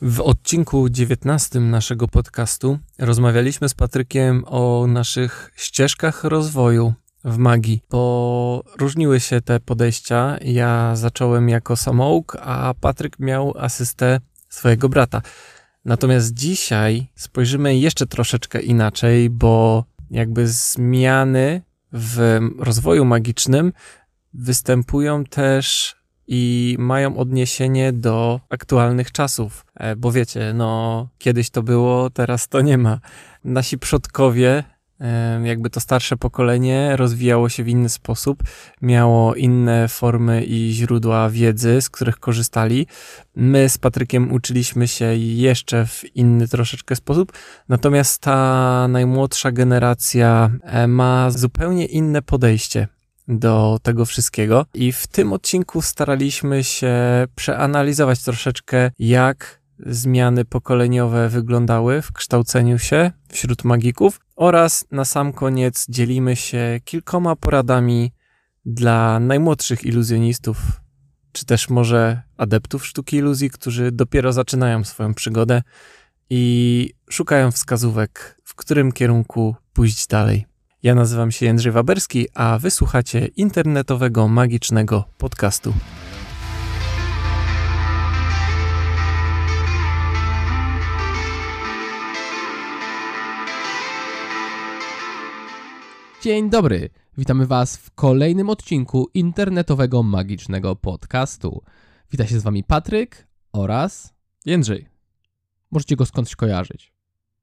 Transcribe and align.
W 0.00 0.20
odcinku 0.20 0.88
19 0.88 1.60
naszego 1.60 2.08
podcastu 2.08 2.78
rozmawialiśmy 2.98 3.68
z 3.68 3.74
Patrykiem 3.74 4.44
o 4.46 4.86
naszych 4.88 5.52
ścieżkach 5.56 6.24
rozwoju 6.24 6.94
w 7.24 7.36
magii, 7.36 7.82
bo 7.90 8.62
różniły 8.78 9.20
się 9.20 9.40
te 9.40 9.60
podejścia. 9.60 10.38
Ja 10.44 10.96
zacząłem 10.96 11.48
jako 11.48 11.76
samouk, 11.76 12.36
a 12.40 12.74
Patryk 12.80 13.18
miał 13.18 13.54
asystę 13.58 14.20
swojego 14.48 14.88
brata. 14.88 15.22
Natomiast 15.84 16.34
dzisiaj 16.34 17.06
spojrzymy 17.14 17.78
jeszcze 17.78 18.06
troszeczkę 18.06 18.60
inaczej, 18.60 19.30
bo 19.30 19.84
jakby 20.10 20.48
zmiany 20.48 21.62
w 21.92 22.40
rozwoju 22.58 23.04
magicznym 23.04 23.72
występują 24.34 25.24
też 25.24 25.95
i 26.28 26.76
mają 26.78 27.16
odniesienie 27.16 27.92
do 27.92 28.40
aktualnych 28.50 29.12
czasów. 29.12 29.66
E, 29.74 29.96
bo 29.96 30.12
wiecie, 30.12 30.52
no 30.54 31.08
kiedyś 31.18 31.50
to 31.50 31.62
było, 31.62 32.10
teraz 32.10 32.48
to 32.48 32.60
nie 32.60 32.78
ma. 32.78 33.00
Nasi 33.44 33.78
przodkowie, 33.78 34.64
e, 35.00 35.40
jakby 35.44 35.70
to 35.70 35.80
starsze 35.80 36.16
pokolenie, 36.16 36.96
rozwijało 36.96 37.48
się 37.48 37.64
w 37.64 37.68
inny 37.68 37.88
sposób, 37.88 38.42
miało 38.82 39.34
inne 39.34 39.88
formy 39.88 40.44
i 40.44 40.72
źródła 40.72 41.30
wiedzy, 41.30 41.80
z 41.80 41.90
których 41.90 42.18
korzystali. 42.18 42.86
My 43.36 43.68
z 43.68 43.78
Patrykiem 43.78 44.32
uczyliśmy 44.32 44.88
się 44.88 45.14
jeszcze 45.14 45.86
w 45.86 46.16
inny 46.16 46.48
troszeczkę 46.48 46.96
sposób, 46.96 47.32
natomiast 47.68 48.22
ta 48.22 48.88
najmłodsza 48.88 49.52
generacja 49.52 50.50
e, 50.62 50.86
ma 50.86 51.30
zupełnie 51.30 51.86
inne 51.86 52.22
podejście 52.22 52.88
do 53.28 53.78
tego 53.82 54.06
wszystkiego. 54.06 54.66
I 54.74 54.92
w 54.92 55.06
tym 55.06 55.32
odcinku 55.32 55.82
staraliśmy 55.82 56.64
się 56.64 56.94
przeanalizować 57.34 58.22
troszeczkę, 58.22 58.90
jak 58.98 59.60
zmiany 59.78 60.44
pokoleniowe 60.44 61.28
wyglądały 61.28 62.02
w 62.02 62.12
kształceniu 62.12 62.78
się 62.78 63.10
wśród 63.32 63.64
magików 63.64 64.20
oraz 64.36 64.84
na 64.90 65.04
sam 65.04 65.32
koniec 65.32 65.86
dzielimy 65.88 66.36
się 66.36 66.80
kilkoma 66.84 67.36
poradami 67.36 68.12
dla 68.64 69.20
najmłodszych 69.20 69.84
iluzjonistów, 69.84 70.58
czy 71.32 71.46
też 71.46 71.68
może 71.68 72.22
adeptów 72.36 72.86
sztuki 72.86 73.16
iluzji, 73.16 73.50
którzy 73.50 73.92
dopiero 73.92 74.32
zaczynają 74.32 74.84
swoją 74.84 75.14
przygodę 75.14 75.62
i 76.30 76.90
szukają 77.10 77.50
wskazówek, 77.50 78.40
w 78.44 78.54
którym 78.54 78.92
kierunku 78.92 79.56
pójść 79.72 80.06
dalej. 80.06 80.46
Ja 80.86 80.94
nazywam 80.94 81.32
się 81.32 81.46
Jędrzej 81.46 81.72
Waberski, 81.72 82.26
a 82.34 82.58
wysłuchacie 82.58 83.26
internetowego 83.26 84.28
magicznego 84.28 85.04
podcastu. 85.18 85.72
Dzień 96.22 96.50
dobry, 96.50 96.90
witamy 97.18 97.46
Was 97.46 97.76
w 97.76 97.90
kolejnym 97.90 98.50
odcinku 98.50 99.10
internetowego 99.14 100.02
magicznego 100.02 100.76
podcastu. 100.76 101.62
Wita 102.10 102.26
się 102.26 102.40
z 102.40 102.42
Wami 102.42 102.64
Patryk 102.64 103.26
oraz 103.52 104.14
Jędrzej. 104.44 104.88
Możecie 105.70 105.96
go 105.96 106.06
skądś 106.06 106.36
kojarzyć. 106.36 106.92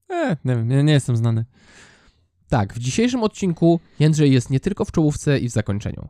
E, 0.10 0.38
nie 0.46 0.56
wiem, 0.56 0.86
nie 0.86 0.94
jestem 0.94 1.18
znany. 1.18 1.46
Tak, 2.54 2.74
w 2.74 2.80
dzisiejszym 2.80 3.24
odcinku 3.24 3.80
Jędrzej 4.00 4.32
jest 4.32 4.50
nie 4.50 4.60
tylko 4.60 4.86
w 4.86 4.92
czołówce 4.92 5.40
i 5.40 5.50
w 5.50 5.52
zakończeniu. 5.52 6.10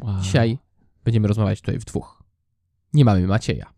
Wow. 0.00 0.20
Dzisiaj 0.20 0.58
będziemy 1.04 1.28
rozmawiać 1.28 1.60
tutaj 1.60 1.78
w 1.78 1.84
dwóch. 1.84 2.22
Nie 2.92 3.04
mamy 3.04 3.26
Macieja. 3.26 3.72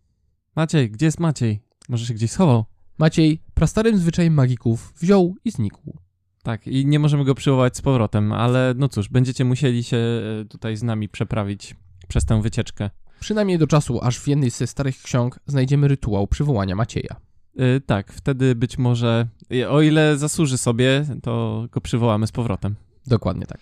Maciej, 0.56 0.91
gdzie 0.91 1.06
jest 1.06 1.20
Maciej? 1.20 1.61
Może 1.89 2.06
się 2.06 2.14
gdzieś 2.14 2.31
schował? 2.31 2.64
Maciej, 2.98 3.42
prastarym 3.55 3.98
zwyczajem 3.98 4.34
magików, 4.34 4.92
wziął 5.01 5.34
i 5.45 5.51
znikł. 5.51 5.98
Tak, 6.42 6.67
i 6.67 6.86
nie 6.86 6.98
możemy 6.98 7.25
go 7.25 7.34
przywołać 7.34 7.77
z 7.77 7.83
powrotem, 7.83 8.33
ale 8.33 8.75
no 8.77 8.89
cóż, 8.89 9.09
będziecie 9.09 9.45
musieli 9.45 9.84
się 9.84 9.97
e, 9.97 10.45
tutaj 10.45 10.77
z 10.77 10.83
nami 10.83 11.08
przeprawić 11.08 11.77
przez 12.08 12.25
tę 12.25 12.42
wycieczkę. 12.42 12.90
Przynajmniej 13.20 13.58
do 13.58 13.67
czasu, 13.67 14.01
aż 14.02 14.19
w 14.19 14.29
jednej 14.29 14.51
ze 14.51 14.67
starych 14.67 15.02
ksiąg 15.02 15.40
znajdziemy 15.46 15.89
rytuał 15.89 16.27
przywołania 16.27 16.75
Macieja. 16.75 17.17
Yy, 17.58 17.80
tak, 17.80 18.13
wtedy 18.13 18.55
być 18.55 18.79
może, 18.79 19.27
y, 19.52 19.69
o 19.69 19.83
ile 19.83 20.19
zasłuży 20.19 20.58
sobie, 20.58 21.05
to 21.23 21.67
go 21.73 21.80
przywołamy 21.80 22.27
z 22.27 22.33
powrotem. 22.33 22.74
Dokładnie 23.07 23.46
tak. 23.46 23.61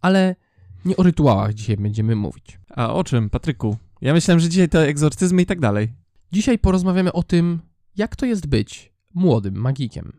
Ale 0.00 0.36
nie 0.84 0.96
o 0.96 1.02
rytuałach 1.02 1.54
dzisiaj 1.54 1.76
będziemy 1.76 2.16
mówić. 2.16 2.58
A 2.70 2.94
o 2.94 3.04
czym, 3.04 3.30
Patryku? 3.30 3.76
Ja 4.00 4.12
myślałem, 4.12 4.40
że 4.40 4.48
dzisiaj 4.48 4.68
to 4.68 4.86
egzorcyzmy 4.86 5.42
i 5.42 5.46
tak 5.46 5.60
dalej. 5.60 5.92
Dzisiaj 6.32 6.58
porozmawiamy 6.58 7.12
o 7.12 7.22
tym, 7.22 7.60
jak 7.96 8.16
to 8.16 8.26
jest 8.26 8.46
być 8.46 8.92
młodym 9.14 9.54
magikiem. 9.54 10.12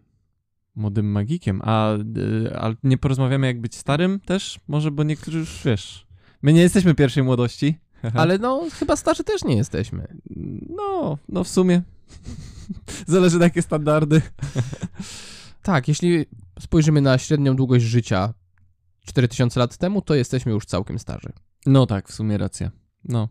Młodym 0.75 1.11
magikiem, 1.11 1.61
a, 1.63 1.93
y, 2.17 2.57
a 2.59 2.73
nie 2.83 2.97
porozmawiamy 2.97 3.47
jak 3.47 3.61
być 3.61 3.75
starym 3.75 4.19
też? 4.19 4.59
Może, 4.67 4.91
bo 4.91 5.03
niektórzy 5.03 5.37
już, 5.39 5.61
wiesz, 5.65 6.07
my 6.41 6.53
nie 6.53 6.61
jesteśmy 6.61 6.95
pierwszej 6.95 7.23
młodości. 7.23 7.77
Ale 8.13 8.37
no, 8.37 8.67
chyba 8.73 8.95
starzy 8.95 9.23
też 9.23 9.43
nie 9.43 9.55
jesteśmy. 9.55 10.07
No, 10.69 11.17
no 11.29 11.43
w 11.43 11.47
sumie. 11.47 11.81
Zależy 13.07 13.39
na 13.39 13.45
jakie 13.45 13.61
standardy. 13.61 14.21
Tak, 15.63 15.87
jeśli 15.87 16.25
spojrzymy 16.59 17.01
na 17.01 17.17
średnią 17.17 17.55
długość 17.55 17.85
życia 17.85 18.33
4000 19.05 19.59
lat 19.59 19.77
temu, 19.77 20.01
to 20.01 20.15
jesteśmy 20.15 20.51
już 20.51 20.65
całkiem 20.65 20.99
starzy. 20.99 21.29
No 21.65 21.85
tak, 21.85 22.09
w 22.09 22.13
sumie 22.13 22.37
racja. 22.37 22.71
No. 23.05 23.29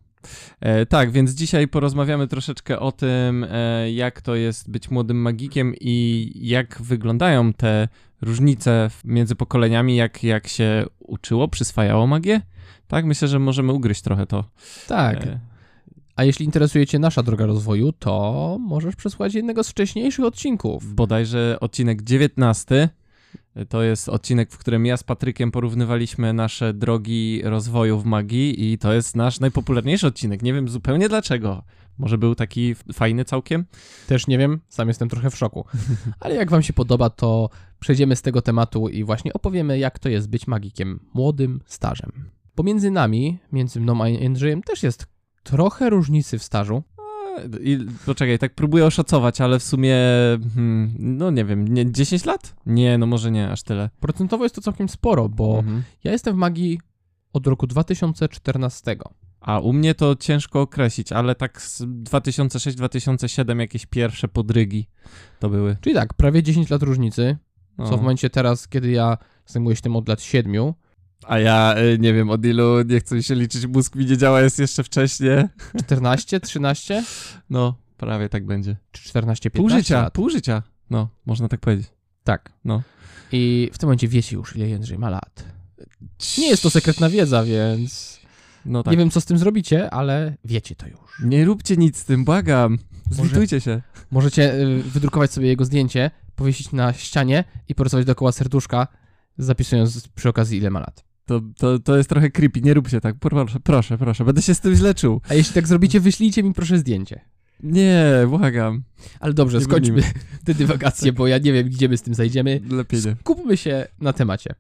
E, 0.61 0.87
tak, 0.87 1.11
więc 1.11 1.31
dzisiaj 1.31 1.69
porozmawiamy 1.69 2.29
troszeczkę 2.29 2.81
o 2.81 2.93
tym, 2.93 3.47
e, 3.51 3.93
jak 3.93 4.23
to 4.23 4.35
jest 4.35 4.71
być 4.71 4.91
młodym 4.91 5.23
magikiem 5.23 5.75
i 5.81 6.31
jak 6.35 6.83
wyglądają 6.83 7.53
te 7.53 7.89
różnice 8.23 8.91
między 9.05 9.35
pokoleniami, 9.35 9.97
jak, 9.97 10.25
jak 10.25 10.49
się 10.49 10.87
uczyło, 10.99 11.49
przyswajało 11.49 12.07
magię. 12.07 12.41
Tak, 12.89 13.05
myślę, 13.05 13.29
że 13.29 13.39
możemy 13.39 13.73
ugryźć 13.73 14.03
trochę 14.03 14.27
to. 14.27 14.45
Tak. 14.89 15.25
E, 15.25 15.41
A 16.19 16.25
jeśli 16.25 16.47
interesuje 16.47 16.87
Cię 16.87 16.99
nasza 16.99 17.23
droga 17.23 17.47
rozwoju, 17.47 17.93
to 17.93 18.57
możesz 18.61 18.97
przesłuchać 18.97 19.35
jednego 19.35 19.65
z 19.65 19.71
wcześniejszych 19.71 20.25
odcinków. 20.25 20.95
bodajże 20.95 21.57
odcinek 21.61 22.03
19. 22.03 22.89
To 23.69 23.83
jest 23.83 24.09
odcinek, 24.09 24.53
w 24.53 24.59
którym 24.59 24.87
ja 24.87 24.97
z 24.97 25.03
Patrykiem 25.03 25.51
porównywaliśmy 25.51 26.33
nasze 26.33 26.75
drogi 26.75 27.43
rozwoju 27.45 27.99
w 27.99 28.05
magii 28.05 28.73
i 28.73 28.79
to 28.79 28.93
jest 28.93 29.17
nasz 29.17 29.41
najpopularniejszy 29.41 30.07
odcinek. 30.07 30.43
Nie 30.43 30.53
wiem 30.53 30.69
zupełnie 30.69 31.09
dlaczego. 31.09 31.63
Może 31.99 32.19
był 32.19 32.35
taki 32.35 32.75
fajny 32.93 33.25
całkiem? 33.25 33.65
Też 34.07 34.27
nie 34.27 34.39
wiem, 34.39 34.61
sam 34.69 34.89
jestem 34.89 35.09
trochę 35.09 35.31
w 35.31 35.37
szoku. 35.37 35.65
Ale 36.21 36.35
jak 36.35 36.51
Wam 36.51 36.63
się 36.63 36.73
podoba, 36.73 37.11
to 37.11 37.51
przejdziemy 37.81 38.17
z 38.17 38.23
tego 38.23 38.43
tematu 38.43 38.89
i 38.89 39.05
właśnie 39.05 39.33
opowiemy, 39.33 39.79
jak 39.79 39.99
to 39.99 40.09
jest 40.09 40.29
być 40.29 40.47
magikiem 40.47 41.01
młodym, 41.15 41.61
starzem. 41.67 42.13
Pomiędzy 42.55 42.91
nami, 42.91 43.39
między 43.53 43.81
mną 43.81 44.03
a 44.03 44.09
Jędrzejem, 44.09 44.63
też 44.63 44.83
jest 44.83 45.18
trochę 45.51 45.91
różnicy 45.91 46.39
w 46.39 46.43
stażu. 46.43 46.83
I, 47.61 47.79
poczekaj, 48.07 48.39
tak 48.39 48.55
próbuję 48.55 48.87
oszacować, 48.87 49.41
ale 49.41 49.59
w 49.59 49.63
sumie, 49.63 49.97
hmm, 50.55 50.95
no 50.99 51.31
nie 51.31 51.45
wiem, 51.45 51.69
nie, 51.69 51.93
10 51.93 52.25
lat? 52.25 52.55
Nie, 52.67 52.99
no 52.99 53.07
może 53.07 53.31
nie 53.31 53.51
aż 53.51 53.63
tyle. 53.63 53.91
Procentowo 54.01 54.45
jest 54.45 54.55
to 54.55 54.61
całkiem 54.61 54.89
sporo, 54.89 55.29
bo 55.29 55.59
Mhm. 55.59 55.83
ja 56.05 56.13
jestem 56.13 56.35
w 56.35 56.39
magii 56.39 56.81
od 57.33 57.47
roku 57.47 57.67
2014. 57.67 58.97
A 59.41 59.59
u 59.61 59.73
mnie 59.73 59.95
to 59.95 60.17
ciężko 60.17 60.61
określić, 60.61 61.13
ale 61.13 61.35
tak 61.35 61.63
z 61.63 61.83
2006-2007 61.83 63.61
jakieś 63.61 63.87
pierwsze 63.87 64.29
podrygi 64.29 64.89
to 65.39 65.49
były. 65.51 65.77
Czyli 65.81 65.95
tak, 65.95 66.15
prawie 66.15 66.43
10 66.43 66.71
lat 66.71 66.83
różnicy, 66.83 67.37
No. 67.79 67.89
co 67.89 67.97
w 67.97 68.01
momencie 68.01 68.31
teraz, 68.31 68.69
kiedy 68.69 68.91
ja 68.91 69.19
zajmuję 69.47 69.77
się 69.77 69.83
tym 69.83 69.97
od 69.97 70.09
lat 70.09 70.23
7, 70.23 70.73
A 71.27 71.39
ja 71.39 71.75
y, 71.79 71.99
nie 71.99 72.15
wiem, 72.15 72.31
od 72.31 72.45
ilu 72.45 72.83
nie 72.83 73.01
chcę 73.01 73.15
mi 73.15 73.23
się 73.23 73.35
liczyć, 73.35 73.67
mózg 73.67 73.95
mi 73.95 74.07
nie 74.07 74.17
działa, 74.17 74.41
jest 74.41 74.59
jeszcze 74.59 74.85
wcześnie. 74.85 75.49
14, 75.87 76.41
13 76.41 77.05
No, 77.51 77.75
prawie 77.97 78.29
tak 78.29 78.47
będzie. 78.47 78.77
czy 78.93 79.03
14, 79.03 79.51
15 79.51 79.61
Pół 79.73 79.79
życia, 79.79 80.03
lat. 80.03 80.13
pół 80.13 80.31
życia. 80.31 80.63
No, 80.91 81.09
można 81.27 81.49
tak 81.49 81.61
powiedzieć. 81.61 81.87
Tak. 82.25 82.53
No. 82.65 82.83
I 83.33 83.71
w 83.73 83.79
tym 83.79 83.87
momencie 83.87 84.09
wiecie 84.09 84.37
już, 84.37 84.57
ile 84.57 84.69
Jędrzej 84.69 84.99
ma 84.99 85.11
lat. 85.11 85.45
Nie 86.39 86.49
jest 86.49 86.63
to 86.63 86.71
sekretna 86.71 87.09
wiedza, 87.11 87.45
więc 87.45 88.21
No 88.65 88.83
tak. 88.83 88.91
nie 88.93 88.99
wiem, 88.99 89.11
co 89.11 89.21
z 89.21 89.25
tym 89.25 89.39
zrobicie, 89.39 89.91
ale 89.91 90.37
wiecie 90.45 90.75
to 90.75 90.87
już. 90.87 91.21
Nie 91.25 91.45
róbcie 91.45 91.77
nic 91.77 91.97
z 91.99 92.05
tym, 92.05 92.25
błagam. 92.25 92.79
Zwitujcie 93.11 93.61
się. 93.61 93.83
Możecie 94.11 94.55
y, 94.55 94.83
wydrukować 94.83 95.33
sobie 95.33 95.49
jego 95.49 95.65
zdjęcie, 95.65 96.11
powiesić 96.37 96.73
na 96.73 96.93
ścianie 96.93 97.45
i 97.69 97.75
porysować 97.75 98.07
dookoła 98.07 98.33
serduszka, 98.33 98.89
zapisując 99.39 100.09
przy 100.09 100.29
okazji, 100.29 100.59
ile 100.59 100.71
ma 100.71 100.81
lat. 100.81 101.05
To, 101.29 101.41
to, 101.57 101.79
to 101.79 101.97
jest 101.97 102.09
trochę 102.09 102.31
creepy, 102.31 102.61
nie 102.61 102.75
róbcie 102.75 103.01
tak. 103.01 103.17
Proszę, 103.21 103.61
proszę, 103.61 103.99
proszę. 103.99 104.25
Będę 104.25 104.43
się 104.43 104.55
z 104.55 104.61
tym 104.61 104.75
źle 104.75 104.95
czuł. 104.95 105.21
A 105.29 105.35
jeśli 105.35 105.55
tak 105.55 105.69
zrobicie, 105.69 106.01
wyślijcie 106.01 106.43
mi 106.43 106.55
proszę 106.55 106.79
zdjęcie. 106.79 107.21
Nie, 107.63 108.05
błagam. 108.29 108.83
Ale 109.21 109.35
dobrze, 109.35 109.59
Nie 109.59 109.65
skończmy 109.65 110.03
te 110.45 110.55
dywagacje, 110.55 111.13
bo 111.13 111.27
ja 111.27 111.39
nie 111.39 111.53
wiem, 111.53 111.69
gdzie 111.69 111.89
my 111.89 111.97
z 111.97 112.03
tym 112.03 112.15
zajdziemy. 112.15 112.61
Lepiej 112.71 113.01
nie. 113.07 113.17
Skupmy 113.21 113.57
się 113.57 113.87
na 114.01 114.13
temacie. 114.13 114.55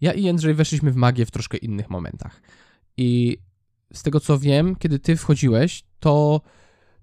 Ja 0.00 0.12
i 0.12 0.22
Jędrzej 0.22 0.54
weszliśmy 0.54 0.92
w 0.92 0.96
magię 0.96 1.26
w 1.26 1.30
troszkę 1.30 1.56
innych 1.56 1.90
momentach. 1.90 2.42
I 2.96 3.38
z 3.92 4.02
tego 4.02 4.20
co 4.20 4.38
wiem, 4.38 4.76
kiedy 4.76 4.98
ty 4.98 5.16
wchodziłeś, 5.16 5.84
to 6.00 6.40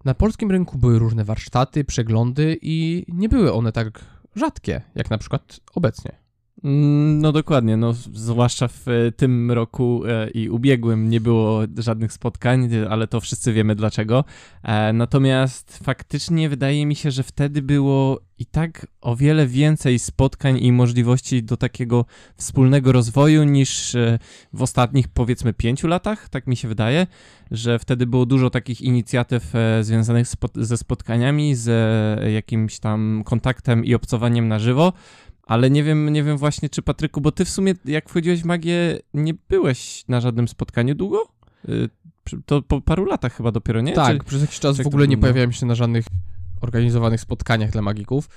na 0.05 0.13
polskim 0.13 0.51
rynku 0.51 0.77
były 0.77 0.99
różne 0.99 1.23
warsztaty, 1.23 1.83
przeglądy 1.83 2.57
i 2.61 3.05
nie 3.07 3.29
były 3.29 3.53
one 3.53 3.71
tak 3.71 4.05
rzadkie, 4.35 4.81
jak 4.95 5.09
na 5.09 5.17
przykład 5.17 5.59
obecnie. 5.73 6.22
Mm, 6.63 7.19
no 7.21 7.31
dokładnie, 7.31 7.77
no 7.77 7.93
zwłaszcza 7.93 8.67
w 8.67 8.87
e, 8.87 9.11
tym 9.11 9.51
roku 9.51 10.03
e, 10.05 10.29
i 10.29 10.49
ubiegłym 10.49 11.09
nie 11.09 11.21
było 11.21 11.61
żadnych 11.77 12.13
spotkań, 12.13 12.69
ale 12.89 13.07
to 13.07 13.21
wszyscy 13.21 13.53
wiemy 13.53 13.75
dlaczego. 13.75 14.23
E, 14.63 14.93
natomiast 14.93 15.79
faktycznie 15.83 16.49
wydaje 16.49 16.85
mi 16.85 16.95
się, 16.95 17.11
że 17.11 17.23
wtedy 17.23 17.61
było 17.61 18.19
i 18.39 18.45
tak 18.45 18.87
o 19.01 19.15
wiele 19.15 19.47
więcej 19.47 19.99
spotkań 19.99 20.59
i 20.59 20.71
możliwości 20.71 21.43
do 21.43 21.57
takiego 21.57 22.05
wspólnego 22.35 22.91
rozwoju 22.91 23.43
niż 23.43 23.95
w 24.53 24.61
ostatnich 24.61 25.07
powiedzmy 25.07 25.53
pięciu 25.53 25.87
latach, 25.87 26.29
tak 26.29 26.47
mi 26.47 26.55
się 26.55 26.67
wydaje, 26.67 27.07
że 27.51 27.79
wtedy 27.79 28.07
było 28.07 28.25
dużo 28.25 28.49
takich 28.49 28.81
inicjatyw 28.81 29.53
związanych 29.81 30.27
ze 30.55 30.77
spotkaniami, 30.77 31.55
z 31.55 31.69
jakimś 32.33 32.79
tam 32.79 33.21
kontaktem 33.25 33.85
i 33.85 33.95
obcowaniem 33.95 34.47
na 34.47 34.59
żywo. 34.59 34.93
Ale 35.47 35.69
nie 35.69 35.83
wiem, 35.83 36.13
nie 36.13 36.23
wiem 36.23 36.37
właśnie, 36.37 36.69
czy 36.69 36.81
Patryku, 36.81 37.21
bo 37.21 37.31
ty 37.31 37.45
w 37.45 37.49
sumie, 37.49 37.73
jak 37.85 38.09
wchodziłeś 38.09 38.41
w 38.41 38.45
magię, 38.45 38.99
nie 39.13 39.33
byłeś 39.49 40.03
na 40.07 40.21
żadnym 40.21 40.47
spotkaniu 40.47 40.95
długo? 40.95 41.27
Y, 41.69 41.89
to 42.45 42.61
po 42.61 42.81
paru 42.81 43.05
latach 43.05 43.33
chyba 43.33 43.51
dopiero, 43.51 43.81
nie? 43.81 43.93
Tak, 43.93 44.17
czy, 44.17 44.23
przez 44.23 44.41
jakiś 44.41 44.59
czas 44.59 44.81
w 44.81 44.87
ogóle 44.87 45.07
nie 45.07 45.17
pojawiałem 45.17 45.51
się 45.51 45.65
na 45.65 45.75
żadnych 45.75 46.05
organizowanych 46.61 47.21
spotkaniach 47.21 47.71
dla 47.71 47.81
magików, 47.81 48.29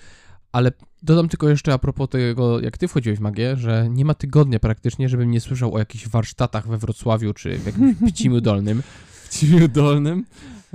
ale 0.53 0.73
dodam 1.03 1.29
tylko 1.29 1.49
jeszcze 1.49 1.73
a 1.73 1.79
propos 1.79 2.09
tego, 2.09 2.61
jak 2.61 2.79
ty 2.79 2.89
wchodziłeś 2.89 3.19
w 3.19 3.23
magię, 3.23 3.57
że 3.57 3.89
nie 3.91 4.05
ma 4.05 4.15
tygodnia 4.15 4.59
praktycznie, 4.59 5.09
żebym 5.09 5.31
nie 5.31 5.41
słyszał 5.41 5.75
o 5.75 5.79
jakichś 5.79 6.09
warsztatach 6.09 6.69
we 6.69 6.79
Wrocławiu 6.79 7.35
czy 7.35 7.59
w 7.59 7.67
jakimś 7.67 7.97
Pcimiu 8.13 8.41
Dolnym. 8.41 8.83
W 8.83 9.29
Pcimiu 9.29 9.69
Dolnym? 9.69 10.25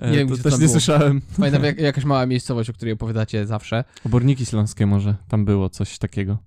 Nie 0.01 0.17
wiem, 0.17 0.29
to 0.29 0.38
też 0.38 0.53
nie 0.53 0.59
było. 0.59 0.71
słyszałem. 0.71 1.21
Pamiętam 1.38 1.63
jak, 1.63 1.79
jakaś 1.91 2.05
mała 2.05 2.25
miejscowość, 2.25 2.69
o 2.69 2.73
której 2.73 2.93
opowiadacie 2.93 3.45
zawsze. 3.45 3.83
Oborniki 4.05 4.45
Śląskie 4.45 4.85
może, 4.85 5.15
tam 5.27 5.45
było 5.45 5.69
coś 5.69 5.97
takiego. 5.97 6.38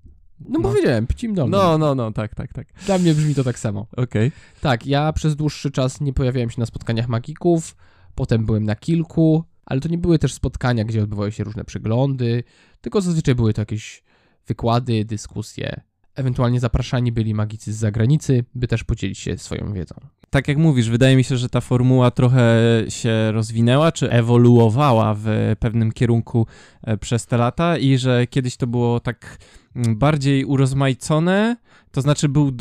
No, 0.40 0.58
no. 0.60 0.68
powiedziałem, 0.68 1.06
Pcim 1.06 1.34
Dolny. 1.34 1.56
No, 1.56 1.78
no, 1.78 1.94
no, 1.94 2.12
tak, 2.12 2.34
tak, 2.34 2.52
tak. 2.52 2.66
Dla 2.86 2.98
mnie 2.98 3.14
brzmi 3.14 3.34
to 3.34 3.44
tak 3.44 3.58
samo. 3.58 3.86
Okej. 3.92 4.28
Okay. 4.28 4.32
Tak, 4.60 4.86
ja 4.86 5.12
przez 5.12 5.36
dłuższy 5.36 5.70
czas 5.70 6.00
nie 6.00 6.12
pojawiałem 6.12 6.50
się 6.50 6.60
na 6.60 6.66
spotkaniach 6.66 7.08
magików, 7.08 7.76
potem 8.14 8.46
byłem 8.46 8.64
na 8.64 8.76
kilku, 8.76 9.44
ale 9.66 9.80
to 9.80 9.88
nie 9.88 9.98
były 9.98 10.18
też 10.18 10.32
spotkania, 10.32 10.84
gdzie 10.84 11.02
odbywały 11.02 11.32
się 11.32 11.44
różne 11.44 11.64
przeglądy, 11.64 12.44
tylko 12.80 13.00
zazwyczaj 13.00 13.34
były 13.34 13.52
to 13.52 13.60
jakieś 13.60 14.02
wykłady, 14.46 15.04
dyskusje. 15.04 15.80
Ewentualnie 16.14 16.60
zapraszani 16.60 17.12
byli 17.12 17.34
magicy 17.34 17.72
z 17.72 17.76
zagranicy, 17.76 18.44
by 18.54 18.68
też 18.68 18.84
podzielić 18.84 19.18
się 19.18 19.38
swoją 19.38 19.72
wiedzą 19.72 19.94
tak 20.34 20.48
jak 20.48 20.58
mówisz, 20.58 20.90
wydaje 20.90 21.16
mi 21.16 21.24
się, 21.24 21.36
że 21.36 21.48
ta 21.48 21.60
formuła 21.60 22.10
trochę 22.10 22.42
się 22.88 23.32
rozwinęła, 23.32 23.92
czy 23.92 24.10
ewoluowała 24.10 25.14
w 25.18 25.26
pewnym 25.58 25.92
kierunku 25.92 26.46
e, 26.82 26.96
przez 26.96 27.26
te 27.26 27.36
lata 27.36 27.78
i 27.78 27.98
że 27.98 28.26
kiedyś 28.26 28.56
to 28.56 28.66
było 28.66 29.00
tak 29.00 29.38
bardziej 29.76 30.44
urozmaicone, 30.44 31.56
to 31.90 32.00
znaczy 32.00 32.28
był 32.28 32.52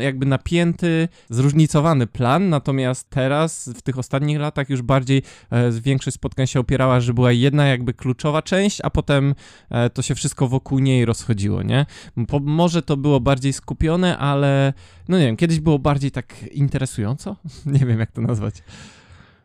jakby 0.00 0.26
napięty, 0.26 1.08
zróżnicowany 1.30 2.06
plan, 2.06 2.48
natomiast 2.48 3.10
teraz 3.10 3.70
w 3.76 3.82
tych 3.82 3.98
ostatnich 3.98 4.38
latach 4.38 4.70
już 4.70 4.82
bardziej 4.82 5.22
e, 5.50 5.70
większość 5.70 6.14
spotkań 6.14 6.46
się 6.46 6.60
opierała, 6.60 7.00
że 7.00 7.14
była 7.14 7.32
jedna 7.32 7.66
jakby 7.66 7.94
kluczowa 7.94 8.42
część, 8.42 8.80
a 8.82 8.90
potem 8.90 9.34
e, 9.70 9.90
to 9.90 10.02
się 10.02 10.14
wszystko 10.14 10.48
wokół 10.48 10.78
niej 10.78 11.04
rozchodziło, 11.04 11.62
nie? 11.62 11.86
Po, 12.28 12.38
może 12.38 12.82
to 12.82 12.96
było 12.96 13.20
bardziej 13.20 13.52
skupione, 13.52 14.18
ale 14.18 14.72
no 15.08 15.18
nie 15.18 15.26
wiem, 15.26 15.36
kiedyś 15.36 15.60
było 15.60 15.78
bardziej 15.78 16.10
tak 16.10 16.42
interesująco? 16.52 17.36
nie 17.80 17.86
wiem 17.86 17.98
jak 17.98 18.12
to 18.12 18.20
nazwać. 18.20 18.54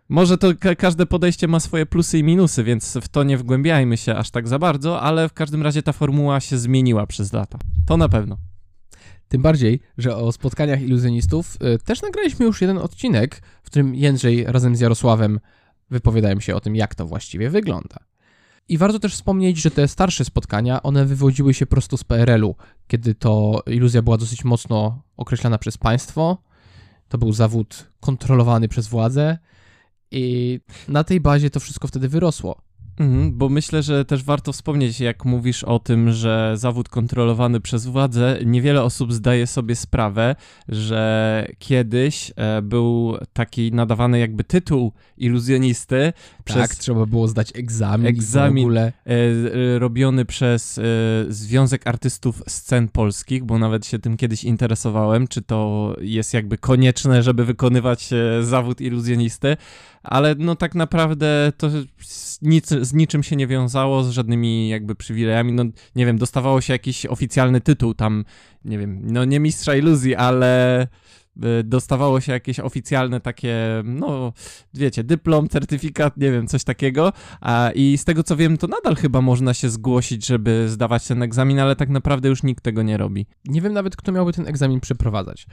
Może 0.10 0.38
to 0.38 0.48
ka 0.60 0.76
każde 0.76 1.06
podejście 1.06 1.48
ma 1.48 1.60
swoje 1.60 1.86
plusy 1.86 2.20
i 2.20 2.24
minusy, 2.24 2.64
więc 2.64 2.98
w 3.02 3.08
to 3.08 3.24
nie 3.24 3.38
wgłębiajmy 3.38 3.98
się 3.98 4.16
aż 4.16 4.32
tak 4.32 4.48
za 4.48 4.60
bardzo, 4.60 5.02
ale 5.02 5.30
w 5.30 5.34
każdym 5.34 5.62
razie 5.62 5.84
ta 5.84 5.94
formuła 5.94 6.40
się 6.40 6.58
zmieniła 6.58 7.08
przez 7.08 7.34
lata. 7.34 7.60
To 7.86 7.98
na 7.98 8.10
pewno. 8.10 8.38
Tym 9.28 9.42
bardziej, 9.42 9.80
że 9.98 10.16
o 10.16 10.32
spotkaniach 10.32 10.82
iluzjonistów 10.82 11.56
y, 11.56 11.78
też 11.78 12.02
nagraliśmy 12.02 12.46
już 12.46 12.62
jeden 12.62 12.78
odcinek, 12.78 13.42
w 13.64 13.66
którym 13.66 13.96
Jędrzej 13.96 14.44
razem 14.44 14.76
z 14.76 14.80
Jarosławem 14.80 15.40
wypowiadają 15.90 16.40
się 16.40 16.56
o 16.56 16.60
tym, 16.60 16.76
jak 16.76 16.96
to 16.96 17.06
właściwie 17.06 17.50
wygląda. 17.50 17.98
I 18.70 18.78
warto 18.78 19.00
też 19.00 19.14
wspomnieć, 19.14 19.58
że 19.58 19.72
te 19.72 19.88
starsze 19.88 20.26
spotkania, 20.26 20.84
one 20.84 21.06
wywodziły 21.06 21.54
się 21.54 21.66
prosto 21.66 21.98
z 21.98 22.04
PRL-u, 22.04 22.56
kiedy 22.88 23.16
to 23.16 23.64
iluzja 23.68 24.02
była 24.02 24.18
dosyć 24.18 24.46
mocno 24.46 25.04
określana 25.18 25.58
przez 25.58 25.78
państwo. 25.78 26.38
To 27.10 27.18
był 27.18 27.34
zawód 27.34 27.90
kontrolowany 28.00 28.68
przez 28.68 28.88
władzę 28.88 29.38
i 30.12 30.60
na 30.88 31.04
tej 31.04 31.20
bazie 31.20 31.50
to 31.50 31.60
wszystko 31.60 31.88
wtedy 31.88 32.10
wyrosło. 32.10 32.62
Mhm, 33.00 33.38
bo 33.38 33.50
myślę, 33.50 33.84
że 33.84 34.06
też 34.06 34.24
warto 34.24 34.54
wspomnieć, 34.54 35.00
jak 35.00 35.26
mówisz 35.26 35.64
o 35.64 35.80
tym, 35.80 36.12
że 36.12 36.54
zawód 36.56 36.90
kontrolowany 36.90 37.60
przez 37.60 37.86
władzę, 37.86 38.40
niewiele 38.46 38.84
osób 38.84 39.14
zdaje 39.14 39.48
sobie 39.48 39.76
sprawę, 39.76 40.36
że 40.70 41.48
kiedyś 41.60 42.32
e, 42.36 42.62
był 42.62 43.18
taki 43.34 43.72
nadawany 43.72 44.20
jakby 44.20 44.44
tytuł 44.44 44.92
iluzjonisty. 45.18 46.14
Tak, 46.38 46.46
przez 46.46 46.78
trzeba 46.78 47.06
było 47.06 47.28
zdać 47.28 47.52
egzamin. 47.56 48.08
Egzamin 48.08 48.64
w 48.64 48.68
ogóle. 48.68 48.82
E, 48.82 49.12
e, 49.76 49.80
robiony 49.80 50.26
przez 50.26 50.80
Związek 51.30 51.88
Artystów 51.88 52.44
Scen 52.48 52.88
Polskich, 52.88 53.44
bo 53.44 53.60
nawet 53.60 53.86
się 53.86 54.00
tym 54.00 54.18
kiedyś 54.18 54.44
interesowałem, 54.44 55.28
czy 55.28 55.42
to 55.42 55.96
jest 56.02 56.34
jakby 56.34 56.58
konieczne, 56.58 57.24
żeby 57.24 57.46
wykonywać 57.46 58.10
zawód 58.42 58.82
iluzjonisty 58.82 59.58
ale 60.08 60.36
no 60.38 60.56
tak 60.56 60.76
naprawdę 60.76 61.52
to 61.58 61.70
nic, 62.42 62.70
z 62.88 62.94
niczym 62.94 63.24
się 63.24 63.36
nie 63.36 63.48
wiązało, 63.48 64.04
z 64.04 64.10
żadnymi 64.10 64.70
jakby 64.70 64.96
przywilejami, 64.96 65.54
no 65.54 65.64
nie 65.96 66.06
wiem, 66.06 66.18
dostawało 66.18 66.62
się 66.62 66.74
jakiś 66.74 67.06
oficjalny 67.06 67.62
tytuł 67.62 67.94
tam, 67.94 68.26
nie 68.66 68.78
wiem, 68.78 69.02
no 69.04 69.26
nie 69.26 69.40
mistrza 69.40 69.76
iluzji, 69.76 70.16
ale 70.16 70.88
dostawało 71.64 72.22
się 72.22 72.32
jakieś 72.32 72.60
oficjalne 72.60 73.20
takie, 73.20 73.56
no 73.84 74.34
wiecie, 74.74 75.04
dyplom, 75.04 75.50
certyfikat, 75.50 76.18
nie 76.18 76.32
wiem, 76.32 76.48
coś 76.48 76.64
takiego. 76.64 77.14
A, 77.42 77.72
I 77.76 77.98
z 77.98 78.06
tego 78.06 78.24
co 78.24 78.36
wiem, 78.36 78.58
to 78.58 78.68
nadal 78.68 78.96
chyba 78.96 79.22
można 79.22 79.54
się 79.54 79.70
zgłosić, 79.70 80.26
żeby 80.26 80.70
zdawać 80.70 81.08
ten 81.08 81.24
egzamin, 81.24 81.60
ale 81.60 81.76
tak 81.76 81.90
naprawdę 81.90 82.30
już 82.30 82.44
nikt 82.44 82.64
tego 82.64 82.84
nie 82.84 82.98
robi. 82.98 83.26
Nie 83.46 83.62
wiem 83.62 83.74
nawet, 83.74 83.96
kto 83.96 84.12
miałby 84.12 84.34
ten 84.34 84.48
egzamin 84.48 84.80
przeprowadzać. 84.80 85.48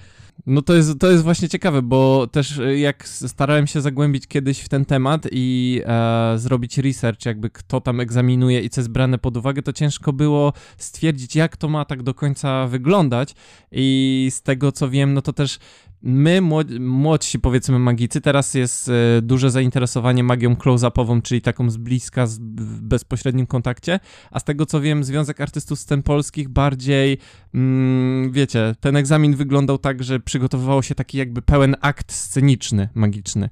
No 0.46 0.62
to 0.62 0.74
jest, 0.74 0.98
to 0.98 1.10
jest 1.10 1.22
właśnie 1.22 1.48
ciekawe, 1.48 1.82
bo 1.82 2.26
też 2.26 2.58
y, 2.58 2.78
jak 2.78 3.08
starałem 3.08 3.66
się 3.66 3.80
zagłębić 3.80 4.26
kiedyś 4.26 4.60
w 4.60 4.68
ten 4.68 4.84
temat 4.84 5.26
i 5.32 5.80
e, 5.86 6.34
zrobić 6.38 6.78
research, 6.78 7.26
jakby 7.26 7.50
kto 7.50 7.80
tam 7.80 8.00
egzaminuje 8.00 8.60
i 8.60 8.70
co 8.70 8.80
jest 8.80 8.90
brane 8.90 9.18
pod 9.18 9.36
uwagę, 9.36 9.62
to 9.62 9.72
ciężko 9.72 10.12
było 10.12 10.52
stwierdzić, 10.76 11.36
jak 11.36 11.56
to 11.56 11.68
ma 11.68 11.84
tak 11.84 12.02
do 12.02 12.14
końca 12.14 12.66
wyglądać. 12.66 13.34
I 13.74 14.28
z 14.30 14.42
tego 14.42 14.72
co 14.72 14.90
wiem, 14.90 15.14
no 15.14 15.22
to 15.22 15.32
też 15.32 15.58
my, 16.02 16.40
młodsi 16.80 17.38
powiedzmy 17.38 17.78
magicy, 17.78 18.20
teraz 18.20 18.54
jest 18.54 18.88
e, 18.88 19.22
duże 19.22 19.50
zainteresowanie 19.50 20.24
magią 20.24 20.54
close-upową, 20.54 21.22
czyli 21.22 21.42
taką 21.42 21.70
z 21.70 21.76
bliska, 21.76 22.26
z, 22.26 22.38
w 22.38 22.82
bezpośrednim 22.82 23.46
kontakcie, 23.46 24.00
a 24.30 24.40
z 24.40 24.44
tego 24.44 24.66
co 24.66 24.80
wiem, 24.80 25.04
Związek 25.04 25.40
Artystów 25.40 25.78
Scen 25.78 26.02
Polskich 26.02 26.48
bardziej, 26.48 27.18
mm, 27.54 28.32
wiecie, 28.32 28.74
ten 28.80 28.96
egzamin 28.96 29.36
wyglądał 29.36 29.78
tak, 29.78 30.02
że 30.02 30.20
przygotowywało 30.20 30.82
się 30.82 30.94
taki 30.94 31.18
jakby 31.18 31.42
pełen 31.42 31.76
akt 31.80 32.12
sceniczny, 32.12 32.88
magiczny. 32.94 33.50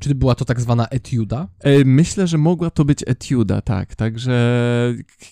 Czy 0.00 0.14
była 0.14 0.34
to 0.34 0.44
tak 0.44 0.60
zwana 0.60 0.86
etiuda? 0.86 1.48
E, 1.60 1.84
myślę, 1.84 2.26
że 2.26 2.38
mogła 2.38 2.70
to 2.70 2.84
być 2.84 3.04
etiuda, 3.06 3.60
tak. 3.60 3.94
Także 3.94 4.34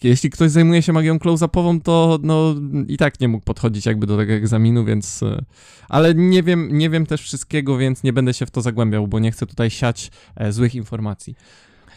jeśli 0.03 0.31
ktoś 0.31 0.51
zajmuje 0.51 0.83
się 0.83 0.93
magią 0.93 1.17
close-upową, 1.17 1.83
to 1.83 2.19
no 2.23 2.55
i 2.89 2.97
tak 2.97 3.21
nie 3.21 3.29
mógł 3.29 3.45
podchodzić 3.45 3.87
jakby 3.87 4.07
do 4.07 4.17
tego 4.17 4.33
egzaminu, 4.33 4.85
więc... 4.85 5.23
E, 5.23 5.45
ale 5.89 6.15
nie 6.15 6.43
wiem, 6.43 6.79
nie 6.79 6.91
wiem 6.91 7.07
też 7.07 7.23
wszystkiego, 7.23 7.79
więc 7.79 8.03
nie 8.03 8.13
będę 8.13 8.35
się 8.35 8.47
w 8.47 8.51
to 8.51 8.63
zagłębiał, 8.63 9.09
bo 9.09 9.19
nie 9.19 9.33
chcę 9.33 9.47
tutaj 9.47 9.71
siać 9.71 10.11
e, 10.37 10.53
złych 10.53 10.75
informacji. 10.75 11.35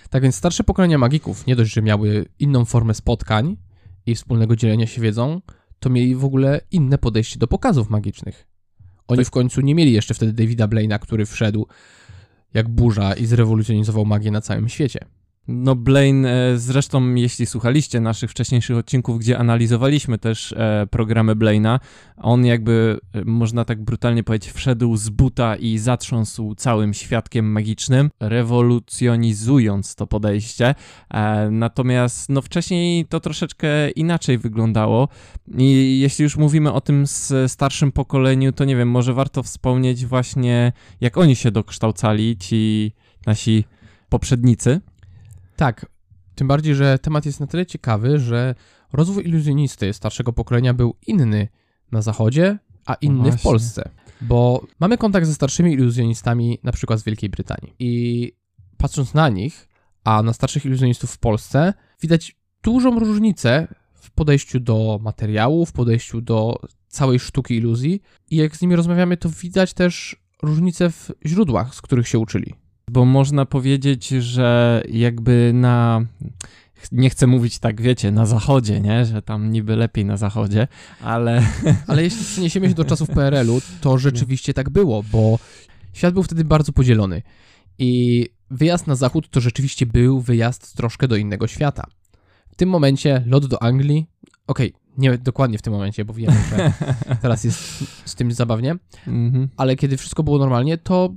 Tak 0.10 0.24
więc 0.24 0.36
starsze 0.36 0.64
pokolenia 0.64 0.98
magików 0.98 1.48
nie 1.48 1.56
dość, 1.56 1.74
że 1.74 1.82
miały 1.82 2.26
inną 2.40 2.66
formę 2.66 2.94
spotkań 2.94 3.58
i 4.06 4.16
wspólnego 4.16 4.56
dzielenia 4.56 4.88
się 4.88 5.02
wiedzą, 5.02 5.42
to 5.80 5.90
mieli 5.90 6.16
w 6.16 6.26
ogóle 6.26 6.62
inne 6.72 6.98
podejście 6.98 7.40
do 7.40 7.48
pokazów 7.48 7.90
magicznych. 7.90 8.48
Oni 9.08 9.18
tak. 9.18 9.28
w 9.28 9.32
końcu 9.32 9.62
nie 9.62 9.76
mieli 9.76 9.94
jeszcze 9.94 10.14
wtedy 10.14 10.34
Davida 10.34 10.68
Blaina, 10.68 11.00
który 11.00 11.26
wszedł 11.26 11.68
jak 12.54 12.70
burza 12.70 13.14
i 13.14 13.26
zrewolucjonizował 13.26 14.06
magię 14.06 14.32
na 14.32 14.42
całym 14.42 14.70
świecie. 14.70 15.00
No 15.48 15.76
Blaine, 15.76 16.26
e, 16.26 16.58
zresztą 16.58 17.16
jeśli 17.16 17.46
słuchaliście 17.46 18.00
naszych 18.00 18.32
wcześniejszych 18.32 18.78
odcinków, 18.78 19.20
gdzie 19.20 19.38
analizowaliśmy 19.38 20.18
też 20.18 20.54
e, 20.54 20.88
programy 20.92 21.36
Blaina, 21.36 21.80
on 22.18 22.46
jakby, 22.46 23.00
e, 23.14 23.26
można 23.26 23.66
tak 23.66 23.84
brutalnie 23.84 24.24
powiedzieć, 24.24 24.52
wszedł 24.52 24.98
z 24.98 25.10
buta 25.10 25.56
i 25.56 25.78
zatrząsł 25.78 26.56
całym 26.56 26.94
świadkiem 26.94 27.52
magicznym, 27.52 28.10
rewolucjonizując 28.20 29.96
to 29.96 30.08
podejście. 30.08 30.76
Natomiast 31.52 32.30
no 32.30 32.42
wcześniej 32.42 33.06
to 33.06 33.20
troszeczkę 33.20 33.90
inaczej 33.90 34.38
wyglądało 34.38 35.08
i 35.58 36.00
jeśli 36.00 36.24
już 36.24 36.38
mówimy 36.38 36.74
o 36.74 36.82
tym 36.82 37.06
starszym 37.48 37.92
pokoleniu, 37.92 38.52
to 38.52 38.66
nie 38.66 38.76
wiem, 38.76 38.90
może 38.90 39.14
warto 39.14 39.44
wspomnieć 39.44 40.06
właśnie 40.06 40.74
jak 41.02 41.18
oni 41.18 41.36
się 41.36 41.52
dokształcali, 41.52 42.38
ci 42.38 42.92
nasi 43.26 43.64
poprzednicy. 44.10 44.82
Tak, 45.62 45.86
tym 46.36 46.48
bardziej, 46.48 46.76
że 46.76 47.00
temat 47.00 47.26
jest 47.26 47.40
na 47.40 47.48
tyle 47.48 47.66
ciekawy, 47.66 48.20
że 48.20 48.56
rozwój 48.94 49.28
iluzjonisty 49.28 49.94
starszego 49.94 50.34
pokolenia 50.34 50.74
był 50.74 50.96
inny 51.08 51.48
na 51.92 52.02
zachodzie, 52.02 52.58
a 52.86 52.94
inny 52.94 53.22
właśnie. 53.22 53.38
w 53.38 53.42
Polsce. 53.42 53.90
Bo 54.22 54.66
mamy 54.80 54.98
kontakt 54.98 55.28
ze 55.28 55.34
starszymi 55.34 55.74
iluzjonistami, 55.74 56.60
na 56.64 56.72
przykład 56.72 57.00
z 57.00 57.04
Wielkiej 57.04 57.30
Brytanii. 57.30 57.74
I 57.80 58.34
patrząc 58.78 59.14
na 59.14 59.30
nich, 59.30 59.68
a 60.04 60.24
na 60.24 60.34
starszych 60.34 60.66
iluzjonistów 60.66 61.12
w 61.12 61.18
Polsce, 61.18 61.74
widać 62.02 62.36
dużą 62.64 63.00
różnicę 63.00 63.68
w 63.94 64.12
podejściu 64.12 64.60
do 64.60 65.00
materiału, 65.02 65.66
w 65.66 65.72
podejściu 65.72 66.22
do 66.22 66.60
całej 66.88 67.20
sztuki 67.20 67.56
iluzji. 67.56 68.02
I 68.30 68.36
jak 68.36 68.56
z 68.56 68.62
nimi 68.62 68.76
rozmawiamy, 68.76 69.18
to 69.18 69.30
widać 69.30 69.74
też 69.74 70.16
różnice 70.44 70.92
w 70.92 71.12
źródłach, 71.26 71.76
z 71.76 71.82
których 71.82 72.08
się 72.08 72.20
uczyli. 72.20 72.61
Bo 72.92 73.06
można 73.06 73.46
powiedzieć, 73.46 74.08
że 74.08 74.84
jakby 74.90 75.52
na. 75.54 76.06
Nie 76.92 77.10
chcę 77.10 77.28
mówić 77.28 77.60
tak, 77.60 77.82
wiecie, 77.82 78.12
na 78.12 78.26
zachodzie, 78.26 78.82
nie? 78.82 79.06
Że 79.06 79.22
tam 79.22 79.52
niby 79.52 79.76
lepiej 79.76 80.06
na 80.06 80.18
zachodzie, 80.18 80.68
ale. 81.04 81.44
Ale 81.88 82.04
jeśli 82.04 82.26
przeniesiemy 82.26 82.70
się 82.70 82.76
do 82.76 82.86
czasów 82.86 83.10
PRL-u, 83.10 83.62
to 83.82 83.98
rzeczywiście 83.98 84.54
tak 84.54 84.70
było, 84.70 85.04
bo 85.12 85.40
świat 85.94 86.14
był 86.14 86.24
wtedy 86.24 86.44
bardzo 86.44 86.72
podzielony. 86.74 87.22
I 87.80 88.26
wyjazd 88.50 88.88
na 88.88 88.96
zachód 88.96 89.30
to 89.30 89.40
rzeczywiście 89.42 89.86
był 89.86 90.22
wyjazd 90.22 90.76
troszkę 90.76 91.08
do 91.08 91.16
innego 91.16 91.48
świata. 91.48 91.84
W 92.52 92.56
tym 92.56 92.70
momencie 92.70 93.24
lot 93.26 93.46
do 93.46 93.64
Anglii, 93.64 94.08
okej, 94.48 94.74
nie 94.98 95.18
dokładnie 95.18 95.58
w 95.58 95.62
tym 95.62 95.74
momencie, 95.74 96.06
bo 96.06 96.14
wiemy, 96.14 96.38
że 96.50 96.74
teraz 97.22 97.44
jest 97.44 97.84
z 98.06 98.16
tym 98.16 98.32
zabawnie, 98.32 98.76
Mhm. 99.08 99.50
ale 99.58 99.76
kiedy 99.76 99.98
wszystko 99.98 100.24
było 100.24 100.38
normalnie, 100.38 100.78
to 100.78 101.14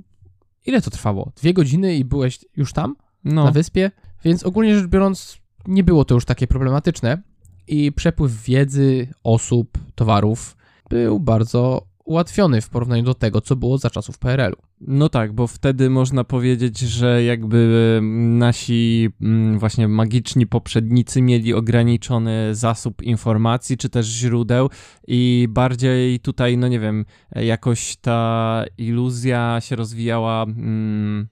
ile 0.65 0.81
to 0.81 0.89
trwało? 0.91 1.31
Dwie 1.35 1.53
godziny 1.53 1.95
i 1.95 2.05
byłeś 2.05 2.45
już 2.57 2.73
tam, 2.73 2.95
No, 3.23 3.43
na 3.43 3.51
wyspie? 3.51 3.91
Więc 4.23 4.43
ogólnie 4.43 4.75
rzecz 4.79 4.87
biorąc, 4.87 5.37
nie 5.67 5.83
było 5.83 6.05
to 6.05 6.15
już 6.15 6.25
takie 6.25 6.47
problematyczne 6.47 7.21
i 7.67 7.91
przepływ 7.91 8.43
wiedzy, 8.43 9.07
osób, 9.23 9.77
towarów 9.95 10.57
był 10.89 11.19
bardzo 11.19 11.87
ułatwiony 12.05 12.61
w 12.61 12.69
porównaniu 12.69 13.03
do 13.03 13.13
tego, 13.13 13.41
co 13.41 13.55
było 13.55 13.77
za 13.77 13.89
czasów 13.89 14.17
PRL-u. 14.17 14.61
no 14.81 15.09
tak, 15.09 15.33
bo 15.33 15.47
wtedy 15.47 15.89
można 15.89 16.23
powiedzieć, 16.23 16.79
że 16.79 17.23
jakby 17.23 17.99
nasi 18.29 19.09
mm, 19.21 19.59
właśnie 19.59 19.87
magiczni 19.87 20.47
poprzednicy 20.47 21.21
mieli 21.21 21.53
ograniczony 21.53 22.55
zasób 22.55 23.01
informacji 23.01 23.77
czy 23.77 23.89
też 23.89 24.05
źródeł 24.05 24.69
i 25.07 25.47
bardziej 25.49 26.19
tutaj, 26.19 26.57
no 26.57 26.67
nie 26.67 26.79
wiem, 26.79 27.05
jakoś 27.35 27.95
ta 27.95 28.63
iluzja 28.77 29.57
się 29.61 29.75
rozwijała. 29.75 30.43
Mm, 30.43 31.27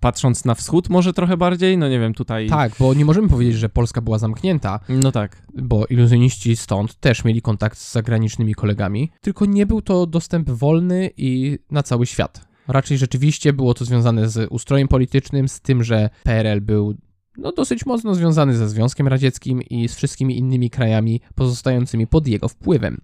Patrząc 0.00 0.44
na 0.44 0.54
wschód, 0.54 0.88
może 0.90 1.12
trochę 1.12 1.36
bardziej, 1.36 1.78
no 1.78 1.88
nie 1.88 2.00
wiem, 2.00 2.14
tutaj. 2.14 2.48
Tak, 2.48 2.72
bo 2.78 2.94
nie 2.94 3.04
możemy 3.04 3.28
powiedzieć, 3.28 3.56
że 3.56 3.68
Polska 3.68 4.00
była 4.00 4.18
zamknięta, 4.18 4.80
No 4.88 5.12
tak. 5.12 5.46
bo 5.62 5.86
iluzjoniści 5.86 6.56
stąd 6.56 6.94
też 7.00 7.24
mieli 7.24 7.42
kontakt 7.42 7.78
z 7.78 7.92
zagranicznymi 7.92 8.54
kolegami, 8.54 9.10
tylko 9.20 9.46
nie 9.46 9.66
był 9.66 9.82
to 9.82 10.06
dostęp 10.06 10.50
wolny 10.50 11.10
i 11.16 11.58
na 11.70 11.82
cały 11.82 12.06
świat. 12.06 12.48
Raczej 12.68 12.98
rzeczywiście 12.98 13.52
było 13.52 13.74
to 13.74 13.84
związane 13.84 14.28
z 14.28 14.48
ustrojem 14.50 14.88
politycznym, 14.88 15.48
z 15.48 15.60
tym, 15.60 15.84
że 15.84 16.10
PRL 16.22 16.60
był 16.60 16.94
no, 17.38 17.52
dosyć 17.52 17.86
mocno 17.86 18.14
związany 18.14 18.56
ze 18.56 18.68
Związkiem 18.68 19.08
Radzieckim 19.08 19.62
i 19.62 19.88
z 19.88 19.94
wszystkimi 19.94 20.38
innymi 20.38 20.70
krajami 20.70 21.20
pozostającymi 21.34 22.06
pod 22.06 22.26
jego 22.26 22.48
wpływem. 22.48 23.00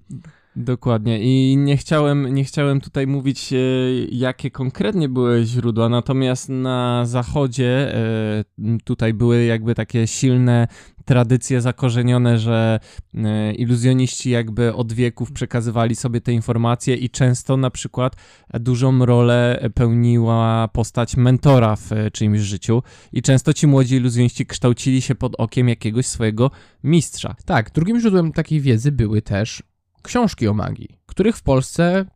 Dokładnie 0.60 1.20
i 1.20 1.56
nie 1.56 1.76
chciałem, 1.76 2.34
nie 2.34 2.44
chciałem 2.44 2.80
tutaj 2.80 3.06
mówić, 3.06 3.52
e, 3.52 3.56
jakie 4.10 4.50
konkretnie 4.50 5.08
były 5.08 5.44
źródła, 5.44 5.88
natomiast 5.88 6.48
na 6.48 7.06
zachodzie 7.06 7.94
e, 7.94 8.44
tutaj 8.84 9.14
były 9.14 9.44
jakby 9.44 9.74
takie 9.74 10.06
silne 10.06 10.68
tradycje 11.04 11.60
zakorzenione, 11.60 12.38
że 12.38 12.80
e, 13.14 13.52
iluzjoniści 13.54 14.30
jakby 14.30 14.74
od 14.74 14.92
wieków 14.92 15.32
przekazywali 15.32 15.96
sobie 15.96 16.20
te 16.20 16.32
informacje 16.32 16.94
i 16.94 17.10
często 17.10 17.56
na 17.56 17.70
przykład 17.70 18.16
dużą 18.54 19.06
rolę 19.06 19.70
pełniła 19.74 20.68
postać 20.72 21.16
mentora 21.16 21.76
w 21.76 21.90
czyimś 22.12 22.40
życiu 22.40 22.82
i 23.12 23.22
często 23.22 23.52
ci 23.52 23.66
młodzi 23.66 23.96
iluzjoniści 23.96 24.46
kształcili 24.46 25.02
się 25.02 25.14
pod 25.14 25.34
okiem 25.38 25.68
jakiegoś 25.68 26.06
swojego 26.06 26.50
mistrza. 26.84 27.36
Tak, 27.44 27.70
drugim 27.70 28.00
źródłem 28.00 28.32
takiej 28.32 28.60
wiedzy 28.60 28.92
były 28.92 29.22
też 29.22 29.62
książki 30.08 30.48
o 30.48 30.54
magii, 30.54 30.88
których 31.06 31.36
w 31.36 31.42
Polsce 31.42 32.06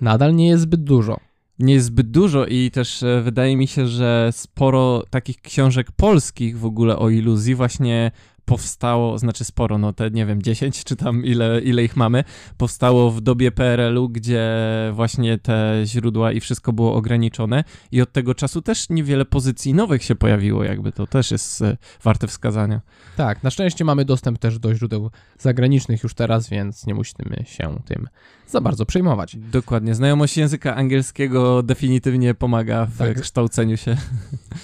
nadal 0.00 0.34
nie 0.34 0.48
jest 0.48 0.62
zbyt 0.62 0.84
dużo. 0.84 1.20
nie 1.58 1.74
jest 1.74 1.86
zbyt 1.86 2.10
dużo 2.10 2.46
i 2.46 2.70
też 2.70 3.02
e, 3.02 3.22
wydaje 3.22 3.56
mi 3.56 3.66
się, 3.66 3.86
że 3.86 4.28
sporo 4.32 5.02
takich 5.10 5.40
książek 5.40 5.92
polskich 5.92 6.58
w 6.58 6.64
ogóle 6.64 6.98
o 6.98 7.10
iluzji 7.10 7.54
właśnie 7.54 8.10
powstało, 8.46 9.18
znaczy 9.18 9.44
sporo, 9.44 9.78
no 9.78 9.92
te 9.92 10.10
nie 10.10 10.26
wiem, 10.26 10.42
10 10.42 10.84
czy 10.84 10.96
tam 10.96 11.24
ile, 11.24 11.60
ile 11.60 11.84
ich 11.84 11.96
mamy, 11.96 12.24
powstało 12.56 13.10
w 13.10 13.20
dobie 13.20 13.52
PRL-u, 13.52 14.08
gdzie 14.08 14.48
właśnie 14.92 15.38
te 15.38 15.82
źródła 15.84 16.32
i 16.32 16.40
wszystko 16.40 16.72
było 16.72 16.94
ograniczone 16.94 17.64
i 17.92 18.02
od 18.02 18.12
tego 18.12 18.34
czasu 18.34 18.62
też 18.62 18.88
niewiele 18.90 19.24
pozycji 19.24 19.74
nowych 19.74 20.02
się 20.02 20.14
pojawiło, 20.14 20.64
jakby 20.64 20.92
to 20.92 21.06
też 21.06 21.30
jest 21.30 21.62
e, 21.62 21.76
warte 22.02 22.26
wskazania. 22.26 22.80
Tak, 23.16 23.42
na 23.42 23.50
szczęście 23.50 23.84
mamy 23.84 24.04
dostęp 24.04 24.38
też 24.38 24.58
do 24.58 24.74
źródeł 24.74 25.10
zagranicznych 25.38 26.02
już 26.02 26.14
teraz, 26.14 26.48
więc 26.48 26.86
nie 26.86 26.94
musimy 26.94 27.44
się 27.44 27.82
tym 27.86 28.08
za 28.48 28.60
bardzo 28.60 28.86
przejmować. 28.86 29.36
Dokładnie, 29.36 29.94
znajomość 29.94 30.36
języka 30.36 30.76
angielskiego 30.76 31.62
definitywnie 31.62 32.34
pomaga 32.34 32.86
w 32.86 32.98
Tak. 32.98 33.20
kształceniu 33.20 33.76
się. 33.76 33.96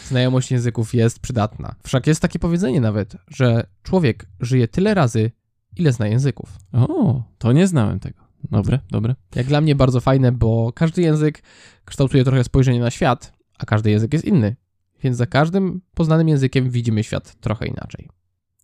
Znajomość 0.09 0.51
języków 0.51 0.95
jest 0.95 1.19
przydatna. 1.21 1.75
Wszak 1.83 2.07
jest 2.07 2.23
takie 2.23 2.39
powiedzenie 2.39 2.81
nawet, 2.81 3.17
że 3.29 3.67
człowiek 3.83 4.27
żyje 4.41 4.69
tyle 4.69 4.95
razy, 4.95 5.31
ile 5.77 5.93
zna 5.93 6.07
języków. 6.07 6.59
O, 6.73 7.23
to 7.39 7.53
nie 7.53 7.67
znałem 7.67 8.01
tego. 8.01 8.23
Dobre, 8.51 8.79
dobre. 8.91 9.15
Jak 9.35 9.47
dla 9.47 9.61
mnie 9.61 9.75
bardzo 9.75 10.01
fajne, 10.01 10.33
bo 10.33 10.73
każdy 10.75 11.03
język 11.03 11.43
kształtuje 11.85 12.25
trochę 12.25 12.45
spojrzenie 12.45 12.81
na 12.81 12.91
świat, 12.91 13.33
a 13.59 13.67
każdy 13.67 13.91
język 13.91 14.12
jest 14.12 14.25
inny. 14.25 14.57
Więc 15.03 15.17
za 15.17 15.27
każdym 15.27 15.81
poznanym 15.95 16.29
językiem 16.29 16.71
widzimy 16.71 17.05
świat 17.05 17.35
trochę 17.41 17.67
inaczej. 17.67 18.09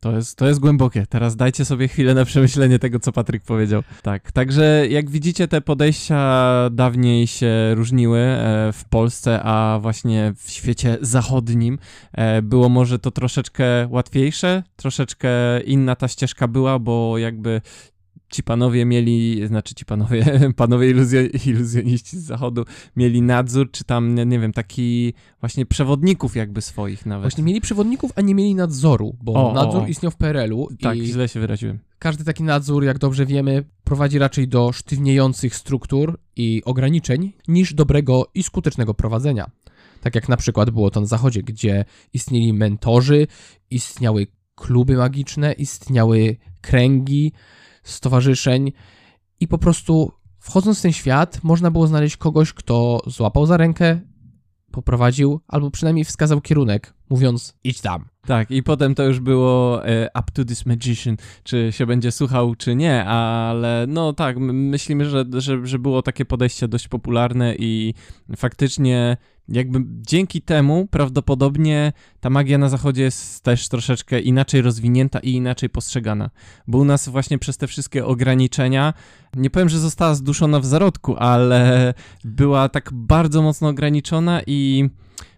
To 0.01 0.17
jest, 0.17 0.39
to 0.39 0.49
jest 0.49 0.61
głębokie. 0.61 1.07
Teraz 1.09 1.37
dajcie 1.37 1.65
sobie 1.65 1.89
chwilę 1.89 2.15
na 2.15 2.25
przemyślenie 2.25 2.79
tego, 2.79 3.01
co 3.01 3.13
Patryk 3.13 3.43
powiedział. 3.43 3.83
Tak, 4.03 4.33
także 4.33 4.87
jak 4.91 5.11
widzicie, 5.11 5.49
te 5.49 5.61
podejścia 5.61 6.71
dawniej 6.71 7.27
się 7.27 7.75
różniły 7.75 8.19
e, 8.19 8.73
w 8.73 8.85
Polsce, 8.85 9.41
a 9.43 9.79
właśnie 9.83 10.33
w 10.37 10.51
świecie 10.51 10.99
zachodnim 11.01 11.79
e, 12.13 12.43
było 12.43 12.69
może 12.69 12.99
to 12.99 13.11
troszeczkę 13.11 13.89
łatwiejsze, 13.91 14.63
troszeczkę 14.77 15.31
inna 15.61 15.97
ta 15.97 16.09
ścieżka 16.09 16.49
była, 16.49 16.79
bo 16.79 17.19
jakby 17.19 17.61
ci 18.31 18.43
panowie 18.43 18.85
mieli, 18.85 19.47
znaczy 19.47 19.75
ci 19.75 19.85
panowie, 19.85 20.25
panowie 20.57 20.95
iluzjo- 20.95 21.49
iluzjoniści 21.49 22.19
z 22.19 22.23
zachodu 22.23 22.65
mieli 22.97 23.23
nadzór, 23.23 23.71
czy 23.71 23.85
tam, 23.85 24.15
nie, 24.15 24.39
wiem, 24.41 24.53
taki 24.53 25.15
właśnie 25.41 25.67
przewodników 25.67 26.37
jakby 26.37 26.63
swoich 26.63 27.07
nawet. 27.07 27.23
Właśnie 27.25 27.45
mieli 27.45 27.61
przewodników, 27.61 28.13
a 28.17 28.21
nie 28.21 28.35
mieli 28.35 28.55
nadzoru, 28.55 29.17
bo 29.23 29.33
O, 29.33 29.51
o, 29.51 29.55
nadzór 29.55 29.83
o. 29.83 29.87
istniał 29.87 30.13
w 30.13 30.17
PRL-u 30.17 30.69
Tak, 30.83 30.99
i 30.99 31.07
źle 31.07 31.29
się 31.29 31.41
wyraziłem. 31.41 31.79
każdy 31.99 32.25
taki 32.25 32.43
nadzór, 32.43 32.85
jak 32.85 32.99
dobrze 32.99 33.27
wiemy, 33.27 33.65
prowadzi 33.85 34.19
raczej 34.19 34.49
do 34.49 34.73
sztywniejących 34.73 35.55
struktur 35.57 36.19
i 36.37 36.63
ograniczeń 36.65 37.33
niż 37.49 37.75
dobrego 37.75 38.27
i 38.35 38.43
skutecznego 38.43 38.95
prowadzenia. 38.95 39.51
Tak 40.01 40.15
jak 40.15 40.29
na 40.29 40.37
przykład 40.37 40.71
było 40.71 40.91
to 40.91 41.01
na 41.01 41.07
Zachodzie, 41.07 41.43
gdzie 41.43 41.85
istnieli 42.13 42.53
mentorzy, 42.53 43.27
istniały 43.71 44.27
kluby 44.55 44.97
magiczne, 44.97 45.53
istniały 45.53 46.37
kręgi 46.61 47.33
stowarzyszeń 47.91 48.73
i 49.41 49.49
po 49.49 49.59
prostu 49.59 50.13
wchodząc 50.39 50.79
w 50.79 50.83
ten 50.83 50.93
świat 50.93 51.45
można 51.45 51.71
było 51.71 51.87
znaleźć 51.87 52.17
kogoś, 52.17 52.53
kto 52.53 53.01
złapał 53.07 53.47
za 53.47 53.57
rękę, 53.57 54.01
poprowadził 54.71 55.41
albo 55.49 55.71
przynajmniej 55.71 56.05
wskazał 56.05 56.41
kierunek, 56.41 56.95
mówiąc 57.11 57.57
idź 57.65 57.81
tam. 57.81 58.05
Tak, 58.27 58.51
i 58.51 58.63
potem 58.63 58.95
to 58.95 59.05
już 59.05 59.21
było 59.21 59.87
e, 59.87 60.09
up 60.21 60.33
to 60.33 60.45
this 60.45 60.67
magician, 60.67 61.17
czy 61.43 61.73
się 61.73 61.87
będzie 61.87 62.13
słuchał, 62.13 62.55
czy 62.55 62.75
nie, 62.75 63.05
ale 63.05 63.85
no 63.89 64.13
tak, 64.13 64.37
myślimy, 64.39 65.05
że, 65.05 65.25
że, 65.33 65.67
że 65.67 65.79
było 65.79 66.03
takie 66.03 66.25
podejście 66.25 66.69
dość 66.69 66.89
popularne 66.89 67.55
i 67.59 67.95
faktycznie 68.37 69.17
jakby 69.49 69.85
dzięki 69.87 70.43
temu 70.43 70.87
prawdopodobnie 70.91 71.93
ta 72.21 72.31
magia 72.31 72.59
na 72.59 72.69
zachodzie 72.69 73.03
jest 73.03 73.43
też 73.43 73.69
troszeczkę 73.69 74.21
inaczej 74.21 74.63
rozwinięta 74.63 75.19
i 75.19 75.33
inaczej 75.33 75.71
postrzegana, 75.71 76.31
bo 76.67 76.79
u 76.79 76.85
nas 76.85 77.09
właśnie 77.09 77.39
przez 77.39 77.57
te 77.57 77.67
wszystkie 77.67 78.07
ograniczenia, 78.07 78.95
nie 79.37 79.51
powiem, 79.51 79.69
że 79.69 79.79
została 79.79 80.15
zduszona 80.15 80.61
w 80.61 80.67
zarodku, 80.67 81.17
ale 81.17 81.95
była 82.25 82.69
tak 82.69 82.91
bardzo 82.93 83.43
mocno 83.43 83.69
ograniczona 83.69 84.43
i 84.47 84.91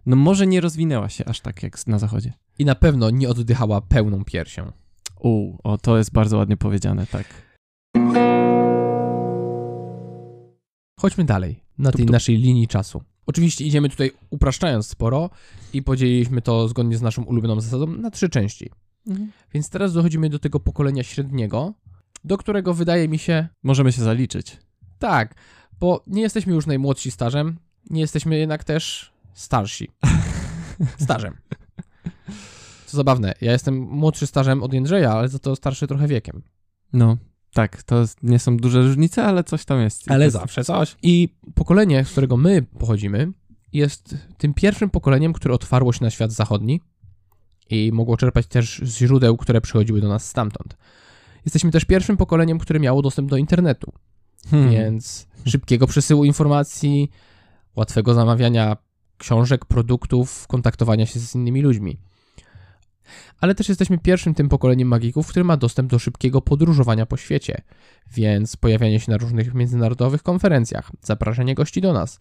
no 0.07 0.17
może 0.17 0.47
nie 0.47 0.61
rozwinęła 0.61 1.09
się 1.09 1.25
aż 1.25 1.41
tak 1.41 1.63
jak 1.63 1.87
na 1.87 1.99
zachodzie. 1.99 2.33
I 2.59 2.65
na 2.65 2.75
pewno 2.75 3.11
nie 3.11 3.29
oddychała 3.29 3.81
pełną 3.81 4.25
piersią. 4.25 4.73
U, 5.21 5.57
o, 5.65 5.79
to 5.79 5.99
jest 5.99 6.13
bardzo 6.13 6.37
ładnie 6.37 6.57
powiedziane, 6.57 7.07
tak. 7.07 7.27
Chodźmy 11.01 11.25
dalej 11.25 11.65
na 11.79 11.91
tej 11.91 11.99
Tup, 11.99 12.07
tup. 12.07 12.13
naszej 12.13 12.37
linii 12.37 12.69
czasu. 12.69 13.03
Oczywiście 13.27 13.65
idziemy 13.65 13.89
tutaj 13.89 14.11
upraszczając 14.31 14.87
sporo 14.87 15.31
i 15.73 15.83
podzieliliśmy 15.83 16.43
to 16.43 16.69
zgodnie 16.69 16.97
z 16.97 17.03
naszą 17.03 17.23
ulubioną 17.23 17.61
zasadą 17.61 17.87
na 17.87 18.11
trzy 18.11 18.29
części. 18.29 18.71
Mhm. 19.07 19.33
Więc 19.55 19.71
teraz 19.71 19.93
dochodzimy 19.93 20.29
do 20.31 20.39
tego 20.39 20.61
pokolenia 20.61 21.03
średniego, 21.03 21.75
do 22.25 22.39
którego 22.39 22.75
wydaje 22.75 23.09
mi 23.09 23.19
się, 23.19 23.49
Możemy 23.63 23.93
się 23.93 24.03
zaliczyć. 24.03 24.57
tak, 24.99 25.35
bo 25.81 26.03
nie 26.07 26.23
jesteśmy 26.23 26.53
już 26.55 26.67
najmłodsi 26.67 27.11
stażem, 27.11 27.57
nie 27.91 28.01
jesteśmy 28.01 28.39
jednak 28.39 28.65
też 28.65 29.13
starsi. 29.35 29.91
Stażem. 31.05 31.37
Co 32.87 32.97
zabawne, 32.97 33.35
ja 33.41 33.53
jestem 33.53 33.79
młodszy 33.79 34.27
stażem 34.27 34.63
od 34.63 34.73
Jędrzeja, 34.73 35.13
ale 35.13 35.29
za 35.29 35.39
to 35.39 35.57
starszy 35.57 35.87
trochę 35.87 36.09
wiekiem. 36.09 36.43
No, 36.93 37.17
tak, 37.53 37.83
to 37.83 38.05
nie 38.23 38.39
są 38.39 38.57
duże 38.57 38.83
różnice, 38.83 39.25
ale 39.25 39.45
coś 39.45 39.65
tam 39.65 39.81
jest. 39.81 40.11
Ale 40.11 40.31
zawsze 40.31 40.65
coś. 40.65 40.97
I 41.03 41.29
pokolenie, 41.55 42.05
z 42.05 42.11
którego 42.11 42.37
my 42.37 42.63
pochodzimy, 42.63 43.33
jest 43.73 44.17
tym 44.39 44.55
pierwszym 44.55 44.91
pokoleniem, 44.91 45.33
które 45.33 45.55
otwarło 45.55 45.93
się 45.93 46.05
na 46.05 46.11
świat 46.11 46.33
zachodni 46.33 46.81
i 47.71 47.91
mogło 47.93 48.17
czerpać 48.17 48.47
też 48.47 48.81
z 48.85 48.97
źródeł, 48.97 49.37
które 49.37 49.61
przychodziły 49.61 50.01
do 50.01 50.09
nas 50.09 50.29
stamtąd. 50.29 50.77
Jesteśmy 51.45 51.71
też 51.71 51.85
pierwszym 51.85 52.17
pokoleniem, 52.17 52.59
które 52.59 52.81
miało 52.81 53.03
dostęp 53.03 53.31
do 53.31 53.37
internetu, 53.37 53.93
Hmm. 54.51 54.71
więc 54.71 55.27
szybkiego 55.45 55.87
przesyłu 55.87 56.25
informacji, 56.25 57.11
łatwego 57.77 58.15
zamawiania 58.15 58.77
książek, 59.19 59.65
produktów, 59.65 60.47
kontaktowania 60.47 61.07
się 61.07 61.21
z 61.21 61.35
innymi 61.35 61.63
ludźmi. 61.63 61.99
Ale 63.41 63.55
też 63.55 63.69
jesteśmy 63.69 63.99
pierwszym 63.99 64.35
tym 64.35 64.49
pokoleniem 64.49 64.89
magików, 64.89 65.27
który 65.27 65.45
ma 65.45 65.57
dostęp 65.57 65.91
do 65.91 65.99
szybkiego 65.99 66.41
podróżowania 66.41 67.07
po 67.07 67.17
świecie, 67.17 67.63
więc 68.15 68.57
pojawianie 68.57 69.01
się 69.01 69.13
na 69.13 69.19
różnych 69.19 69.55
międzynarodowych 69.55 70.23
konferencjach, 70.23 70.91
zapraszanie 71.03 71.55
gości 71.55 71.81
do 71.81 71.93
nas, 71.93 72.19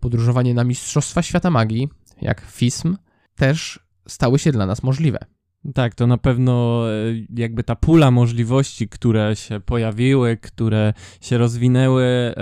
podróżowanie 0.00 0.54
na 0.54 0.64
Mistrzostwa 0.64 1.22
Świata 1.22 1.50
Magii, 1.50 1.88
jak 2.22 2.40
FISM, 2.40 2.96
też 3.36 3.80
stały 4.08 4.38
się 4.38 4.52
dla 4.52 4.66
nas 4.66 4.82
możliwe. 4.82 5.18
Tak, 5.74 5.94
to 5.94 6.06
na 6.06 6.18
pewno 6.18 6.84
e, 6.90 6.92
jakby 7.36 7.64
ta 7.64 7.76
pula 7.76 8.10
możliwości, 8.10 8.88
które 8.88 9.36
się 9.36 9.60
pojawiły, 9.60 10.36
które 10.36 10.92
się 11.20 11.38
rozwinęły, 11.38 12.34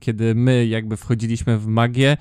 kiedy 0.00 0.34
my 0.34 0.66
jakby 0.66 0.96
wchodziliśmy 0.96 1.58
w 1.58 1.66
magię, 1.66 2.16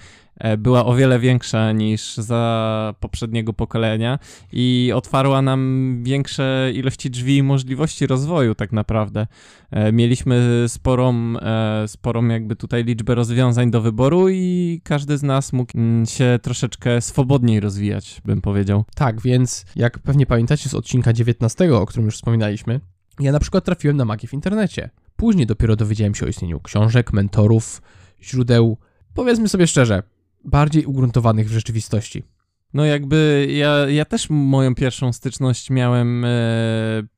była 0.57 0.85
o 0.85 0.95
wiele 0.95 1.19
większa 1.19 1.71
niż 1.71 2.17
za 2.17 2.93
poprzedniego 2.99 3.53
pokolenia 3.53 4.19
i 4.53 4.91
otwarła 4.95 5.41
nam 5.41 5.99
większe 6.03 6.71
ilości 6.73 7.09
drzwi 7.09 7.37
i 7.37 7.43
możliwości 7.43 8.07
rozwoju 8.07 8.55
tak 8.55 8.71
naprawdę. 8.71 9.27
E, 9.71 9.91
Mieliśmy 9.91 10.65
sporą, 10.67 11.33
e, 11.37 11.87
sporą 11.87 12.27
jakby 12.27 12.55
tutaj 12.55 12.83
liczbę 12.83 13.15
rozwiązań 13.15 13.71
do 13.71 13.81
wyboru 13.81 14.29
i 14.29 14.81
każdy 14.83 15.17
z 15.17 15.23
nas 15.23 15.53
mógł 15.53 15.71
mm, 15.77 16.05
się 16.05 16.39
troszeczkę 16.41 17.01
swobodniej 17.01 17.59
rozwijać, 17.59 18.21
bym 18.25 18.41
powiedział. 18.41 18.85
Tak, 18.95 19.21
więc 19.21 19.65
jak 19.75 19.99
pewnie 19.99 20.25
pamiętacie 20.25 20.69
z 20.69 20.73
odcinka 20.73 21.13
19, 21.13 21.75
o 21.75 21.85
którym 21.85 22.05
już 22.05 22.15
wspominaliśmy, 22.15 22.79
ja 23.19 23.31
na 23.31 23.39
przykład 23.39 23.65
trafiłem 23.65 23.97
na 23.97 24.05
magię 24.05 24.27
w 24.27 24.33
internecie. 24.33 24.89
Później 25.15 25.45
dopiero 25.45 25.75
dowiedziałem 25.75 26.15
się 26.15 26.25
o 26.25 26.29
istnieniu 26.29 26.59
książek, 26.59 27.13
mentorów, 27.13 27.81
źródeł, 28.23 28.77
powiedzmy 29.13 29.49
sobie 29.49 29.67
szczerze, 29.67 30.03
bardziej 30.45 30.85
ugruntowanych 30.85 31.49
w 31.49 31.51
rzeczywistości. 31.51 32.23
No 32.73 32.85
jakby 32.85 33.47
ja, 33.51 33.89
ja 33.89 34.05
też 34.05 34.29
moją 34.29 34.75
pierwszą 34.75 35.13
styczność 35.13 35.69
miałem, 35.69 36.25
e, 36.25 36.29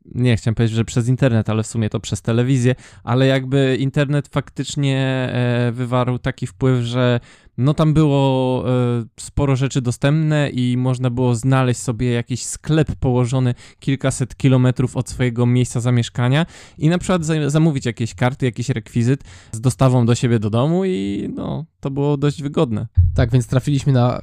nie 0.06 0.38
chciałem 0.38 0.56
powiedzieć, 0.56 0.76
że 0.76 0.86
przez 0.86 1.08
internet, 1.08 1.50
ale 1.50 1.64
w 1.64 1.68
sumie 1.68 1.90
to 1.90 2.00
przez 2.00 2.22
telewizję, 2.22 2.76
ale 3.04 3.28
jakby 3.28 3.78
internet 3.80 4.28
faktycznie 4.28 4.98
e, 5.34 5.72
wywarł 5.72 6.20
taki 6.20 6.48
wpływ, 6.48 6.84
że 6.84 7.20
no 7.58 7.74
tam 7.74 7.94
było 7.94 8.64
e, 8.70 9.04
sporo 9.20 9.56
rzeczy 9.56 9.82
dostępne 9.82 10.50
i 10.50 10.78
można 10.78 11.10
było 11.10 11.36
znaleźć 11.36 11.80
sobie 11.80 12.12
jakiś 12.12 12.46
sklep 12.46 12.96
położony 12.96 13.56
kilkaset 13.80 14.38
kilometrów 14.38 14.98
od 14.98 15.10
swojego 15.10 15.46
miejsca 15.46 15.80
zamieszkania 15.80 16.46
i 16.78 16.90
na 16.90 16.98
przykład 16.98 17.26
za, 17.26 17.50
zamówić 17.50 17.86
jakieś 17.86 18.16
karty, 18.16 18.46
jakiś 18.46 18.70
rekwizyt 18.70 19.24
z 19.52 19.62
dostawą 19.62 20.06
do 20.06 20.16
siebie 20.16 20.40
do 20.40 20.50
domu 20.50 20.86
i 20.86 21.30
no 21.36 21.66
to 21.80 21.92
było 21.92 22.18
dość 22.18 22.42
wygodne. 22.42 22.88
Tak, 23.16 23.32
więc 23.32 23.48
trafiliśmy 23.48 23.94
na 23.94 24.22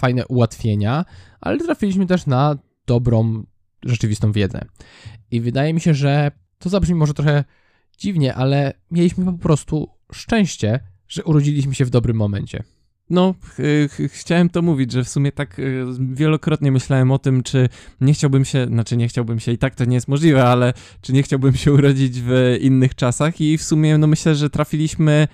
fajne 0.00 0.26
ułatwienia, 0.26 1.04
ale 1.40 1.58
trafiliśmy 1.58 2.06
też 2.06 2.26
na 2.26 2.58
dobrą, 2.86 3.44
rzeczywistą 3.84 4.32
wiedzę. 4.32 4.60
I 5.30 5.40
wydaje 5.40 5.74
mi 5.74 5.80
się, 5.80 5.94
że 5.94 6.30
to 6.58 6.68
zabrzmi 6.68 6.94
może 6.94 7.14
trochę 7.14 7.44
dziwnie, 7.98 8.34
ale 8.34 8.72
mieliśmy 8.90 9.24
po 9.24 9.32
prostu 9.32 9.88
szczęście, 10.12 10.80
że 11.08 11.24
urodziliśmy 11.24 11.74
się 11.74 11.84
w 11.84 11.90
dobrym 11.90 12.16
momencie. 12.16 12.62
No, 13.10 13.34
ch- 13.42 13.92
ch- 13.92 14.12
chciałem 14.12 14.48
to 14.48 14.62
mówić, 14.62 14.92
że 14.92 15.04
w 15.04 15.08
sumie 15.08 15.32
tak 15.32 15.58
y, 15.58 15.84
wielokrotnie 15.98 16.72
myślałem 16.72 17.10
o 17.10 17.18
tym, 17.18 17.42
czy 17.42 17.68
nie 18.00 18.12
chciałbym 18.12 18.44
się, 18.44 18.66
znaczy 18.66 18.96
nie 18.96 19.08
chciałbym 19.08 19.40
się, 19.40 19.52
i 19.52 19.58
tak 19.58 19.74
to 19.74 19.84
nie 19.84 19.94
jest 19.94 20.08
możliwe, 20.08 20.44
ale 20.44 20.72
czy 21.00 21.12
nie 21.12 21.22
chciałbym 21.22 21.54
się 21.54 21.72
urodzić 21.72 22.20
w 22.20 22.58
innych 22.60 22.94
czasach 22.94 23.40
i 23.40 23.58
w 23.58 23.62
sumie 23.62 23.98
no 23.98 24.06
myślę, 24.06 24.34
że 24.34 24.50
trafiliśmy, 24.50 25.28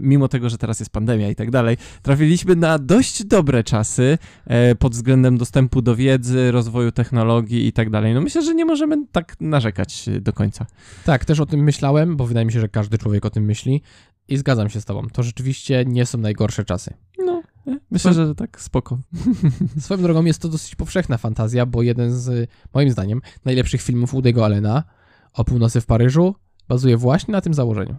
mimo 0.00 0.28
tego, 0.28 0.48
że 0.48 0.58
teraz 0.58 0.80
jest 0.80 0.92
pandemia 0.92 1.30
i 1.30 1.34
tak 1.34 1.50
dalej, 1.50 1.76
trafiliśmy 2.02 2.56
na 2.56 2.78
dość 2.78 3.24
dobre 3.24 3.64
czasy 3.64 4.18
e, 4.46 4.74
pod 4.74 4.92
względem 4.92 5.38
dostępu 5.38 5.82
do 5.82 5.96
wiedzy, 5.96 6.50
rozwoju 6.50 6.92
technologii 6.92 7.66
i 7.66 7.72
tak 7.72 7.90
dalej. 7.90 8.14
No 8.14 8.20
myślę, 8.20 8.42
że 8.42 8.54
nie 8.54 8.64
możemy 8.64 9.06
tak 9.12 9.36
narzekać 9.40 10.08
e, 10.08 10.20
do 10.20 10.32
końca. 10.32 10.66
Tak, 11.04 11.24
też 11.24 11.40
o 11.40 11.46
tym 11.46 11.60
myślałem, 11.60 12.16
bo 12.16 12.26
wydaje 12.26 12.46
mi 12.46 12.52
się, 12.52 12.60
że 12.60 12.68
każdy 12.68 12.98
człowiek 12.98 13.24
o 13.24 13.30
tym 13.30 13.44
myśli 13.44 13.82
i 14.28 14.36
zgadzam 14.36 14.68
się 14.70 14.80
z 14.80 14.84
tobą. 14.84 15.08
To 15.12 15.22
rzeczywiście 15.22 15.84
nie 15.86 16.06
są 16.06 16.18
najgorsze 16.18 16.64
czasy. 16.64 16.94
No, 17.18 17.42
e, 17.66 17.78
myślę, 17.90 18.14
że 18.14 18.34
tak 18.34 18.60
spoko. 18.60 18.98
Swoją 19.80 20.02
drogą 20.02 20.24
jest 20.24 20.42
to 20.42 20.48
dosyć 20.48 20.74
powszechna 20.74 21.18
fantazja, 21.18 21.66
bo 21.66 21.82
jeden 21.82 22.12
z, 22.12 22.50
moim 22.74 22.90
zdaniem, 22.90 23.20
najlepszych 23.44 23.82
filmów 23.82 24.14
Woody'ego 24.14 24.44
Allena 24.44 24.84
o 25.32 25.44
północy 25.44 25.80
w 25.80 25.86
Paryżu 25.86 26.34
bazuje 26.68 26.96
właśnie 26.96 27.32
na 27.32 27.40
tym 27.40 27.54
założeniu. 27.54 27.96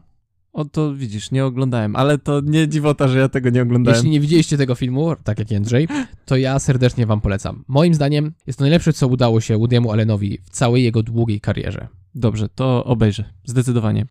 O 0.53 0.65
to 0.65 0.95
widzisz, 0.95 1.31
nie 1.31 1.45
oglądałem, 1.45 1.95
ale 1.95 2.17
to 2.17 2.41
nie 2.41 2.67
dziwota, 2.67 3.07
że 3.07 3.19
ja 3.19 3.29
tego 3.29 3.49
nie 3.49 3.61
oglądałem. 3.61 3.95
Jeśli 3.95 4.09
nie 4.09 4.19
widzieliście 4.19 4.57
tego 4.57 4.75
filmu, 4.75 5.15
tak 5.23 5.39
jak 5.39 5.51
Jędrzej, 5.51 5.87
to 6.25 6.37
ja 6.37 6.59
serdecznie 6.59 7.05
wam 7.05 7.21
polecam. 7.21 7.63
Moim 7.67 7.93
zdaniem 7.93 8.33
jest 8.47 8.59
to 8.59 8.63
najlepsze, 8.63 8.93
co 8.93 9.07
udało 9.07 9.41
się 9.41 9.57
Woody'emu 9.57 9.91
Allenowi 9.91 10.37
w 10.43 10.49
całej 10.49 10.83
jego 10.83 11.03
długiej 11.03 11.41
karierze. 11.41 11.87
Dobrze, 12.15 12.49
to 12.49 12.85
obejrzę. 12.85 13.33
Zdecydowanie. 13.45 14.05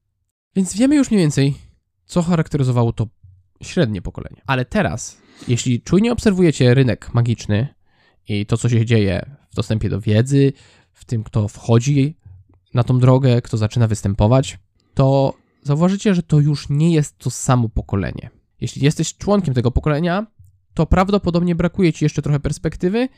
Więc 0.57 0.77
wiemy 0.77 0.97
już 0.97 1.11
mniej 1.11 1.23
więcej, 1.23 1.55
co 2.07 2.23
charakteryzowało 2.23 2.93
to 2.93 3.07
średnie 3.63 4.03
pokolenie. 4.03 4.43
Ale 4.47 4.65
teraz, 4.65 5.19
jeśli 5.49 5.83
czujnie 5.83 6.13
obserwujecie 6.13 6.75
rynek 6.75 7.15
magiczny 7.15 7.69
i 8.29 8.47
to, 8.47 8.57
co 8.57 8.69
się 8.69 8.87
dzieje 8.87 9.37
w 9.51 9.55
dostępie 9.55 9.89
do 9.89 10.01
wiedzy, 10.01 10.53
w 10.93 11.05
tym, 11.05 11.25
kto 11.25 11.49
wchodzi 11.49 12.17
na 12.75 12.85
tą 12.85 12.99
drogę, 12.99 13.43
kto 13.43 13.57
zaczyna 13.57 13.87
występować, 13.87 14.59
to 14.95 15.35
zauważycie, 15.69 16.15
że 16.15 16.23
to 16.23 16.41
już 16.41 16.69
nie 16.69 16.91
jest 16.93 17.19
to 17.19 17.31
samo 17.31 17.69
pokolenie. 17.69 18.31
Jeśli 18.61 18.85
jesteś 18.85 19.17
członkiem 19.17 19.55
tego 19.55 19.71
pokolenia, 19.71 20.27
to 20.75 20.87
prawdopodobnie 20.87 21.55
brakuje 21.55 21.93
ci 21.93 22.05
jeszcze 22.05 22.23
trochę 22.23 22.41
perspektywy, 22.41 23.09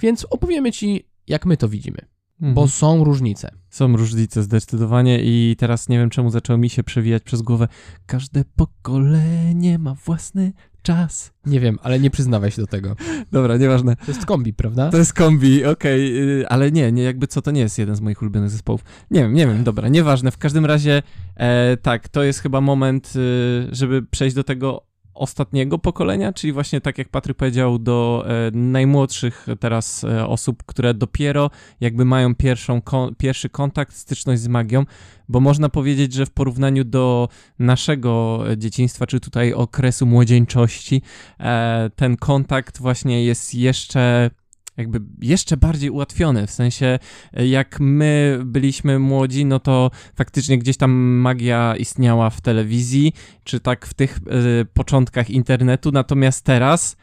więc 0.00 0.26
opowiemy 0.30 0.72
ci, 0.72 1.08
jak 1.26 1.46
my 1.46 1.56
to 1.56 1.68
widzimy, 1.68 1.98
Mhm. 2.40 2.54
bo 2.54 2.68
są 2.68 3.04
różnice. 3.04 3.50
Są 3.70 3.96
różnice 3.96 4.42
zdecydowanie 4.42 5.20
i 5.22 5.56
teraz 5.58 5.88
nie 5.88 5.98
wiem 5.98 6.10
czemu 6.10 6.30
zaczęło 6.30 6.58
mi 6.58 6.70
się 6.70 6.82
przewijać 6.82 7.22
przez 7.22 7.42
głowę. 7.42 7.68
Każde 8.06 8.44
pokolenie 8.56 9.78
ma 9.78 9.94
własny 9.94 10.52
czas. 10.82 11.32
Nie 11.46 11.60
wiem, 11.60 11.78
ale 11.82 12.00
nie 12.00 12.10
przyznawaj 12.10 12.50
się 12.50 12.62
do 12.62 12.66
tego. 12.66 12.96
Dobra, 13.32 13.56
nieważne. 13.56 13.96
To 13.96 14.10
jest 14.12 14.26
kombi, 14.26 14.54
prawda? 14.54 14.90
To 14.90 14.96
jest 14.96 15.12
kombi, 15.12 15.64
okej, 15.64 16.14
yy, 16.14 16.48
ale 16.48 16.72
nie, 16.72 16.92
nie, 16.92 17.02
jakby 17.02 17.26
co, 17.26 17.42
to 17.42 17.50
nie 17.50 17.60
jest 17.60 17.78
jeden 17.78 17.96
z 17.96 18.00
moich 18.00 18.22
ulubionych 18.22 18.50
zespołów. 18.50 18.84
Nie 19.10 19.20
wiem, 19.20 19.34
nie 19.34 19.46
wiem, 19.46 19.64
dobra, 19.64 19.88
nieważne. 19.88 20.30
W 20.30 20.38
każdym 20.38 20.66
razie, 20.66 21.02
e, 21.36 21.76
tak, 21.76 22.08
to 22.08 22.22
jest 22.22 22.40
chyba 22.40 22.60
moment, 22.60 23.12
y, 23.16 23.68
żeby 23.72 24.02
przejść 24.02 24.36
do 24.36 24.44
tego 24.44 24.91
ostatniego 25.14 25.78
pokolenia, 25.78 26.32
czyli 26.32 26.52
właśnie 26.52 26.80
tak 26.80 26.98
jak 26.98 27.08
Patryk 27.08 27.36
powiedział, 27.36 27.78
do 27.78 28.24
e, 28.26 28.50
najmłodszych 28.50 29.46
teraz 29.60 30.04
e, 30.04 30.26
osób, 30.26 30.62
które 30.66 30.94
dopiero 30.94 31.50
jakby 31.80 32.04
mają 32.04 32.34
pierwszą, 32.34 32.80
kon, 32.80 33.14
pierwszy 33.14 33.48
kontakt, 33.48 33.96
styczność 33.96 34.42
z 34.42 34.48
magią, 34.48 34.84
bo 35.28 35.40
można 35.40 35.68
powiedzieć, 35.68 36.12
że 36.12 36.26
w 36.26 36.30
porównaniu 36.30 36.84
do 36.84 37.28
naszego 37.58 38.44
dzieciństwa, 38.56 39.06
czy 39.06 39.20
tutaj 39.20 39.52
okresu 39.52 40.06
młodzieńczości, 40.06 41.02
e, 41.40 41.90
ten 41.96 42.16
kontakt 42.16 42.78
właśnie 42.78 43.24
jest 43.24 43.54
jeszcze 43.54 44.30
jakby 44.76 45.00
jeszcze 45.22 45.56
bardziej 45.56 45.90
ułatwiony, 45.90 46.46
w 46.46 46.50
sensie 46.50 46.98
e, 47.32 47.46
jak 47.46 47.80
my 47.80 48.40
byliśmy 48.44 48.98
młodzi, 48.98 49.44
no 49.44 49.60
to 49.60 49.90
faktycznie 50.14 50.58
gdzieś 50.58 50.76
tam 50.76 50.90
magia 51.00 51.76
istniała 51.76 52.30
w 52.30 52.40
telewizji, 52.40 53.12
czy 53.44 53.60
tak 53.60 53.86
w 53.86 53.94
tych 53.94 54.16
e, 54.16 54.64
początkach 54.64 55.30
internetu, 55.30 55.92
natomiast 55.92 56.44
teraz 56.44 56.96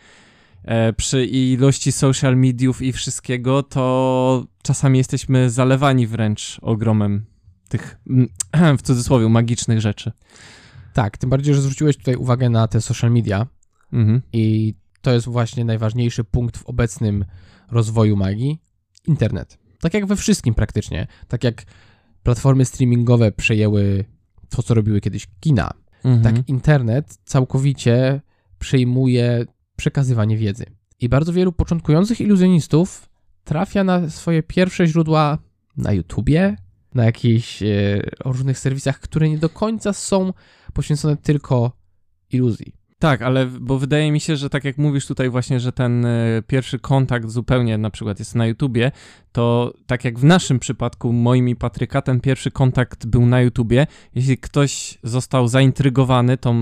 e, 0.63 0.93
przy 0.93 1.25
ilości 1.25 1.91
social 1.91 2.37
mediów 2.37 2.81
i 2.81 2.91
wszystkiego, 2.91 3.63
to 3.63 4.45
czasami 4.63 4.97
jesteśmy 4.97 5.49
zalewani 5.49 6.07
wręcz 6.07 6.59
ogromem 6.61 7.25
tych, 7.69 7.97
w 8.79 8.81
cudzysłowie, 8.81 9.29
magicznych 9.29 9.81
rzeczy. 9.81 10.11
Tak, 10.93 11.17
tym 11.17 11.29
bardziej, 11.29 11.55
że 11.55 11.61
zwróciłeś 11.61 11.97
tutaj 11.97 12.15
uwagę 12.15 12.49
na 12.49 12.67
te 12.67 12.81
social 12.81 13.11
media, 13.11 13.47
Mhm. 13.93 14.21
I 14.33 14.75
to 15.01 15.11
jest 15.13 15.27
właśnie 15.27 15.65
najważniejszy 15.65 16.23
punkt 16.23 16.57
w 16.57 16.65
obecnym 16.65 17.25
rozwoju 17.71 18.15
magii 18.15 18.61
internet. 19.07 19.57
Tak 19.81 19.93
jak 19.93 20.05
we 20.05 20.15
wszystkim 20.15 20.53
praktycznie. 20.53 21.07
Tak 21.27 21.43
jak 21.43 21.63
platformy 22.23 22.65
streamingowe 22.65 23.31
przejęły 23.31 24.05
to, 24.49 24.63
co 24.63 24.73
robiły 24.73 25.01
kiedyś 25.01 25.27
kina, 25.39 25.71
Mhm. 26.03 26.21
tak 26.35 26.49
internet 26.49 27.17
całkowicie 27.25 28.21
przejmuje 28.59 29.45
przekazywanie 29.75 30.37
wiedzy. 30.37 30.65
I 30.99 31.09
bardzo 31.09 31.33
wielu 31.33 31.51
początkujących 31.51 32.21
iluzjonistów 32.21 33.09
trafia 33.43 33.83
na 33.83 34.09
swoje 34.09 34.43
pierwsze 34.43 34.87
źródła 34.87 35.37
na 35.77 35.93
YouTubie, 35.93 36.55
na 36.93 37.05
jakichś 37.05 37.63
e, 37.63 37.67
różnych 38.25 38.59
serwisach, 38.59 38.99
które 38.99 39.29
nie 39.29 39.37
do 39.37 39.49
końca 39.49 39.93
są 39.93 40.33
poświęcone 40.73 41.17
tylko 41.17 41.71
iluzji. 42.31 42.73
Tak, 42.99 43.21
ale 43.21 43.45
bo 43.45 43.79
wydaje 43.79 44.11
mi 44.11 44.19
się, 44.19 44.35
że 44.35 44.49
tak 44.49 44.63
jak 44.63 44.77
mówisz 44.77 45.07
tutaj 45.07 45.29
właśnie, 45.29 45.59
że 45.59 45.71
ten 45.71 46.05
e, 46.05 46.41
pierwszy 46.47 46.79
kontakt 46.79 47.29
zupełnie 47.29 47.77
na 47.77 47.89
przykład 47.89 48.19
jest 48.19 48.35
na 48.35 48.47
YouTubie, 48.47 48.91
to 49.31 49.73
tak 49.87 50.05
jak 50.05 50.19
w 50.19 50.23
naszym 50.23 50.59
przypadku, 50.59 51.13
moim 51.13 51.49
i 51.49 51.55
Patryka, 51.55 52.01
ten 52.01 52.19
pierwszy 52.19 52.51
kontakt 52.51 53.05
był 53.05 53.25
na 53.25 53.41
YouTubie. 53.41 53.87
Jeśli 54.15 54.37
ktoś 54.37 54.97
został 55.03 55.47
zaintrygowany 55.47 56.37
tą 56.37 56.55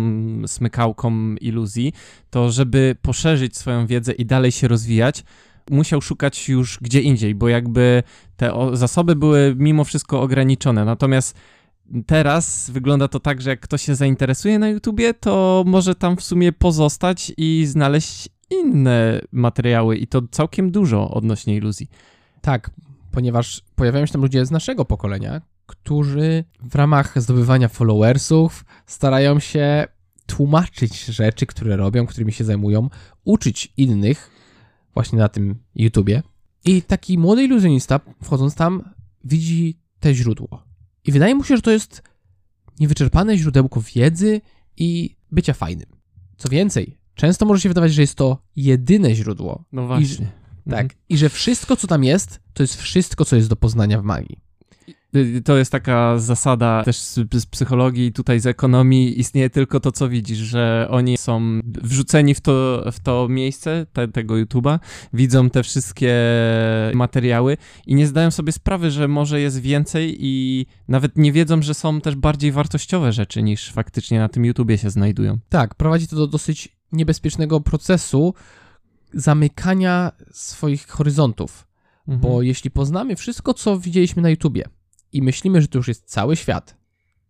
smykałką 0.47 1.35
iluzji, 1.35 1.93
to 2.29 2.51
żeby 2.51 2.95
poszerzyć 3.01 3.57
swoją 3.57 3.87
wiedzę 3.87 4.11
i 4.13 4.25
dalej 4.25 4.51
się 4.51 4.67
rozwijać, 4.67 5.23
musiał 5.69 6.01
szukać 6.01 6.49
już 6.49 6.79
gdzie 6.81 7.01
indziej, 7.01 7.35
bo 7.35 7.47
jakby 7.47 8.03
te 8.37 8.53
zasoby 8.73 9.15
były 9.15 9.55
mimo 9.57 9.83
wszystko 9.83 10.21
ograniczone. 10.21 10.85
Natomiast 10.85 11.37
teraz 12.05 12.69
wygląda 12.69 13.07
to 13.07 13.19
tak, 13.19 13.41
że 13.41 13.49
jak 13.49 13.59
ktoś 13.59 13.81
się 13.81 13.95
zainteresuje 13.95 14.59
na 14.59 14.69
YouTubie, 14.69 15.13
to 15.13 15.63
może 15.67 15.95
tam 15.95 16.17
w 16.17 16.23
sumie 16.23 16.51
pozostać 16.51 17.31
i 17.37 17.65
znaleźć 17.65 18.29
inne 18.49 19.21
materiały 19.31 19.97
i 19.97 20.07
to 20.07 20.21
całkiem 20.31 20.71
dużo 20.71 21.11
odnośnie 21.11 21.55
iluzji. 21.55 21.89
Tak, 22.41 22.71
ponieważ 23.11 23.61
pojawiają 23.75 24.05
się 24.05 24.11
tam 24.11 24.21
ludzie 24.21 24.45
z 24.45 24.51
naszego 24.51 24.85
pokolenia, 24.85 25.41
którzy 25.65 26.43
w 26.63 26.75
ramach 26.75 27.21
zdobywania 27.21 27.67
followersów 27.67 28.65
starają 28.85 29.39
się 29.39 29.87
tłumaczyć 30.25 31.05
rzeczy, 31.05 31.45
które 31.45 31.75
robią, 31.75 32.05
którymi 32.05 32.33
się 32.33 32.43
zajmują, 32.43 32.89
uczyć 33.23 33.73
innych 33.77 34.31
właśnie 34.93 35.19
na 35.19 35.29
tym 35.29 35.55
YouTubie. 35.75 36.23
I 36.65 36.81
taki 36.81 37.17
młody 37.17 37.43
iluzjonista, 37.43 37.99
wchodząc 38.23 38.55
tam, 38.55 38.83
widzi 39.23 39.79
te 39.99 40.13
źródło. 40.13 40.63
I 41.07 41.11
wydaje 41.11 41.35
mu 41.35 41.43
się, 41.43 41.55
że 41.55 41.61
to 41.61 41.71
jest 41.71 42.01
niewyczerpane 42.79 43.37
źródełko 43.37 43.81
wiedzy 43.95 44.41
i 44.77 45.15
bycia 45.31 45.53
fajnym. 45.53 45.85
Co 46.37 46.49
więcej, 46.49 46.97
często 47.15 47.45
może 47.45 47.61
się 47.61 47.69
wydawać, 47.69 47.93
że 47.93 48.01
jest 48.01 48.15
to 48.15 48.37
jedyne 48.55 49.15
źródło, 49.15 49.63
No 49.71 49.87
właśnie. 49.87 50.27
tak. 50.69 50.81
Mhm. 50.83 50.89
I 51.09 51.17
że 51.17 51.29
wszystko, 51.29 51.75
co 51.75 51.87
tam 51.87 52.03
jest, 52.03 52.39
to 52.53 52.63
jest 52.63 52.75
wszystko, 52.75 53.25
co 53.25 53.35
jest 53.35 53.49
do 53.49 53.55
poznania 53.55 54.01
w 54.01 54.03
magii. 54.03 54.39
Y, 55.17 55.41
To 55.41 55.57
jest 55.57 55.71
taka 55.71 56.19
zasada 56.19 56.83
też 56.83 56.97
z, 56.97 57.19
z 57.33 57.45
psychologii, 57.45 58.13
tutaj 58.13 58.39
z 58.39 58.45
ekonomii. 58.45 59.19
Istnieje 59.19 59.49
tylko 59.49 59.79
to, 59.79 59.91
co 59.91 60.09
widzisz, 60.09 60.37
że 60.37 60.87
oni 60.89 61.17
są 61.17 61.59
wrzuceni 61.63 62.35
w 62.35 62.41
to, 62.41 62.83
w 62.91 62.99
to 62.99 63.27
miejsce 63.29 63.85
te, 63.93 64.07
tego 64.07 64.35
YouTube'a, 64.35 64.79
widzą 65.13 65.49
te 65.49 65.63
wszystkie 65.63 66.13
materiały 66.93 67.57
i 67.87 67.95
nie 67.95 68.07
zdają 68.07 68.31
sobie 68.31 68.51
sprawy, 68.51 68.91
że 68.91 69.07
może 69.07 69.41
jest 69.41 69.61
więcej 69.61 70.17
i 70.19 70.65
nawet 70.87 71.17
nie 71.17 71.31
wiedzą, 71.31 71.61
że 71.61 71.73
są 71.73 72.01
też 72.01 72.15
bardziej 72.15 72.51
wartościowe 72.51 73.11
rzeczy 73.11 73.43
niż 73.43 73.71
faktycznie 73.71 74.19
na 74.19 74.29
tym 74.29 74.45
YouTubie 74.45 74.77
się 74.77 74.89
znajdują. 74.89 75.37
Tak, 75.49 75.75
prowadzi 75.75 76.07
to 76.07 76.15
do 76.15 76.27
dosyć 76.27 76.77
niebezpiecznego 76.91 77.61
procesu 77.61 78.33
zamykania 79.13 80.11
swoich 80.31 80.87
horyzontów. 80.87 81.67
Bo 82.07 82.41
jeśli 82.41 82.71
poznamy 82.71 83.15
wszystko, 83.15 83.53
co 83.53 83.79
widzieliśmy 83.79 84.21
na 84.21 84.29
YouTubie 84.29 84.63
i 85.13 85.21
myślimy, 85.21 85.61
że 85.61 85.67
to 85.67 85.77
już 85.77 85.87
jest 85.87 86.05
cały 86.05 86.35
świat, 86.35 86.77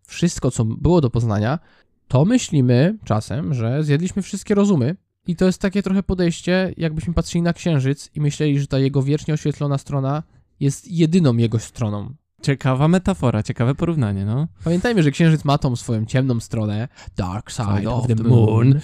wszystko, 0.08 0.52
co 0.52 0.66
było 0.66 1.02
do 1.02 1.10
poznania, 1.10 1.60
to 2.08 2.26
myślimy 2.26 2.98
czasem, 3.04 3.54
że 3.54 3.84
zjedliśmy 3.84 4.22
wszystkie 4.22 4.56
rozumy. 4.56 4.96
I 5.28 5.36
to 5.36 5.46
jest 5.46 5.62
takie 5.62 5.84
trochę 5.84 6.04
podejście, 6.04 6.74
jakbyśmy 6.78 7.14
patrzyli 7.14 7.42
na 7.42 7.54
księżyc 7.54 8.10
i 8.16 8.22
myśleli, 8.22 8.60
że 8.60 8.68
ta 8.68 8.80
jego 8.80 9.04
wiecznie 9.04 9.34
oświetlona 9.34 9.78
strona 9.78 10.24
jest 10.60 10.92
jedyną 10.92 11.38
jego 11.38 11.60
stroną. 11.60 12.14
Ciekawa 12.42 12.88
metafora, 12.88 13.44
ciekawe 13.44 13.76
porównanie, 13.76 14.26
no. 14.26 14.48
Pamiętajmy, 14.64 15.04
że 15.04 15.12
księżyc 15.12 15.46
ma 15.46 15.58
tą 15.58 15.76
swoją 15.76 16.06
ciemną 16.06 16.40
stronę, 16.40 16.88
Dark 17.18 17.52
Side 17.52 17.92
of 17.92 18.08
the 18.08 18.16
Moon, 18.16 18.80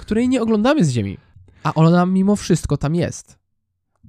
której 0.00 0.28
nie 0.28 0.42
oglądamy 0.42 0.84
z 0.84 0.90
Ziemi. 0.90 1.18
A 1.62 1.74
ona 1.74 2.06
mimo 2.06 2.36
wszystko 2.36 2.76
tam 2.76 2.94
jest. 2.94 3.41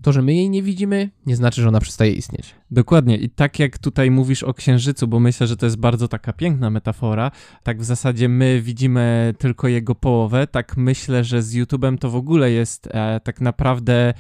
To, 0.01 0.11
że 0.11 0.21
my 0.21 0.33
jej 0.33 0.49
nie 0.49 0.63
widzimy, 0.63 1.09
nie 1.25 1.35
znaczy, 1.35 1.61
że 1.61 1.67
ona 1.67 1.79
przestaje 1.79 2.11
istnieć. 2.11 2.55
Dokładnie. 2.71 3.17
I 3.17 3.29
tak 3.29 3.59
jak 3.59 3.77
tutaj 3.77 4.11
mówisz 4.11 4.43
o 4.43 4.53
księżycu, 4.53 5.07
bo 5.07 5.19
myślę, 5.19 5.47
że 5.47 5.57
to 5.57 5.65
jest 5.65 5.77
bardzo 5.77 6.07
taka 6.07 6.33
piękna 6.33 6.69
metafora, 6.69 7.31
tak 7.63 7.81
w 7.81 7.83
zasadzie 7.83 8.29
my 8.29 8.61
widzimy 8.61 9.33
tylko 9.37 9.67
jego 9.67 9.95
połowę, 9.95 10.47
tak 10.47 10.77
myślę, 10.77 11.23
że 11.23 11.41
z 11.41 11.55
YouTube'em 11.55 11.97
to 11.97 12.09
w 12.09 12.15
ogóle 12.15 12.51
jest 12.51 12.87
e, 12.91 13.19
tak 13.19 13.41
naprawdę. 13.41 14.13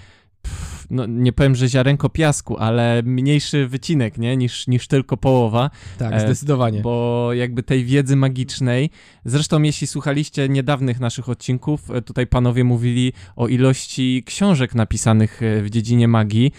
No, 0.89 1.05
nie 1.05 1.33
powiem, 1.33 1.55
że 1.55 1.67
ziarenko 1.69 2.09
piasku, 2.09 2.57
ale 2.57 3.01
mniejszy 3.05 3.67
wycinek, 3.67 4.17
nie? 4.17 4.37
Niż, 4.37 4.67
niż 4.67 4.87
tylko 4.87 5.17
połowa. 5.17 5.69
Tak, 5.97 6.13
E, 6.13 6.19
zdecydowanie. 6.19 6.81
bo 6.81 7.29
jakby 7.33 7.63
tej 7.63 7.85
wiedzy 7.85 8.15
magicznej. 8.15 8.89
Zresztą, 9.25 9.61
jeśli 9.61 9.87
słuchaliście 9.87 10.49
niedawnych 10.49 10.99
naszych 10.99 11.29
odcinków, 11.29 11.91
e, 11.91 12.01
tutaj 12.01 12.27
panowie 12.27 12.63
mówili 12.63 13.13
o 13.35 13.47
ilości 13.47 14.23
książek 14.25 14.75
napisanych 14.75 15.43
e, 15.43 15.61
w 15.61 15.69
dziedzinie 15.69 16.07
magii 16.07 16.51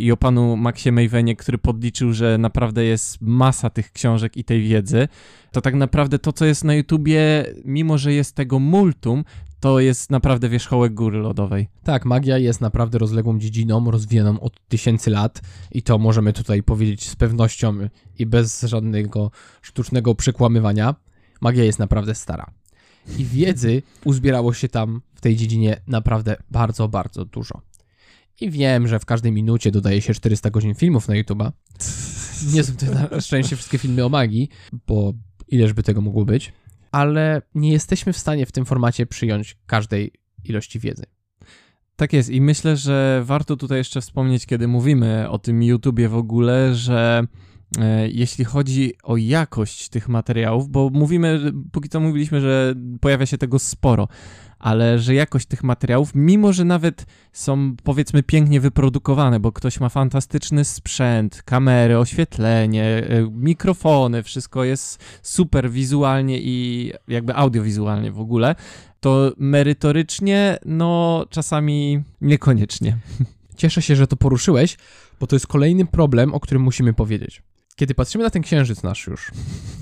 i 0.00 0.12
o 0.12 0.16
panu 0.16 0.56
Maxie 0.56 0.92
Mavenie, 0.92 1.36
który 1.36 1.58
podliczył, 1.58 2.12
że 2.12 2.38
naprawdę 2.38 2.84
jest 2.84 3.18
masa 3.20 3.70
tych 3.70 3.92
książek 3.92 4.36
i 4.36 4.44
tej 4.44 4.62
wiedzy. 4.62 5.08
To 5.52 5.60
tak 5.60 5.74
naprawdę 5.74 6.18
to, 6.18 6.32
co 6.32 6.44
jest 6.44 6.64
na 6.64 6.74
YouTubie, 6.74 7.44
mimo 7.64 7.98
że 7.98 8.12
jest 8.12 8.34
tego 8.34 8.58
multum, 8.58 9.24
to 9.60 9.80
jest 9.80 10.10
naprawdę 10.10 10.48
wierzchołek 10.48 10.94
góry 10.94 11.18
lodowej. 11.18 11.68
Tak, 11.84 12.04
magia 12.04 12.38
jest 12.38 12.60
naprawdę 12.60 12.98
rozległą 12.98 13.38
dziedziną, 13.38 13.90
rozwijaną 13.90 14.40
od 14.40 14.68
tysięcy 14.68 15.10
lat 15.10 15.40
i 15.72 15.82
to 15.82 15.98
możemy 15.98 16.32
tutaj 16.32 16.62
powiedzieć 16.62 17.08
z 17.08 17.16
pewnością 17.16 17.74
i 18.18 18.26
bez 18.26 18.62
żadnego 18.62 19.30
sztucznego 19.62 20.14
przekłamywania. 20.14 20.94
Magia 21.40 21.64
jest 21.64 21.78
naprawdę 21.78 22.14
stara. 22.14 22.50
I 23.18 23.24
wiedzy 23.24 23.82
uzbierało 24.04 24.54
się 24.54 24.68
tam 24.68 25.02
w 25.14 25.20
tej 25.20 25.36
dziedzinie 25.36 25.80
naprawdę 25.86 26.36
bardzo, 26.50 26.88
bardzo 26.88 27.24
dużo. 27.24 27.60
I 28.40 28.50
wiem, 28.50 28.88
że 28.88 28.98
w 28.98 29.04
każdej 29.04 29.32
minucie 29.32 29.70
dodaje 29.70 30.02
się 30.02 30.14
400 30.14 30.50
godzin 30.50 30.74
filmów 30.74 31.08
na 31.08 31.14
YouTube'a. 31.14 31.52
Nie 32.54 32.64
są 32.64 32.72
to 32.76 32.86
na 32.86 33.20
szczęście 33.20 33.56
wszystkie 33.56 33.78
filmy 33.78 34.04
o 34.04 34.08
magii, 34.08 34.48
bo 34.86 35.12
ileż 35.48 35.72
by 35.72 35.82
tego 35.82 36.00
mogło 36.00 36.24
być. 36.24 36.52
Ale 36.96 37.42
nie 37.54 37.72
jesteśmy 37.72 38.12
w 38.12 38.18
stanie 38.18 38.46
w 38.46 38.52
tym 38.52 38.64
formacie 38.64 39.06
przyjąć 39.06 39.56
każdej 39.66 40.12
ilości 40.44 40.80
wiedzy. 40.80 41.04
Tak 41.96 42.12
jest 42.12 42.30
i 42.30 42.40
myślę, 42.40 42.76
że 42.76 43.22
warto 43.24 43.56
tutaj 43.56 43.78
jeszcze 43.78 44.00
wspomnieć, 44.00 44.46
kiedy 44.46 44.68
mówimy 44.68 45.30
o 45.30 45.38
tym 45.38 45.62
YouTubie 45.62 46.08
w 46.08 46.16
ogóle, 46.16 46.74
że 46.74 47.22
e, 47.78 48.08
jeśli 48.08 48.44
chodzi 48.44 48.92
o 49.02 49.16
jakość 49.16 49.88
tych 49.88 50.08
materiałów, 50.08 50.68
bo 50.68 50.90
mówimy, 50.92 51.52
póki 51.72 51.88
co 51.88 52.00
mówiliśmy, 52.00 52.40
że 52.40 52.74
pojawia 53.00 53.26
się 53.26 53.38
tego 53.38 53.58
sporo, 53.58 54.08
ale 54.66 54.98
że 54.98 55.14
jakość 55.14 55.46
tych 55.46 55.64
materiałów, 55.64 56.10
mimo 56.14 56.52
że 56.52 56.64
nawet 56.64 57.06
są 57.32 57.76
powiedzmy 57.84 58.22
pięknie 58.22 58.60
wyprodukowane, 58.60 59.40
bo 59.40 59.52
ktoś 59.52 59.80
ma 59.80 59.88
fantastyczny 59.88 60.64
sprzęt, 60.64 61.42
kamery, 61.42 61.98
oświetlenie, 61.98 62.84
e, 62.84 63.30
mikrofony, 63.30 64.22
wszystko 64.22 64.64
jest 64.64 65.04
super 65.22 65.70
wizualnie 65.70 66.40
i 66.40 66.92
jakby 67.08 67.34
audiowizualnie 67.34 68.12
w 68.12 68.20
ogóle, 68.20 68.54
to 69.00 69.32
merytorycznie, 69.36 70.58
no 70.64 71.24
czasami 71.30 72.02
niekoniecznie. 72.20 72.98
Cieszę 73.56 73.82
się, 73.82 73.96
że 73.96 74.06
to 74.06 74.16
poruszyłeś, 74.16 74.76
bo 75.20 75.26
to 75.26 75.36
jest 75.36 75.46
kolejny 75.46 75.86
problem, 75.86 76.34
o 76.34 76.40
którym 76.40 76.62
musimy 76.62 76.92
powiedzieć. 76.92 77.42
Kiedy 77.76 77.94
patrzymy 77.94 78.24
na 78.24 78.30
ten 78.30 78.42
księżyc 78.42 78.82
nasz 78.82 79.06
już, 79.06 79.30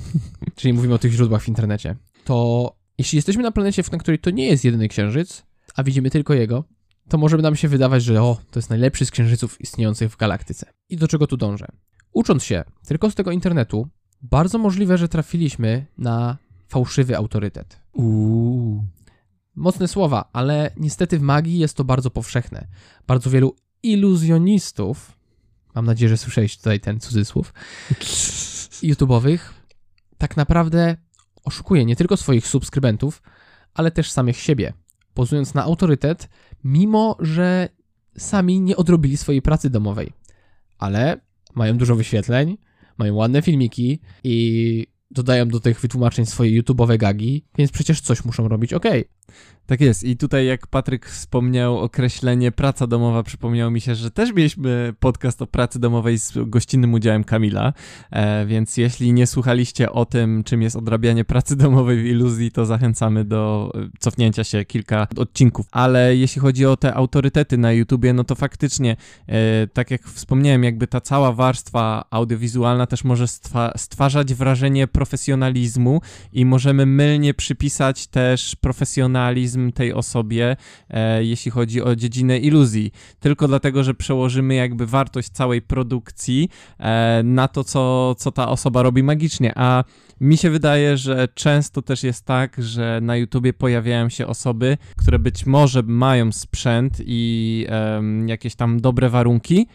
czyli 0.56 0.74
mówimy 0.74 0.94
o 0.94 0.98
tych 0.98 1.12
źródłach 1.12 1.42
w 1.42 1.48
internecie, 1.48 1.96
to 2.24 2.83
jeśli 2.98 3.16
jesteśmy 3.16 3.42
na 3.42 3.52
planecie, 3.52 3.82
na 3.92 3.98
której 3.98 4.18
to 4.18 4.30
nie 4.30 4.46
jest 4.46 4.64
jedyny 4.64 4.88
księżyc, 4.88 5.42
a 5.74 5.82
widzimy 5.82 6.10
tylko 6.10 6.34
jego, 6.34 6.64
to 7.08 7.18
może 7.18 7.36
nam 7.36 7.56
się 7.56 7.68
wydawać, 7.68 8.04
że 8.04 8.22
o, 8.22 8.38
to 8.50 8.58
jest 8.58 8.70
najlepszy 8.70 9.06
z 9.06 9.10
księżyców 9.10 9.60
istniejących 9.60 10.12
w 10.12 10.16
galaktyce. 10.16 10.72
I 10.88 10.96
do 10.96 11.08
czego 11.08 11.26
tu 11.26 11.36
dążę? 11.36 11.66
Ucząc 12.12 12.44
się 12.44 12.64
tylko 12.86 13.10
z 13.10 13.14
tego 13.14 13.30
internetu, 13.30 13.88
bardzo 14.22 14.58
możliwe, 14.58 14.98
że 14.98 15.08
trafiliśmy 15.08 15.86
na 15.98 16.36
fałszywy 16.68 17.16
autorytet. 17.16 17.80
Uuu. 17.92 18.84
Mocne 19.54 19.88
słowa, 19.88 20.28
ale 20.32 20.70
niestety 20.76 21.18
w 21.18 21.22
magii 21.22 21.58
jest 21.58 21.76
to 21.76 21.84
bardzo 21.84 22.10
powszechne. 22.10 22.66
Bardzo 23.06 23.30
wielu 23.30 23.56
iluzjonistów, 23.82 25.12
mam 25.74 25.86
nadzieję, 25.86 26.08
że 26.08 26.16
słyszeliście 26.16 26.58
tutaj 26.58 26.80
ten 26.80 27.00
cudzysłów, 27.00 27.54
YouTube'owych, 28.88 29.38
tak 30.18 30.36
naprawdę 30.36 30.96
oszukuje 31.44 31.84
nie 31.84 31.96
tylko 31.96 32.16
swoich 32.16 32.46
subskrybentów, 32.46 33.22
ale 33.74 33.90
też 33.90 34.10
samych 34.10 34.36
siebie. 34.36 34.72
pozując 35.14 35.54
na 35.54 35.62
autorytet, 35.62 36.28
mimo 36.64 37.16
że 37.20 37.68
sami 38.18 38.60
nie 38.60 38.76
odrobili 38.76 39.16
swojej 39.16 39.42
pracy 39.42 39.70
domowej. 39.70 40.12
Ale 40.78 41.20
mają 41.54 41.78
dużo 41.78 41.96
wyświetleń, 41.96 42.58
mają 42.98 43.14
ładne 43.14 43.42
filmiki 43.42 44.00
i 44.24 44.86
dodają 45.10 45.48
do 45.48 45.60
tych 45.60 45.80
wytłumaczeń 45.80 46.26
swoje 46.26 46.62
YouTube'owe 46.62 46.98
gagi, 46.98 47.44
więc 47.58 47.72
przecież 47.72 48.00
coś 48.00 48.24
muszą 48.24 48.48
robić 48.48 48.72
ok. 48.72 48.84
Tak 49.66 49.80
jest. 49.80 50.04
I 50.04 50.16
tutaj, 50.16 50.46
jak 50.46 50.66
Patryk 50.66 51.06
wspomniał 51.06 51.78
określenie 51.78 52.52
praca 52.52 52.86
domowa, 52.86 53.22
przypomniało 53.22 53.70
mi 53.70 53.80
się, 53.80 53.94
że 53.94 54.10
też 54.10 54.32
mieliśmy 54.32 54.94
podcast 55.00 55.42
o 55.42 55.46
pracy 55.46 55.78
domowej 55.78 56.18
z 56.18 56.32
gościnnym 56.46 56.94
udziałem 56.94 57.24
Kamila. 57.24 57.72
E, 58.10 58.46
więc 58.46 58.76
jeśli 58.76 59.12
nie 59.12 59.26
słuchaliście 59.26 59.92
o 59.92 60.04
tym, 60.04 60.44
czym 60.44 60.62
jest 60.62 60.76
odrabianie 60.76 61.24
pracy 61.24 61.56
domowej 61.56 62.02
w 62.02 62.06
iluzji, 62.06 62.50
to 62.50 62.66
zachęcamy 62.66 63.24
do 63.24 63.72
e, 63.74 63.88
cofnięcia 63.98 64.44
się 64.44 64.64
kilka 64.64 65.06
odcinków. 65.16 65.66
Ale 65.72 66.16
jeśli 66.16 66.40
chodzi 66.40 66.66
o 66.66 66.76
te 66.76 66.94
autorytety 66.94 67.58
na 67.58 67.72
YouTubie, 67.72 68.12
no 68.12 68.24
to 68.24 68.34
faktycznie, 68.34 68.96
e, 69.26 69.66
tak 69.66 69.90
jak 69.90 70.02
wspomniałem, 70.02 70.64
jakby 70.64 70.86
ta 70.86 71.00
cała 71.00 71.32
warstwa 71.32 72.04
audiowizualna 72.10 72.86
też 72.86 73.04
może 73.04 73.26
stwarzać 73.76 74.34
wrażenie 74.34 74.86
profesjonalizmu 74.86 76.00
i 76.32 76.44
możemy 76.44 76.86
mylnie 76.86 77.34
przypisać 77.34 78.06
też 78.06 78.56
profesjonalizm 78.56 79.13
tej 79.74 79.92
osobie, 79.92 80.56
e, 80.90 81.24
jeśli 81.24 81.50
chodzi 81.50 81.82
o 81.82 81.96
dziedzinę 81.96 82.38
iluzji. 82.38 82.92
Tylko 83.20 83.48
dlatego, 83.48 83.84
że 83.84 83.94
przełożymy 83.94 84.54
jakby 84.54 84.86
wartość 84.86 85.28
całej 85.28 85.62
produkcji 85.62 86.48
e, 86.78 87.22
na 87.24 87.48
to, 87.48 87.64
co, 87.64 88.14
co 88.18 88.32
ta 88.32 88.48
osoba 88.48 88.82
robi 88.82 89.02
magicznie. 89.02 89.52
A 89.56 89.84
mi 90.20 90.36
się 90.36 90.50
wydaje, 90.50 90.96
że 90.96 91.28
często 91.34 91.82
też 91.82 92.02
jest 92.02 92.24
tak, 92.24 92.56
że 92.58 92.98
na 93.02 93.16
YouTubie 93.16 93.52
pojawiają 93.52 94.08
się 94.08 94.26
osoby, 94.26 94.76
które 94.96 95.18
być 95.18 95.46
może 95.46 95.82
mają 95.82 96.32
sprzęt 96.32 96.96
i 97.06 97.66
jakieś 98.26 98.54
tam 98.54 98.80
dobre 98.80 99.08
warunki, 99.08 99.66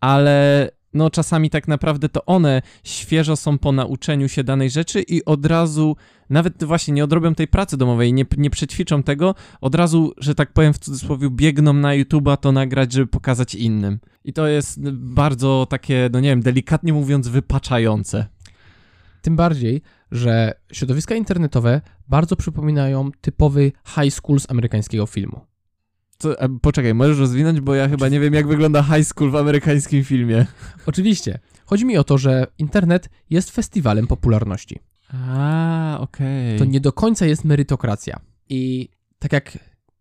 ale 0.00 0.68
no 0.96 1.10
czasami 1.10 1.50
tak 1.50 1.68
naprawdę 1.68 2.08
to 2.08 2.24
one 2.24 2.62
świeżo 2.84 3.36
są 3.36 3.58
po 3.58 3.72
nauczeniu 3.72 4.28
się 4.28 4.44
danej 4.44 4.70
rzeczy 4.70 5.02
i 5.02 5.24
od 5.24 5.46
razu, 5.46 5.96
nawet 6.30 6.64
właśnie 6.64 6.94
nie 6.94 7.04
odrobią 7.04 7.34
tej 7.34 7.48
pracy 7.48 7.76
domowej, 7.76 8.12
nie, 8.12 8.24
nie 8.36 8.50
przećwiczą 8.50 9.02
tego, 9.02 9.34
od 9.60 9.74
razu, 9.74 10.12
że 10.18 10.34
tak 10.34 10.52
powiem 10.52 10.72
w 10.72 10.78
cudzysłowie, 10.78 11.30
biegną 11.30 11.72
na 11.72 11.88
YouTube'a 11.88 12.36
to 12.36 12.52
nagrać, 12.52 12.92
żeby 12.92 13.06
pokazać 13.06 13.54
innym. 13.54 13.98
I 14.24 14.32
to 14.32 14.46
jest 14.46 14.90
bardzo 14.92 15.66
takie, 15.70 16.10
no 16.12 16.20
nie 16.20 16.28
wiem, 16.28 16.42
delikatnie 16.42 16.92
mówiąc, 16.92 17.28
wypaczające. 17.28 18.26
Tym 19.22 19.36
bardziej, 19.36 19.82
że 20.10 20.52
środowiska 20.72 21.14
internetowe 21.14 21.80
bardzo 22.08 22.36
przypominają 22.36 23.10
typowy 23.20 23.72
high 23.86 24.14
school 24.14 24.40
z 24.40 24.50
amerykańskiego 24.50 25.06
filmu. 25.06 25.40
Co, 26.18 26.34
poczekaj, 26.62 26.94
możesz 26.94 27.18
rozwinąć, 27.18 27.60
bo 27.60 27.74
ja 27.74 27.88
chyba 27.88 28.08
nie 28.08 28.20
wiem, 28.20 28.34
jak 28.34 28.46
wygląda 28.46 28.82
high 28.82 29.06
school 29.06 29.30
w 29.30 29.36
amerykańskim 29.36 30.04
filmie. 30.04 30.46
Oczywiście. 30.86 31.38
Chodzi 31.64 31.84
mi 31.84 31.98
o 31.98 32.04
to, 32.04 32.18
że 32.18 32.46
internet 32.58 33.08
jest 33.30 33.50
festiwalem 33.50 34.06
popularności. 34.06 34.78
A, 35.12 35.98
okej. 36.00 36.48
Okay. 36.48 36.58
To 36.58 36.64
nie 36.64 36.80
do 36.80 36.92
końca 36.92 37.26
jest 37.26 37.44
merytokracja. 37.44 38.20
I 38.48 38.88
tak 39.18 39.32
jak 39.32 39.58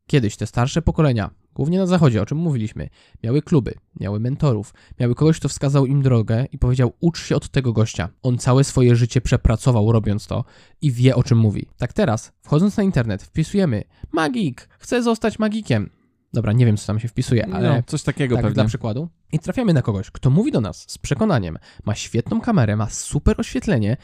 kiedyś 0.08 0.36
te 0.36 0.48
starsze 0.48 0.82
pokolenia, 0.82 1.30
głównie 1.56 1.78
na 1.78 1.86
zachodzie, 1.86 2.22
o 2.22 2.26
czym 2.26 2.38
mówiliśmy, 2.38 2.90
miały 3.24 3.42
kluby, 3.42 3.74
miały 4.00 4.20
mentorów, 4.20 4.74
miały 5.00 5.16
kogoś, 5.16 5.40
kto 5.40 5.50
wskazał 5.50 5.86
im 5.86 6.02
drogę 6.02 6.46
i 6.52 6.58
powiedział: 6.58 6.94
ucz 7.00 7.26
się 7.26 7.36
od 7.36 7.50
tego 7.50 7.74
gościa. 7.74 8.10
On 8.24 8.38
całe 8.38 8.64
swoje 8.64 8.96
życie 8.96 9.22
przepracował 9.22 9.92
robiąc 9.92 10.28
to 10.28 10.44
i 10.82 10.92
wie 10.92 11.16
o 11.16 11.24
czym 11.24 11.38
mówi. 11.38 11.68
Tak 11.78 11.94
teraz, 11.94 12.32
wchodząc 12.42 12.78
na 12.78 12.84
internet, 12.84 13.24
wpisujemy 13.24 13.84
magik, 14.12 14.70
chcę 14.80 15.04
zostać 15.04 15.40
magikiem. 15.40 15.90
Dobra, 16.36 16.54
nie 16.54 16.66
wiem, 16.66 16.78
co 16.78 16.88
tam 16.88 17.00
się 17.00 17.08
wpisuje, 17.08 17.48
ale. 17.54 17.70
No, 17.70 17.84
coś 17.86 18.04
takiego 18.04 18.36
tak, 18.36 18.44
pewnie. 18.44 18.56
Dla 18.56 18.66
przykładu. 18.66 19.10
I 19.32 19.40
trafiamy 19.40 19.74
na 19.74 19.82
kogoś, 19.82 20.12
kto 20.12 20.30
mówi 20.30 20.52
do 20.52 20.62
nas 20.62 20.86
z 20.88 20.98
przekonaniem, 20.98 21.58
ma 21.86 21.96
świetną 21.96 22.42
kamerę, 22.42 22.76
ma 22.76 22.90
super 22.90 23.36
oświetlenie 23.40 23.98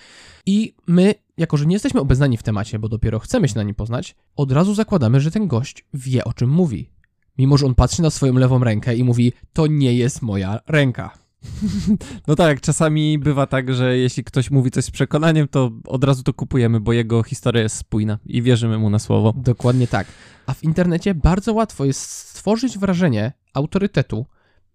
i 0.46 0.76
my, 0.88 1.14
jako 1.38 1.58
że 1.58 1.66
nie 1.66 1.76
jesteśmy 1.76 2.02
obeznani 2.02 2.38
w 2.38 2.44
temacie, 2.44 2.80
bo 2.80 2.90
dopiero 2.90 3.20
chcemy 3.20 3.48
się 3.48 3.56
na 3.56 3.64
nim 3.64 3.76
poznać, 3.76 4.16
od 4.36 4.52
razu 4.52 4.74
zakładamy, 4.74 5.20
że 5.20 5.32
ten 5.32 5.48
gość 5.48 5.86
wie 5.94 6.24
o 6.24 6.34
czym 6.34 6.50
mówi. 6.50 6.90
Mimo, 7.38 7.58
że 7.58 7.66
on 7.66 7.76
patrzy 7.76 8.02
na 8.02 8.10
swoją 8.10 8.34
lewą 8.34 8.64
rękę 8.64 8.96
i 8.96 9.04
mówi: 9.04 9.34
To 9.54 9.68
nie 9.68 9.94
jest 9.94 10.22
moja 10.22 10.60
ręka. 10.68 11.21
No 12.28 12.36
tak, 12.36 12.62
czasami 12.62 13.20
bywa 13.20 13.48
tak, 13.48 13.74
że 13.74 13.98
jeśli 13.98 14.24
ktoś 14.24 14.52
mówi 14.52 14.72
coś 14.72 14.86
z 14.86 14.92
przekonaniem, 14.92 15.48
to 15.48 15.72
od 15.86 16.04
razu 16.04 16.24
to 16.24 16.34
kupujemy, 16.34 16.80
bo 16.80 16.94
jego 16.94 17.24
historia 17.24 17.64
jest 17.64 17.78
spójna 17.78 18.20
i 18.26 18.42
wierzymy 18.42 18.78
mu 18.78 18.90
na 18.90 19.00
słowo. 19.00 19.34
Dokładnie 19.38 19.88
tak. 19.88 20.08
A 20.46 20.54
w 20.54 20.64
internecie 20.64 21.16
bardzo 21.16 21.54
łatwo 21.54 21.86
jest 21.86 22.02
stworzyć 22.02 22.78
wrażenie 22.78 23.34
autorytetu, 23.54 24.26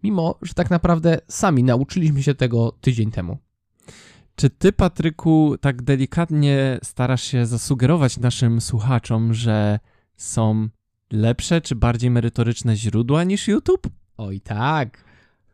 mimo 0.02 0.38
że 0.42 0.54
tak 0.54 0.70
naprawdę 0.70 1.18
sami 1.28 1.64
nauczyliśmy 1.64 2.22
się 2.22 2.34
tego 2.34 2.72
tydzień 2.80 3.10
temu. 3.10 3.38
Czy 4.36 4.50
ty, 4.50 4.72
Patryku, 4.72 5.56
tak 5.60 5.82
delikatnie 5.82 6.78
starasz 6.82 7.22
się 7.22 7.46
zasugerować 7.46 8.18
naszym 8.18 8.60
słuchaczom, 8.60 9.34
że 9.34 9.78
są 10.16 10.68
lepsze 11.12 11.60
czy 11.60 11.74
bardziej 11.74 12.10
merytoryczne 12.10 12.76
źródła 12.76 13.24
niż 13.24 13.48
YouTube? 13.48 13.86
Oj 14.16 14.40
tak. 14.40 15.05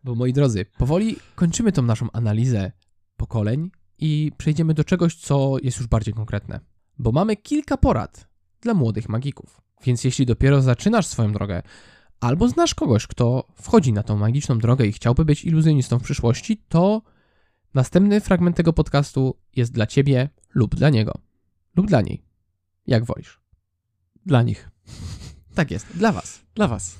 Bo 0.04 0.14
moi 0.14 0.32
drodzy, 0.32 0.66
powoli 0.78 1.16
kończymy 1.34 1.72
tą 1.72 1.82
naszą 1.82 2.06
analizę 2.12 2.72
pokoleń 3.16 3.70
i 3.98 4.32
przejdziemy 4.38 4.74
do 4.74 4.84
czegoś, 4.84 5.14
co 5.14 5.56
jest 5.62 5.78
już 5.78 5.86
bardziej 5.86 6.14
konkretne. 6.14 6.60
Bo 6.98 7.12
mamy 7.12 7.36
kilka 7.36 7.76
porad 7.76 8.28
dla 8.60 8.74
młodych 8.74 9.08
magików. 9.08 9.60
Więc 9.84 10.04
jeśli 10.04 10.26
dopiero 10.26 10.62
zaczynasz 10.62 11.06
swoją 11.06 11.32
drogę, 11.32 11.62
albo 12.20 12.48
znasz 12.48 12.74
kogoś, 12.74 13.06
kto 13.06 13.48
wchodzi 13.54 13.92
na 13.92 14.02
tą 14.02 14.16
magiczną 14.16 14.58
drogę 14.58 14.86
i 14.86 14.92
chciałby 14.92 15.24
być 15.24 15.44
iluzjonistą 15.44 15.98
w 15.98 16.02
przyszłości, 16.02 16.62
to 16.68 17.02
następny 17.74 18.20
fragment 18.20 18.56
tego 18.56 18.72
podcastu 18.72 19.36
jest 19.56 19.72
dla 19.72 19.86
ciebie 19.86 20.28
lub 20.54 20.74
dla 20.74 20.90
niego. 20.90 21.18
Lub 21.76 21.86
dla 21.86 22.00
niej. 22.00 22.24
Jak 22.86 23.04
wolisz. 23.04 23.40
Dla 24.26 24.42
nich. 24.42 24.70
Tak 25.54 25.70
jest, 25.70 25.86
dla 25.96 26.12
was. 26.12 26.40
Dla 26.54 26.68
was. 26.68 26.98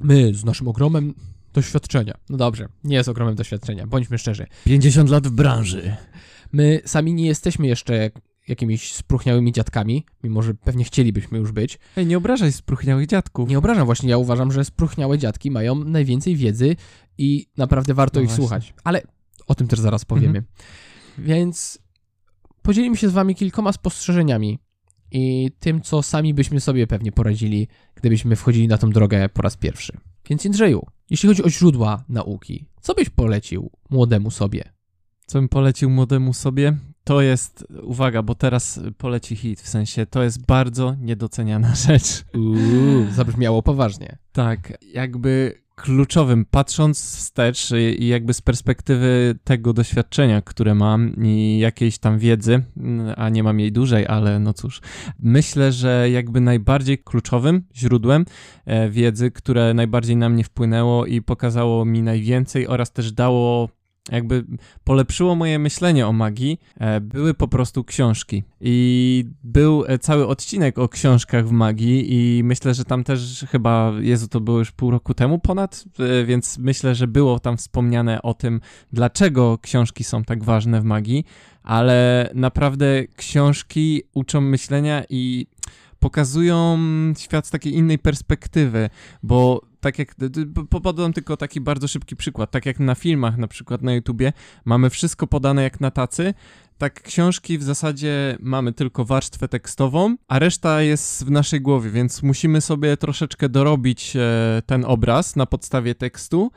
My 0.00 0.34
z 0.34 0.44
naszym 0.44 0.68
ogromem 0.68 1.14
doświadczenia. 1.52 2.14
No 2.30 2.36
dobrze, 2.36 2.68
nie 2.84 2.96
jest 2.96 3.08
ogromem 3.08 3.34
doświadczenia, 3.34 3.86
bądźmy 3.86 4.18
szczerzy. 4.18 4.46
50 4.64 5.10
lat 5.10 5.26
w 5.26 5.30
branży. 5.30 5.96
My 6.52 6.80
sami 6.84 7.14
nie 7.14 7.26
jesteśmy 7.26 7.66
jeszcze 7.66 8.10
jakimiś 8.48 8.92
spruchniałymi 8.94 9.52
dziadkami, 9.52 10.04
mimo 10.24 10.42
że 10.42 10.54
pewnie 10.54 10.84
chcielibyśmy 10.84 11.38
już 11.38 11.52
być. 11.52 11.78
Ej, 11.96 12.06
nie 12.06 12.16
obrażaj 12.16 12.52
spruchniałych 12.52 13.06
dziadków. 13.06 13.48
Nie 13.48 13.58
obrażam, 13.58 13.86
właśnie 13.86 14.10
ja 14.10 14.18
uważam, 14.18 14.52
że 14.52 14.64
spruchniałe 14.64 15.18
dziadki 15.18 15.50
mają 15.50 15.74
najwięcej 15.84 16.36
wiedzy 16.36 16.76
i 17.18 17.46
naprawdę 17.56 17.94
warto 17.94 18.20
no 18.20 18.24
ich 18.24 18.28
właśnie. 18.28 18.42
słuchać. 18.42 18.74
Ale 18.84 19.02
o 19.46 19.54
tym 19.54 19.68
też 19.68 19.80
zaraz 19.80 20.04
powiemy. 20.04 20.38
Mhm. 20.38 20.46
Więc 21.18 21.78
podzielimy 22.62 22.96
się 22.96 23.08
z 23.08 23.12
wami 23.12 23.34
kilkoma 23.34 23.72
spostrzeżeniami 23.72 24.58
i 25.12 25.50
tym, 25.58 25.80
co 25.80 26.02
sami 26.02 26.34
byśmy 26.34 26.60
sobie 26.60 26.86
pewnie 26.86 27.12
poradzili, 27.12 27.68
gdybyśmy 27.94 28.36
wchodzili 28.36 28.68
na 28.68 28.78
tą 28.78 28.90
drogę 28.90 29.28
po 29.28 29.42
raz 29.42 29.56
pierwszy. 29.56 29.92
Więc 30.30 30.44
Jędrzeju, 30.44 30.86
jeśli 31.10 31.28
chodzi 31.28 31.42
o 31.42 31.50
źródła 31.50 32.04
nauki, 32.08 32.66
co 32.80 32.94
byś 32.94 33.08
polecił 33.08 33.70
młodemu 33.90 34.30
sobie? 34.30 34.64
Co 35.26 35.38
bym 35.38 35.48
polecił 35.48 35.90
młodemu 35.90 36.32
sobie? 36.32 36.76
To 37.04 37.20
jest, 37.20 37.66
uwaga, 37.82 38.22
bo 38.22 38.34
teraz 38.34 38.80
poleci 38.98 39.36
hit, 39.36 39.60
w 39.60 39.68
sensie 39.68 40.06
to 40.06 40.22
jest 40.22 40.46
bardzo 40.46 40.94
niedoceniana 41.00 41.74
rzecz. 41.86 42.24
Uuu, 42.34 43.06
zabrzmiało 43.10 43.62
poważnie. 43.62 44.18
Tak, 44.32 44.72
jakby 44.94 45.62
kluczowym, 45.82 46.44
patrząc 46.50 47.16
wstecz 47.16 47.70
i 47.98 48.06
jakby 48.06 48.34
z 48.34 48.40
perspektywy 48.40 49.34
tego 49.44 49.72
doświadczenia, 49.72 50.42
które 50.42 50.74
mam 50.74 51.14
i 51.24 51.58
jakiejś 51.58 51.98
tam 51.98 52.18
wiedzy, 52.18 52.62
a 53.16 53.28
nie 53.28 53.42
mam 53.42 53.60
jej 53.60 53.72
dużej, 53.72 54.06
ale 54.06 54.38
no 54.38 54.52
cóż, 54.52 54.80
myślę, 55.18 55.72
że 55.72 56.10
jakby 56.10 56.40
najbardziej 56.40 56.98
kluczowym 56.98 57.62
źródłem 57.74 58.24
e, 58.66 58.90
wiedzy, 58.90 59.30
które 59.30 59.74
najbardziej 59.74 60.16
na 60.16 60.28
mnie 60.28 60.44
wpłynęło 60.44 61.06
i 61.06 61.22
pokazało 61.22 61.84
mi 61.84 62.02
najwięcej 62.02 62.66
oraz 62.66 62.92
też 62.92 63.12
dało 63.12 63.68
jakby 64.08 64.44
polepszyło 64.84 65.34
moje 65.34 65.58
myślenie 65.58 66.06
o 66.06 66.12
magii, 66.12 66.60
e, 66.76 67.00
były 67.00 67.34
po 67.34 67.48
prostu 67.48 67.84
książki. 67.84 68.42
I 68.60 69.24
był 69.44 69.84
e, 69.86 69.98
cały 69.98 70.26
odcinek 70.26 70.78
o 70.78 70.88
książkach 70.88 71.48
w 71.48 71.50
magii 71.50 72.06
i 72.14 72.44
myślę, 72.44 72.74
że 72.74 72.84
tam 72.84 73.04
też 73.04 73.44
chyba, 73.50 73.92
Jezu, 74.00 74.28
to 74.28 74.40
było 74.40 74.58
już 74.58 74.72
pół 74.72 74.90
roku 74.90 75.14
temu 75.14 75.38
ponad, 75.38 75.84
e, 75.98 76.24
więc 76.24 76.58
myślę, 76.58 76.94
że 76.94 77.06
było 77.06 77.40
tam 77.40 77.56
wspomniane 77.56 78.22
o 78.22 78.34
tym, 78.34 78.60
dlaczego 78.92 79.58
książki 79.58 80.04
są 80.04 80.24
tak 80.24 80.44
ważne 80.44 80.80
w 80.80 80.84
magii, 80.84 81.24
ale 81.62 82.30
naprawdę 82.34 83.06
książki 83.16 84.02
uczą 84.14 84.40
myślenia 84.40 85.04
i 85.08 85.46
pokazują 86.00 86.78
świat 87.18 87.46
z 87.46 87.50
takiej 87.50 87.74
innej 87.74 87.98
perspektywy, 87.98 88.90
bo 89.22 89.62
tak 89.80 89.98
jak, 89.98 90.14
podam 90.82 91.12
tylko 91.12 91.36
taki 91.36 91.60
bardzo 91.60 91.88
szybki 91.88 92.16
przykład, 92.16 92.50
tak 92.50 92.66
jak 92.66 92.80
na 92.80 92.94
filmach 92.94 93.36
na 93.36 93.48
przykład 93.48 93.82
na 93.82 93.92
YouTubie 93.92 94.32
mamy 94.64 94.90
wszystko 94.90 95.26
podane 95.26 95.62
jak 95.62 95.80
na 95.80 95.90
tacy, 95.90 96.34
tak 96.78 97.02
książki 97.02 97.58
w 97.58 97.62
zasadzie 97.62 98.36
mamy 98.40 98.72
tylko 98.72 99.04
warstwę 99.04 99.48
tekstową, 99.48 100.16
a 100.28 100.38
reszta 100.38 100.82
jest 100.82 101.24
w 101.24 101.30
naszej 101.30 101.60
głowie, 101.60 101.90
więc 101.90 102.22
musimy 102.22 102.60
sobie 102.60 102.96
troszeczkę 102.96 103.48
dorobić 103.48 104.16
e, 104.16 104.62
ten 104.66 104.84
obraz 104.84 105.36
na 105.36 105.46
podstawie 105.46 105.94
tekstu, 105.94 106.50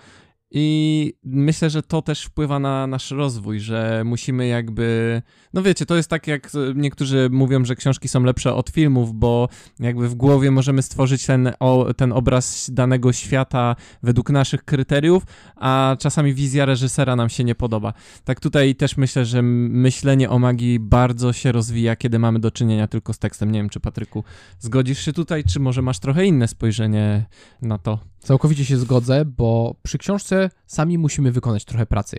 i 0.56 1.14
myślę, 1.24 1.70
że 1.70 1.84
to 1.84 2.02
też 2.02 2.24
wpływa 2.24 2.60
na 2.60 2.88
nasz 2.88 3.12
rozwój, 3.12 3.60
że 3.60 4.02
musimy 4.06 4.48
jakby. 4.48 5.22
No 5.54 5.64
wiecie, 5.64 5.86
to 5.86 5.96
jest 5.96 6.10
tak, 6.10 6.28
jak 6.28 6.52
niektórzy 6.76 7.30
mówią, 7.32 7.66
że 7.66 7.76
książki 7.76 8.08
są 8.08 8.24
lepsze 8.24 8.54
od 8.54 8.70
filmów, 8.70 9.14
bo 9.14 9.50
jakby 9.80 10.10
w 10.10 10.16
głowie 10.16 10.52
możemy 10.52 10.82
stworzyć 10.82 11.26
ten, 11.26 11.52
o, 11.60 11.94
ten 11.98 12.12
obraz 12.12 12.70
danego 12.74 13.14
świata 13.14 13.76
według 14.04 14.30
naszych 14.30 14.66
kryteriów, 14.66 15.24
a 15.56 15.96
czasami 16.00 16.34
wizja 16.34 16.66
reżysera 16.66 17.16
nam 17.16 17.30
się 17.30 17.44
nie 17.44 17.56
podoba. 17.56 17.94
Tak 18.24 18.40
tutaj 18.40 18.76
też 18.76 18.98
myślę, 18.98 19.26
że 19.26 19.42
myślenie 19.42 20.30
o 20.30 20.40
magii 20.40 20.80
bardzo 20.80 21.34
się 21.34 21.52
rozwija, 21.52 21.96
kiedy 21.96 22.20
mamy 22.20 22.40
do 22.40 22.52
czynienia 22.52 22.88
tylko 22.88 23.14
z 23.14 23.20
tekstem. 23.20 23.52
Nie 23.52 23.60
wiem, 23.60 23.70
czy 23.70 23.80
Patryku 23.80 24.24
zgodzisz 24.60 25.00
się 25.00 25.14
tutaj, 25.14 25.44
czy 25.44 25.60
może 25.60 25.82
masz 25.82 26.00
trochę 26.00 26.26
inne 26.26 26.48
spojrzenie 26.48 27.26
na 27.62 27.78
to? 27.78 28.00
Całkowicie 28.20 28.66
się 28.66 28.78
zgodzę, 28.78 29.26
bo 29.26 29.76
przy 29.84 29.98
książce 29.98 30.43
sami 30.68 30.98
musimy 30.98 31.32
wykonać 31.32 31.66
trochę 31.66 31.86
pracy, 31.86 32.18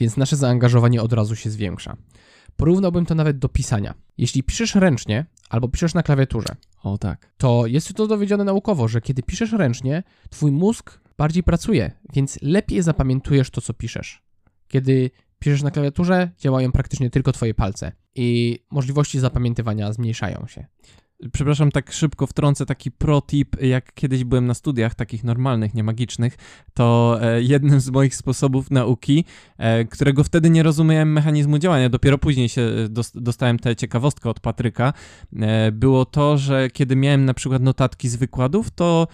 więc 0.00 0.16
nasze 0.16 0.36
zaangażowanie 0.36 1.02
od 1.02 1.12
razu 1.12 1.36
się 1.36 1.50
zwiększa. 1.50 1.96
Porównałbym 2.56 3.06
to 3.06 3.14
nawet 3.14 3.38
do 3.38 3.48
pisania. 3.48 3.94
Jeśli 4.18 4.42
piszesz 4.42 4.74
ręcznie 4.74 5.26
albo 5.50 5.68
piszesz 5.68 5.94
na 5.94 6.02
klawiaturze, 6.02 6.48
o 6.82 6.98
tak, 6.98 7.32
to 7.36 7.66
jest 7.66 7.94
to 7.94 8.06
dowiedzione 8.06 8.44
naukowo, 8.44 8.88
że 8.88 9.00
kiedy 9.00 9.22
piszesz 9.22 9.52
ręcznie, 9.52 10.02
twój 10.30 10.52
mózg 10.52 11.00
bardziej 11.18 11.42
pracuje, 11.42 11.90
więc 12.12 12.38
lepiej 12.42 12.82
zapamiętujesz 12.82 13.50
to, 13.50 13.60
co 13.60 13.74
piszesz. 13.74 14.22
Kiedy 14.68 15.10
piszesz 15.38 15.62
na 15.62 15.70
klawiaturze, 15.70 16.30
działają 16.38 16.72
praktycznie 16.72 17.10
tylko 17.10 17.32
twoje 17.32 17.54
palce 17.54 17.92
i 18.14 18.58
możliwości 18.70 19.20
zapamiętywania 19.20 19.92
zmniejszają 19.92 20.46
się. 20.46 20.66
Przepraszam, 21.32 21.70
tak 21.70 21.92
szybko 21.92 22.26
wtrącę 22.26 22.66
taki 22.66 22.90
pro-tip. 22.90 23.62
Jak 23.62 23.94
kiedyś 23.94 24.24
byłem 24.24 24.46
na 24.46 24.54
studiach 24.54 24.94
takich 24.94 25.24
normalnych, 25.24 25.74
nie 25.74 25.84
magicznych, 25.84 26.36
to 26.74 27.18
e, 27.22 27.42
jednym 27.42 27.80
z 27.80 27.90
moich 27.90 28.16
sposobów 28.16 28.70
nauki, 28.70 29.24
e, 29.58 29.84
którego 29.84 30.24
wtedy 30.24 30.50
nie 30.50 30.62
rozumiałem 30.62 31.12
mechanizmu 31.12 31.58
działania, 31.58 31.88
dopiero 31.88 32.18
później 32.18 32.48
się 32.48 32.62
e, 32.62 32.88
dostałem 33.14 33.58
tę 33.58 33.76
ciekawostkę 33.76 34.30
od 34.30 34.40
Patryka, 34.40 34.92
było 35.72 36.04
to, 36.04 36.38
że 36.38 36.70
kiedy 36.70 36.96
miałem 36.96 37.24
na 37.24 37.34
przykład 37.34 37.62
notatki 37.62 38.08
z 38.08 38.16
wykładów, 38.16 38.70
to 38.70 39.08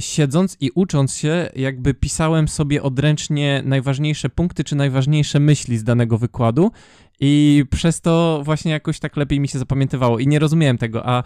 siedząc 0.00 0.56
i 0.60 0.70
ucząc 0.74 1.14
się, 1.14 1.50
jakby 1.56 1.94
pisałem 1.94 2.48
sobie 2.48 2.82
odręcznie 2.82 3.62
najważniejsze 3.64 4.28
punkty 4.28 4.64
czy 4.64 4.76
najważniejsze 4.76 5.40
myśli 5.40 5.78
z 5.78 5.84
danego 5.84 6.18
wykładu 6.18 6.70
i 7.20 7.64
przez 7.70 8.00
to 8.00 8.40
właśnie 8.44 8.72
jakoś 8.72 8.98
tak 8.98 9.16
lepiej 9.16 9.40
mi 9.40 9.48
się 9.48 9.58
zapamiętywało 9.58 10.18
i 10.18 10.26
nie 10.26 10.38
rozumiałem 10.38 10.78
tego, 10.78 11.06
a 11.06 11.22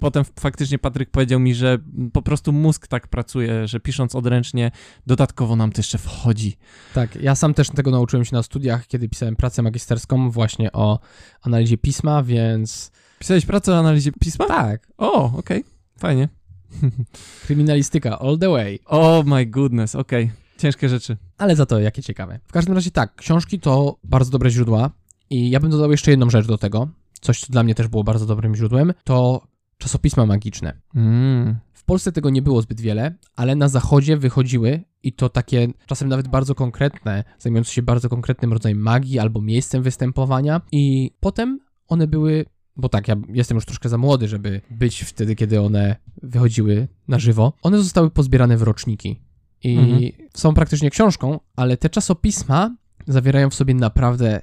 potem 0.00 0.24
faktycznie 0.40 0.78
Patryk 0.78 1.10
powiedział 1.10 1.40
mi, 1.40 1.54
że 1.54 1.78
po 2.12 2.22
prostu 2.22 2.52
mózg 2.52 2.86
tak 2.86 3.08
pracuje, 3.08 3.68
że 3.68 3.80
pisząc 3.80 4.14
odręcznie 4.14 4.70
dodatkowo 5.06 5.56
nam 5.56 5.72
to 5.72 5.78
jeszcze 5.78 5.98
wchodzi. 5.98 6.56
Tak, 6.94 7.16
ja 7.16 7.34
sam 7.34 7.54
też 7.54 7.70
tego 7.70 7.90
nauczyłem 7.90 8.24
się 8.24 8.36
na 8.36 8.42
studiach, 8.42 8.86
kiedy 8.86 9.08
pisałem 9.08 9.36
pracę 9.36 9.62
magisterską 9.62 10.30
właśnie 10.30 10.72
o 10.72 10.98
analizie 11.42 11.78
pisma, 11.78 12.22
więc... 12.22 12.92
Pisałeś 13.18 13.46
pracę 13.46 13.72
o 13.72 13.78
analizie 13.78 14.12
pisma? 14.12 14.46
Tak. 14.46 14.88
O, 14.98 15.24
okej, 15.24 15.38
okay. 15.38 15.64
fajnie. 15.98 16.28
Kryminalistyka, 17.46 18.18
all 18.18 18.38
the 18.38 18.48
way. 18.50 18.80
Oh 18.86 19.22
my 19.36 19.46
goodness, 19.46 19.94
okej. 19.94 20.24
Okay. 20.24 20.36
Ciężkie 20.58 20.88
rzeczy. 20.88 21.16
Ale 21.38 21.56
za 21.56 21.66
to 21.66 21.80
jakie 21.80 22.02
ciekawe. 22.02 22.40
W 22.44 22.52
każdym 22.52 22.74
razie 22.74 22.90
tak, 22.90 23.14
książki 23.14 23.60
to 23.60 23.96
bardzo 24.04 24.30
dobre 24.30 24.50
źródła 24.50 24.90
i 25.32 25.50
ja 25.50 25.60
bym 25.60 25.70
dodał 25.70 25.90
jeszcze 25.90 26.10
jedną 26.10 26.30
rzecz 26.30 26.46
do 26.46 26.58
tego, 26.58 26.88
coś 27.20 27.40
co 27.40 27.52
dla 27.52 27.62
mnie 27.62 27.74
też 27.74 27.88
było 27.88 28.04
bardzo 28.04 28.26
dobrym 28.26 28.54
źródłem, 28.54 28.92
to 29.04 29.46
czasopisma 29.78 30.26
magiczne. 30.26 30.80
Mm. 30.94 31.56
W 31.72 31.84
Polsce 31.84 32.12
tego 32.12 32.30
nie 32.30 32.42
było 32.42 32.62
zbyt 32.62 32.80
wiele, 32.80 33.14
ale 33.36 33.56
na 33.56 33.68
zachodzie 33.68 34.16
wychodziły 34.16 34.80
i 35.02 35.12
to 35.12 35.28
takie 35.28 35.68
czasem 35.86 36.08
nawet 36.08 36.28
bardzo 36.28 36.54
konkretne, 36.54 37.24
zajmujące 37.38 37.72
się 37.72 37.82
bardzo 37.82 38.08
konkretnym 38.08 38.52
rodzajem 38.52 38.78
magii 38.78 39.18
albo 39.18 39.40
miejscem 39.40 39.82
występowania 39.82 40.60
i 40.72 41.10
potem 41.20 41.60
one 41.88 42.06
były 42.06 42.44
bo 42.76 42.88
tak, 42.88 43.08
ja 43.08 43.16
jestem 43.28 43.54
już 43.54 43.64
troszkę 43.64 43.88
za 43.88 43.98
młody, 43.98 44.28
żeby 44.28 44.60
być 44.70 45.00
wtedy, 45.00 45.36
kiedy 45.36 45.60
one 45.60 45.96
wychodziły 46.22 46.88
na 47.08 47.18
żywo. 47.18 47.52
One 47.62 47.78
zostały 47.78 48.10
pozbierane 48.10 48.56
w 48.56 48.62
roczniki 48.62 49.20
i 49.62 49.78
mhm. 49.78 50.28
są 50.34 50.54
praktycznie 50.54 50.90
książką, 50.90 51.40
ale 51.56 51.76
te 51.76 51.90
czasopisma 51.90 52.76
zawierają 53.06 53.50
w 53.50 53.54
sobie 53.54 53.74
naprawdę 53.74 54.40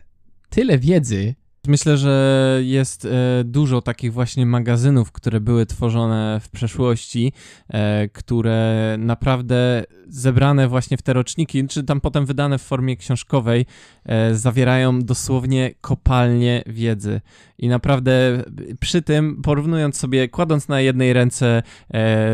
tyle 0.50 0.80
wiedzy. 0.80 1.36
Myślę, 1.68 1.98
że 1.98 2.60
jest 2.64 3.06
e, 3.06 3.10
dużo 3.44 3.82
takich 3.82 4.14
właśnie 4.14 4.46
magazynów, 4.46 5.12
które 5.12 5.40
były 5.40 5.66
tworzone 5.66 6.40
w 6.44 6.50
przeszłości, 6.50 7.34
e, 7.70 8.10
które 8.10 8.96
naprawdę 9.00 9.84
zebrane 10.08 10.68
właśnie 10.68 10.98
w 10.98 11.02
te 11.02 11.14
roczniki, 11.14 11.68
czy 11.68 11.84
tam 11.84 12.02
potem 12.02 12.26
wydane 12.26 12.58
w 12.58 12.62
formie 12.62 12.98
książkowej, 12.98 13.66
e, 14.06 14.36
zawierają 14.36 15.00
dosłownie 15.02 15.72
kopalnie 15.82 16.64
wiedzy. 16.68 17.22
I 17.58 17.68
naprawdę 17.68 18.44
przy 18.80 19.02
tym, 19.02 19.42
porównując 19.42 19.98
sobie, 19.98 20.30
kładąc 20.30 20.68
na 20.68 20.82
jednej 20.82 21.14
ręce 21.14 21.64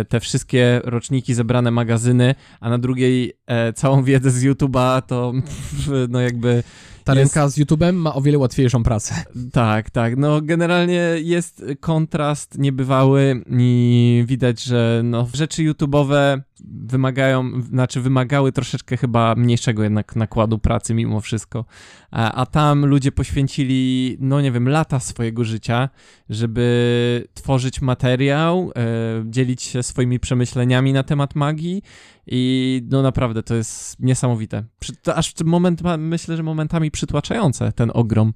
te 0.09 0.19
wszystkie 0.19 0.81
roczniki, 0.83 1.33
zebrane 1.33 1.71
magazyny, 1.71 2.35
a 2.59 2.69
na 2.69 2.77
drugiej 2.77 3.33
całą 3.75 4.03
wiedzę 4.03 4.31
z 4.31 4.43
YouTube'a, 4.43 5.01
to 5.01 5.33
no 6.09 6.21
jakby 6.21 6.63
ta 7.05 7.15
jest... 7.15 7.35
ręka 7.35 7.49
z 7.49 7.57
YouTube'em 7.57 7.93
ma 7.93 8.13
o 8.13 8.21
wiele 8.21 8.37
łatwiejszą 8.37 8.83
pracę. 8.83 9.15
Tak, 9.51 9.89
tak. 9.89 10.17
No 10.17 10.41
generalnie 10.41 11.09
jest 11.17 11.63
kontrast 11.79 12.57
niebywały 12.57 13.43
i 13.49 14.23
widać, 14.27 14.63
że 14.63 15.01
no, 15.03 15.27
rzeczy 15.33 15.63
YouTube'owe 15.63 16.41
wymagają, 16.63 17.61
znaczy 17.61 18.01
wymagały 18.01 18.51
troszeczkę 18.51 18.97
chyba 18.97 19.35
mniejszego 19.35 19.83
jednak 19.83 20.15
nakładu 20.15 20.59
pracy 20.59 20.93
mimo 20.93 21.21
wszystko. 21.21 21.65
A, 22.11 22.31
a 22.31 22.45
tam 22.45 22.85
ludzie 22.85 23.11
poświęcili, 23.11 24.17
no 24.19 24.41
nie 24.41 24.51
wiem, 24.51 24.69
lata 24.69 24.99
swojego 24.99 25.43
życia, 25.43 25.89
żeby 26.29 27.27
tworzyć 27.33 27.81
materiał, 27.81 28.71
e, 28.75 28.81
dzielić 29.25 29.63
się 29.63 29.83
swoimi 29.83 30.19
przemyśleniami 30.19 30.93
na 30.93 31.03
temat 31.03 31.35
magii 31.35 31.81
i 32.27 32.81
no 32.89 33.01
naprawdę 33.01 33.43
to 33.43 33.55
jest 33.55 33.99
niesamowite. 33.99 34.63
Przy, 34.79 34.95
to 34.95 35.15
aż 35.15 35.33
moment, 35.45 35.81
myślę, 35.97 36.37
że 36.37 36.43
momentami 36.43 36.91
przytłaczające 36.91 37.71
ten 37.71 37.91
ogrom. 37.93 38.33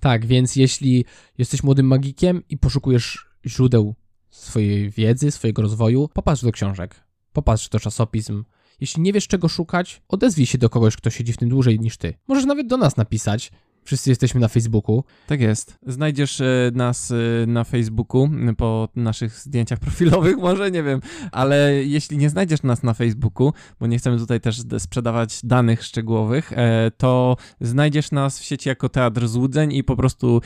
Tak, 0.00 0.26
więc 0.26 0.56
jeśli 0.56 1.04
jesteś 1.38 1.62
młodym 1.62 1.86
magikiem 1.86 2.42
i 2.48 2.58
poszukujesz 2.58 3.26
źródeł 3.46 3.94
swojej 4.30 4.90
wiedzy, 4.90 5.30
swojego 5.30 5.62
rozwoju, 5.62 6.08
popatrz 6.08 6.42
do 6.42 6.52
książek, 6.52 7.05
popatrz 7.36 7.68
do 7.68 7.80
czasopism. 7.80 8.44
Jeśli 8.80 9.02
nie 9.02 9.12
wiesz 9.12 9.28
czego 9.28 9.48
szukać, 9.48 10.02
odezwij 10.08 10.46
się 10.46 10.58
do 10.58 10.70
kogoś, 10.70 10.96
kto 10.96 11.10
siedzi 11.10 11.32
w 11.32 11.36
tym 11.36 11.48
dłużej 11.48 11.80
niż 11.80 11.96
ty. 11.96 12.14
Możesz 12.28 12.44
nawet 12.44 12.66
do 12.66 12.76
nas 12.76 12.96
napisać. 12.96 13.50
Wszyscy 13.84 14.10
jesteśmy 14.10 14.40
na 14.40 14.48
Facebooku. 14.48 15.04
Tak 15.26 15.40
jest. 15.40 15.78
Znajdziesz 15.86 16.40
e, 16.40 16.70
nas 16.74 17.10
e, 17.10 17.46
na 17.46 17.64
Facebooku 17.64 18.30
po 18.56 18.88
naszych 18.96 19.34
zdjęciach 19.38 19.78
profilowych, 19.78 20.36
może 20.48 20.70
nie 20.70 20.82
wiem, 20.82 21.00
ale 21.32 21.84
jeśli 21.84 22.18
nie 22.18 22.30
znajdziesz 22.30 22.62
nas 22.62 22.82
na 22.82 22.94
Facebooku, 22.94 23.52
bo 23.80 23.86
nie 23.86 23.98
chcemy 23.98 24.18
tutaj 24.18 24.40
też 24.40 24.62
sprzedawać 24.78 25.40
danych 25.44 25.84
szczegółowych, 25.84 26.52
e, 26.52 26.90
to 26.96 27.36
znajdziesz 27.60 28.10
nas 28.10 28.40
w 28.40 28.44
sieci 28.44 28.68
jako 28.68 28.88
Teatr 28.88 29.28
Złudzeń 29.28 29.72
i 29.72 29.84
po 29.84 29.96
prostu 29.96 30.40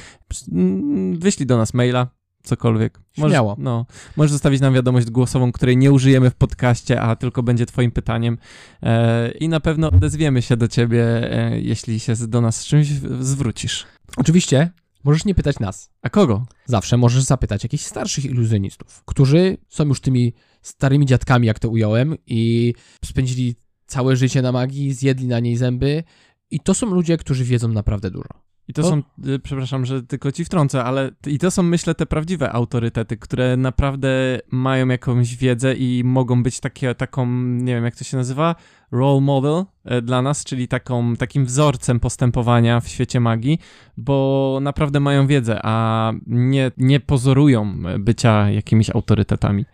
wyślij 1.13 1.47
do 1.47 1.57
nas 1.57 1.75
maila, 1.75 2.20
cokolwiek. 2.43 3.01
Śmiało. 3.13 3.51
Możesz, 3.51 3.65
no, 3.65 3.87
możesz 4.17 4.33
zostawić 4.33 4.61
nam 4.61 4.75
wiadomość 4.75 5.11
głosową, 5.11 5.53
której 5.53 5.77
nie 5.77 5.93
użyjemy 5.93 6.31
w 6.31 6.35
podcaście, 6.35 7.01
a 7.01 7.17
tylko 7.17 7.43
będzie 7.43 7.67
twoim 7.67 7.91
pytaniem 7.91 8.39
e, 8.83 9.31
i 9.31 9.49
na 9.49 9.61
pewno 9.61 9.89
odezwiemy 9.89 10.43
się 10.43 10.57
do 10.57 10.69
ciebie, 10.69 11.05
e, 11.33 11.61
jeśli 11.61 12.01
się 12.01 12.15
do 12.29 12.41
nas 12.41 12.61
z 12.61 12.67
czymś 12.67 12.87
zwrócisz. 13.21 13.87
Oczywiście 14.17 14.71
możesz 15.05 15.25
nie 15.25 15.35
pytać 15.35 15.59
nas. 15.59 15.91
A 16.03 16.11
kogo? 16.11 16.47
Zawsze 16.67 16.97
możesz 16.97 17.23
zapytać 17.23 17.63
jakichś 17.63 17.85
starszych 17.85 18.25
iluzjonistów, 18.25 19.03
którzy 19.05 19.57
są 19.69 19.85
już 19.85 20.01
tymi 20.01 20.33
starymi 20.63 21.07
dziadkami, 21.07 21.47
jak 21.47 21.59
to 21.59 21.69
ująłem, 21.69 22.17
i 22.27 22.75
spędzili 23.05 23.55
całe 23.87 24.17
życie 24.17 24.43
na 24.43 24.53
magii, 24.53 24.93
zjedli 24.93 25.27
na 25.27 25.41
niej 25.41 25.57
zęby 25.57 26.05
i 26.51 26.61
to 26.61 26.75
są 26.75 26.87
ludzie, 26.87 27.17
którzy 27.17 27.45
wiedzą 27.45 27.69
naprawdę 27.69 28.11
dużo. 28.11 28.50
I 28.71 28.73
to 28.73 28.83
są, 28.83 29.03
y, 29.27 29.39
przepraszam, 29.39 29.87
że 29.87 30.03
tylko 30.03 30.33
ci 30.33 30.45
wtrącę, 30.45 30.85
ale 30.85 31.11
i 31.27 31.39
to 31.39 31.51
są, 31.51 31.63
myślę, 31.63 31.95
te 31.95 32.07
prawdziwe 32.07 32.53
autorytety, 32.53 33.17
które 33.17 33.57
naprawdę 33.57 34.39
mają 34.51 34.89
jakąś 34.89 35.37
wiedzę 35.37 35.75
i 35.75 36.03
mogą 36.05 36.43
być 36.43 36.61
takie, 36.61 36.95
taką, 36.95 37.27
nie 37.37 37.75
wiem 37.75 37.85
jak 37.85 37.97
to 37.97 38.05
się 38.05 38.17
nazywa, 38.17 38.55
role 38.93 39.21
model 39.21 39.65
e, 39.85 40.03
dla 40.03 40.23
nas, 40.23 40.45
czyli 40.45 40.69
taką, 40.69 41.17
takim 41.17 41.45
wzorcem 41.45 42.01
postępowania 42.01 42.81
w 42.81 42.89
świecie 42.89 43.21
magii, 43.21 43.59
bo 43.97 44.59
naprawdę 44.63 45.01
mają 45.01 45.27
wiedzę, 45.27 45.61
a 45.63 46.13
nie, 46.27 46.71
nie 46.77 47.01
pozorują 47.01 47.75
e, 47.89 47.99
bycia 47.99 48.51
jakimiś 48.51 48.91
autorytetami. 48.91 49.65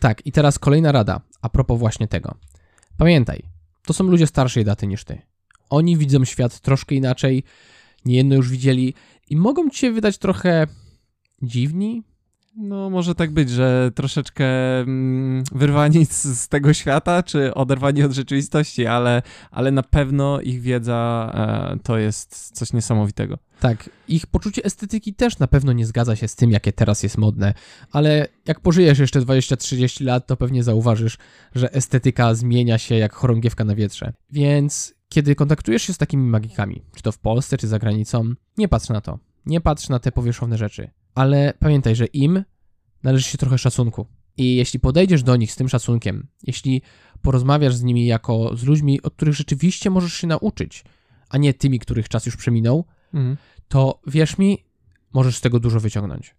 Tak, 0.00 0.26
i 0.26 0.32
teraz 0.32 0.58
kolejna 0.58 0.92
rada 0.92 1.20
a 1.42 1.48
propos 1.48 1.78
właśnie 1.78 2.08
tego. 2.08 2.34
Pamiętaj, 2.96 3.42
to 3.86 3.92
są 3.92 4.04
ludzie 4.04 4.26
starszej 4.26 4.64
daty 4.64 4.86
niż 4.86 5.04
ty. 5.04 5.22
Oni 5.70 5.96
widzą 5.96 6.24
świat 6.24 6.60
troszkę 6.60 6.94
inaczej, 6.94 7.44
niejedno 8.04 8.34
już 8.34 8.48
widzieli 8.48 8.94
i 9.30 9.36
mogą 9.36 9.70
ci 9.70 9.78
się 9.78 9.92
wydać 9.92 10.18
trochę 10.18 10.66
dziwni. 11.42 12.02
No, 12.56 12.90
może 12.90 13.14
tak 13.14 13.30
być, 13.30 13.50
że 13.50 13.90
troszeczkę 13.94 14.44
mm, 14.80 15.44
wyrwani 15.52 16.06
z, 16.06 16.22
z 16.22 16.48
tego 16.48 16.74
świata, 16.74 17.22
czy 17.22 17.54
oderwani 17.54 18.02
od 18.02 18.12
rzeczywistości, 18.12 18.86
ale, 18.86 19.22
ale 19.50 19.70
na 19.70 19.82
pewno 19.82 20.40
ich 20.40 20.60
wiedza 20.60 21.30
e, 21.34 21.78
to 21.82 21.98
jest 21.98 22.50
coś 22.56 22.72
niesamowitego. 22.72 23.38
Tak, 23.60 23.90
ich 24.08 24.26
poczucie 24.26 24.64
estetyki 24.64 25.14
też 25.14 25.38
na 25.38 25.46
pewno 25.46 25.72
nie 25.72 25.86
zgadza 25.86 26.16
się 26.16 26.28
z 26.28 26.36
tym, 26.36 26.50
jakie 26.50 26.72
teraz 26.72 27.02
jest 27.02 27.18
modne, 27.18 27.54
ale 27.92 28.28
jak 28.46 28.60
pożyjesz 28.60 28.98
jeszcze 28.98 29.20
20-30 29.20 30.04
lat, 30.04 30.26
to 30.26 30.36
pewnie 30.36 30.62
zauważysz, 30.62 31.18
że 31.54 31.72
estetyka 31.72 32.34
zmienia 32.34 32.78
się 32.78 32.94
jak 32.94 33.14
chorągiewka 33.14 33.64
na 33.64 33.74
wietrze. 33.74 34.12
Więc 34.30 34.99
kiedy 35.10 35.34
kontaktujesz 35.34 35.82
się 35.82 35.92
z 35.92 35.98
takimi 35.98 36.30
magikami, 36.30 36.82
czy 36.96 37.02
to 37.02 37.12
w 37.12 37.18
Polsce, 37.18 37.58
czy 37.58 37.68
za 37.68 37.78
granicą, 37.78 38.34
nie 38.58 38.68
patrz 38.68 38.88
na 38.88 39.00
to. 39.00 39.18
Nie 39.46 39.60
patrz 39.60 39.88
na 39.88 39.98
te 39.98 40.12
powierzchowne 40.12 40.58
rzeczy. 40.58 40.90
Ale 41.14 41.54
pamiętaj, 41.58 41.96
że 41.96 42.06
im 42.06 42.44
należy 43.02 43.24
się 43.24 43.38
trochę 43.38 43.58
szacunku. 43.58 44.06
I 44.36 44.56
jeśli 44.56 44.80
podejdziesz 44.80 45.22
do 45.22 45.36
nich 45.36 45.52
z 45.52 45.56
tym 45.56 45.68
szacunkiem, 45.68 46.26
jeśli 46.42 46.82
porozmawiasz 47.22 47.74
z 47.74 47.82
nimi 47.82 48.06
jako 48.06 48.56
z 48.56 48.64
ludźmi, 48.64 49.02
od 49.02 49.14
których 49.14 49.34
rzeczywiście 49.34 49.90
możesz 49.90 50.14
się 50.14 50.26
nauczyć, 50.26 50.84
a 51.28 51.38
nie 51.38 51.54
tymi, 51.54 51.78
których 51.78 52.08
czas 52.08 52.26
już 52.26 52.36
przeminął, 52.36 52.84
Mhm. 53.14 53.36
to 53.68 54.00
wierz 54.06 54.38
mi, 54.38 54.64
możesz 55.12 55.36
z 55.36 55.40
tego 55.40 55.60
dużo 55.60 55.80
wyciągnąć. 55.80 56.34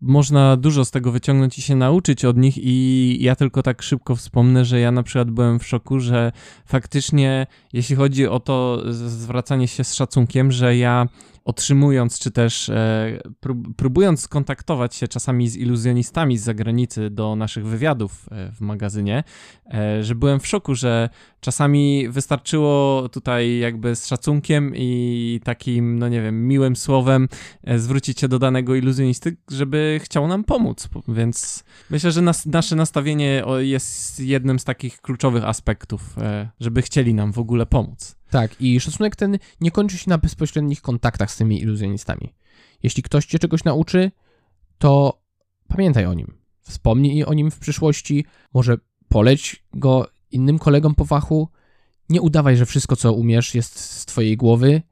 Można 0.00 0.56
dużo 0.56 0.84
z 0.84 0.90
tego 0.90 1.12
wyciągnąć 1.12 1.58
i 1.58 1.62
się 1.62 1.76
nauczyć 1.76 2.24
od 2.24 2.36
nich 2.36 2.58
i 2.58 3.18
ja 3.20 3.36
tylko 3.36 3.62
tak 3.62 3.82
szybko 3.82 4.16
wspomnę, 4.16 4.64
że 4.64 4.80
ja 4.80 4.92
na 4.92 5.02
przykład 5.02 5.30
byłem 5.30 5.58
w 5.58 5.66
szoku, 5.66 6.00
że 6.00 6.32
faktycznie 6.66 7.46
jeśli 7.72 7.96
chodzi 7.96 8.26
o 8.26 8.40
to 8.40 8.82
zwracanie 8.92 9.68
się 9.68 9.84
z 9.84 9.94
szacunkiem, 9.94 10.52
że 10.52 10.76
ja 10.76 11.06
otrzymując, 11.44 12.18
czy 12.18 12.30
też 12.30 12.68
e, 12.68 13.20
prób, 13.40 13.76
próbując 13.76 14.20
skontaktować 14.20 14.94
się 14.94 15.08
czasami 15.08 15.48
z 15.48 15.56
iluzjonistami 15.56 16.38
z 16.38 16.42
zagranicy 16.42 17.10
do 17.10 17.36
naszych 17.36 17.66
wywiadów 17.66 18.26
e, 18.30 18.52
w 18.52 18.60
magazynie, 18.60 19.24
e, 19.74 20.04
że 20.04 20.14
byłem 20.14 20.40
w 20.40 20.46
szoku, 20.46 20.74
że 20.74 21.08
czasami 21.40 22.08
wystarczyło 22.08 23.08
tutaj 23.08 23.58
jakby 23.58 23.96
z 23.96 24.06
szacunkiem 24.06 24.72
i 24.76 25.40
takim, 25.44 25.98
no 25.98 26.08
nie 26.08 26.22
wiem, 26.22 26.48
miłym 26.48 26.76
słowem 26.76 27.28
zwrócić 27.76 28.20
się 28.20 28.28
do 28.28 28.38
danego 28.38 28.74
iluzjonisty, 28.74 29.36
żeby 29.50 30.00
chciał 30.02 30.28
nam 30.28 30.44
pomóc. 30.44 30.88
Po- 30.88 31.02
Więc 31.12 31.64
myślę, 31.90 32.12
że 32.12 32.22
nas, 32.22 32.46
nasze 32.46 32.76
nastawienie 32.76 33.44
jest 33.58 34.20
jednym 34.20 34.58
z 34.58 34.64
takich 34.64 35.00
kluczowych 35.00 35.44
aspektów, 35.44 36.16
żeby 36.60 36.82
chcieli 36.82 37.14
nam 37.14 37.32
w 37.32 37.38
ogóle 37.38 37.66
pomóc. 37.66 38.16
Tak, 38.32 38.60
i 38.60 38.80
szacunek 38.80 39.16
ten 39.16 39.38
nie 39.60 39.70
kończy 39.70 39.98
się 39.98 40.10
na 40.10 40.18
bezpośrednich 40.18 40.82
kontaktach 40.82 41.30
z 41.30 41.36
tymi 41.36 41.60
iluzjonistami. 41.60 42.34
Jeśli 42.82 43.02
ktoś 43.02 43.26
cię 43.26 43.38
czegoś 43.38 43.64
nauczy, 43.64 44.10
to 44.78 45.22
pamiętaj 45.68 46.06
o 46.06 46.14
nim. 46.14 46.34
Wspomnij 46.60 47.24
o 47.24 47.34
nim 47.34 47.50
w 47.50 47.58
przyszłości, 47.58 48.24
może 48.54 48.76
poleć 49.08 49.64
go 49.74 50.08
innym 50.30 50.58
kolegom 50.58 50.94
po 50.94 51.04
fachu. 51.04 51.48
Nie 52.08 52.20
udawaj, 52.20 52.56
że 52.56 52.66
wszystko, 52.66 52.96
co 52.96 53.12
umiesz, 53.12 53.54
jest 53.54 53.78
z 53.78 54.06
twojej 54.06 54.36
głowy. 54.36 54.82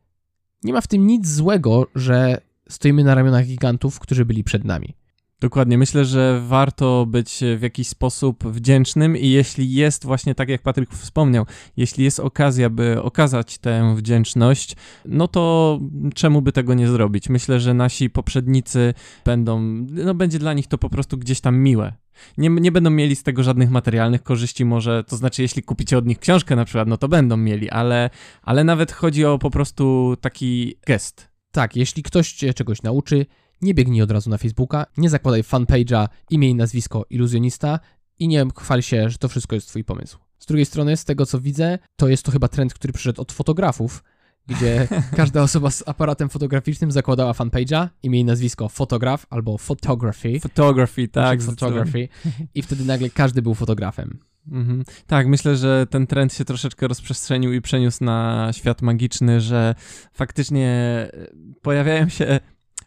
Nie 0.64 0.72
ma 0.72 0.80
w 0.80 0.86
tym 0.86 1.06
nic 1.06 1.28
złego, 1.28 1.86
że 1.94 2.40
stoimy 2.68 3.04
na 3.04 3.14
ramionach 3.14 3.46
gigantów, 3.46 4.00
którzy 4.00 4.24
byli 4.24 4.44
przed 4.44 4.64
nami. 4.64 4.94
Dokładnie. 5.40 5.78
Myślę, 5.78 6.04
że 6.04 6.42
warto 6.46 7.06
być 7.06 7.40
w 7.56 7.62
jakiś 7.62 7.88
sposób 7.88 8.44
wdzięcznym 8.44 9.16
i 9.16 9.28
jeśli 9.28 9.72
jest 9.72 10.04
właśnie 10.04 10.34
tak, 10.34 10.48
jak 10.48 10.62
Patryk 10.62 10.90
wspomniał, 10.90 11.46
jeśli 11.76 12.04
jest 12.04 12.20
okazja, 12.20 12.70
by 12.70 13.02
okazać 13.02 13.58
tę 13.58 13.94
wdzięczność, 13.96 14.76
no 15.04 15.28
to 15.28 15.78
czemu 16.14 16.42
by 16.42 16.52
tego 16.52 16.74
nie 16.74 16.88
zrobić? 16.88 17.28
Myślę, 17.28 17.60
że 17.60 17.74
nasi 17.74 18.10
poprzednicy 18.10 18.94
będą, 19.24 19.60
no 19.90 20.14
będzie 20.14 20.38
dla 20.38 20.52
nich 20.52 20.66
to 20.66 20.78
po 20.78 20.90
prostu 20.90 21.18
gdzieś 21.18 21.40
tam 21.40 21.58
miłe. 21.58 21.92
Nie, 22.38 22.48
nie 22.48 22.72
będą 22.72 22.90
mieli 22.90 23.16
z 23.16 23.22
tego 23.22 23.42
żadnych 23.42 23.70
materialnych 23.70 24.22
korzyści, 24.22 24.64
może, 24.64 25.04
to 25.04 25.16
znaczy, 25.16 25.42
jeśli 25.42 25.62
kupicie 25.62 25.98
od 25.98 26.06
nich 26.06 26.18
książkę 26.18 26.56
na 26.56 26.64
przykład, 26.64 26.88
no 26.88 26.96
to 26.96 27.08
będą 27.08 27.36
mieli, 27.36 27.70
ale, 27.70 28.10
ale 28.42 28.64
nawet 28.64 28.92
chodzi 28.92 29.24
o 29.24 29.38
po 29.38 29.50
prostu 29.50 30.14
taki 30.20 30.74
gest. 30.86 31.30
Tak, 31.52 31.76
jeśli 31.76 32.02
ktoś 32.02 32.32
cię 32.32 32.54
czegoś 32.54 32.82
nauczy, 32.82 33.26
nie 33.62 33.74
biegnij 33.74 34.02
od 34.02 34.10
razu 34.10 34.30
na 34.30 34.38
Facebooka, 34.38 34.86
nie 34.96 35.10
zakładaj 35.10 35.42
fanpage'a, 35.42 36.08
imię 36.30 36.50
i 36.50 36.54
nazwisko 36.54 37.06
iluzjonista 37.10 37.80
i 38.18 38.28
nie 38.28 38.46
chwal 38.58 38.82
się, 38.82 39.10
że 39.10 39.18
to 39.18 39.28
wszystko 39.28 39.54
jest 39.54 39.68
twój 39.68 39.84
pomysł. 39.84 40.18
Z 40.38 40.46
drugiej 40.46 40.66
strony, 40.66 40.96
z 40.96 41.04
tego 41.04 41.26
co 41.26 41.40
widzę, 41.40 41.78
to 41.96 42.08
jest 42.08 42.22
to 42.22 42.32
chyba 42.32 42.48
trend, 42.48 42.74
który 42.74 42.92
przyszedł 42.92 43.22
od 43.22 43.32
fotografów, 43.32 44.04
gdzie 44.46 44.88
każda 45.16 45.42
osoba 45.42 45.70
z 45.70 45.88
aparatem 45.88 46.28
fotograficznym 46.28 46.92
zakładała 46.92 47.32
fanpage'a, 47.32 47.88
imię 48.02 48.20
i 48.20 48.24
nazwisko 48.24 48.68
fotograf 48.68 49.26
albo 49.30 49.58
photography, 49.58 50.40
Photography, 50.40 51.08
tak. 51.08 51.40
tak, 51.40 51.42
photography 51.42 52.08
i 52.54 52.62
wtedy 52.62 52.84
nagle 52.84 53.10
każdy 53.10 53.42
był 53.42 53.54
fotografem. 53.54 54.18
Mhm. 54.50 54.84
Tak, 55.06 55.26
myślę, 55.26 55.56
że 55.56 55.86
ten 55.90 56.06
trend 56.06 56.34
się 56.34 56.44
troszeczkę 56.44 56.88
rozprzestrzenił 56.88 57.52
i 57.52 57.60
przeniósł 57.60 58.04
na 58.04 58.48
świat 58.52 58.82
magiczny, 58.82 59.40
że 59.40 59.74
faktycznie 60.12 60.68
e, 60.68 61.26
pojawiają 61.62 62.08
się 62.08 62.40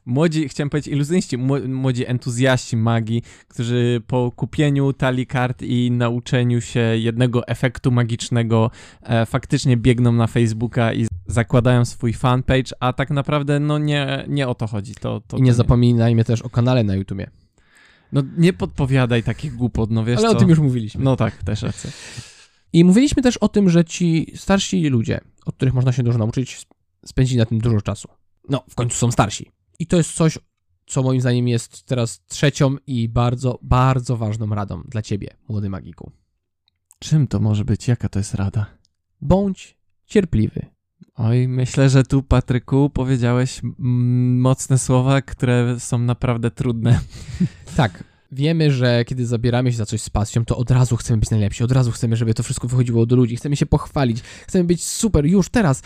młodzi, 0.06 0.50
chciałem 0.50 0.70
powiedzieć 0.70 0.94
iluzjoniści, 0.94 1.38
mło- 1.38 1.68
młodzi 1.68 2.08
entuzjaści 2.08 2.78
magii, 2.78 3.22
którzy 3.48 4.02
po 4.08 4.32
kupieniu 4.36 4.94
talii 4.94 5.28
kart 5.28 5.62
i 5.62 5.92
nauczeniu 5.92 6.62
się 6.62 6.80
jednego 6.80 7.48
efektu 7.48 7.92
magicznego 7.92 8.72
e, 9.04 9.26
faktycznie 9.26 9.78
biegną 9.78 10.12
na 10.12 10.28
Facebooka 10.28 10.94
i 10.94 11.08
zakładają 11.28 11.86
swój 11.86 12.14
fanpage, 12.14 12.72
a 12.80 12.94
tak 12.94 13.10
naprawdę 13.10 13.60
no 13.60 13.78
nie, 13.78 14.26
nie 14.28 14.48
o 14.48 14.56
to 14.56 14.68
chodzi. 14.68 14.96
To, 14.96 15.22
to, 15.28 15.38
I 15.38 15.42
nie 15.42 15.52
to 15.52 15.58
zapominajmy 15.58 16.24
też 16.26 16.42
o 16.42 16.50
kanale 16.50 16.84
na 16.84 16.96
YouTubie. 16.96 17.30
No 18.12 18.24
nie 18.38 18.54
podpowiadaj 18.54 19.24
takich 19.24 19.56
głupot, 19.56 19.92
no 19.92 20.06
wiesz 20.06 20.20
Ale 20.20 20.28
co? 20.30 20.36
o 20.36 20.40
tym 20.40 20.50
już 20.50 20.60
mówiliśmy. 20.60 21.04
No 21.04 21.16
tak, 21.16 21.44
też 21.44 21.62
rację. 21.62 21.92
I 22.74 22.84
mówiliśmy 22.84 23.24
też 23.24 23.38
o 23.38 23.48
tym, 23.48 23.70
że 23.70 23.86
ci 23.86 24.32
starsi 24.36 24.88
ludzie, 24.90 25.20
od 25.46 25.56
których 25.56 25.74
można 25.74 25.92
się 25.92 26.04
dużo 26.04 26.18
nauczyć, 26.18 26.56
sp- 26.64 26.74
spędzili 27.06 27.38
na 27.40 27.46
tym 27.46 27.60
dużo 27.60 27.82
czasu. 27.82 28.08
No, 28.50 28.64
w 28.70 28.76
końcu 28.76 28.98
są 28.98 29.12
starsi. 29.12 29.52
I 29.80 29.88
to 29.88 29.98
jest 29.98 30.14
coś, 30.14 30.40
co 30.86 31.04
moim 31.04 31.22
zdaniem 31.22 31.48
jest 31.48 31.84
teraz 31.84 32.26
trzecią 32.26 32.76
i 32.88 33.10
bardzo, 33.10 33.60
bardzo 33.62 34.18
ważną 34.18 34.50
radą 34.56 34.84
dla 34.88 35.02
ciebie, 35.02 35.38
młody 35.50 35.70
magiku. 35.70 36.12
Czym 37.00 37.28
to 37.28 37.40
może 37.40 37.66
być? 37.66 37.88
Jaka 37.88 38.10
to 38.10 38.20
jest 38.20 38.34
rada? 38.34 38.66
Bądź 39.22 39.78
cierpliwy. 40.06 40.66
Oj, 41.16 41.48
myślę, 41.48 41.90
że 41.90 42.04
tu, 42.04 42.24
Patryku, 42.24 42.90
powiedziałeś 42.90 43.62
mocne 43.78 44.78
słowa, 44.78 45.22
które 45.22 45.80
są 45.80 46.00
naprawdę 46.00 46.52
trudne. 46.52 47.00
Tak, 47.76 48.04
wiemy, 48.32 48.72
że 48.72 49.06
kiedy 49.06 49.26
zabieramy 49.26 49.72
się 49.72 49.78
za 49.78 49.86
coś 49.86 50.02
z 50.02 50.10
pasją, 50.10 50.46
to 50.46 50.58
od 50.58 50.72
razu 50.72 50.98
chcemy 50.98 51.20
być 51.20 51.30
najlepsi, 51.30 51.64
od 51.64 51.72
razu 51.72 51.92
chcemy, 51.92 52.16
żeby 52.16 52.34
to 52.34 52.44
wszystko 52.44 52.68
wychodziło 52.68 53.06
do 53.06 53.16
ludzi, 53.16 53.36
chcemy 53.36 53.56
się 53.56 53.66
pochwalić, 53.66 54.22
chcemy 54.22 54.64
być 54.64 54.84
super 54.84 55.26
już 55.26 55.50
teraz, 55.50 55.82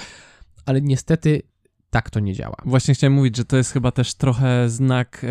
ale 0.65 0.81
niestety 0.81 1.41
tak 1.89 2.09
to 2.09 2.19
nie 2.19 2.33
działa. 2.33 2.55
Właśnie 2.65 2.93
chciałem 2.93 3.13
mówić, 3.13 3.37
że 3.37 3.45
to 3.45 3.57
jest 3.57 3.71
chyba 3.71 3.91
też 3.91 4.13
trochę 4.13 4.69
znak, 4.69 5.21
e, 5.23 5.27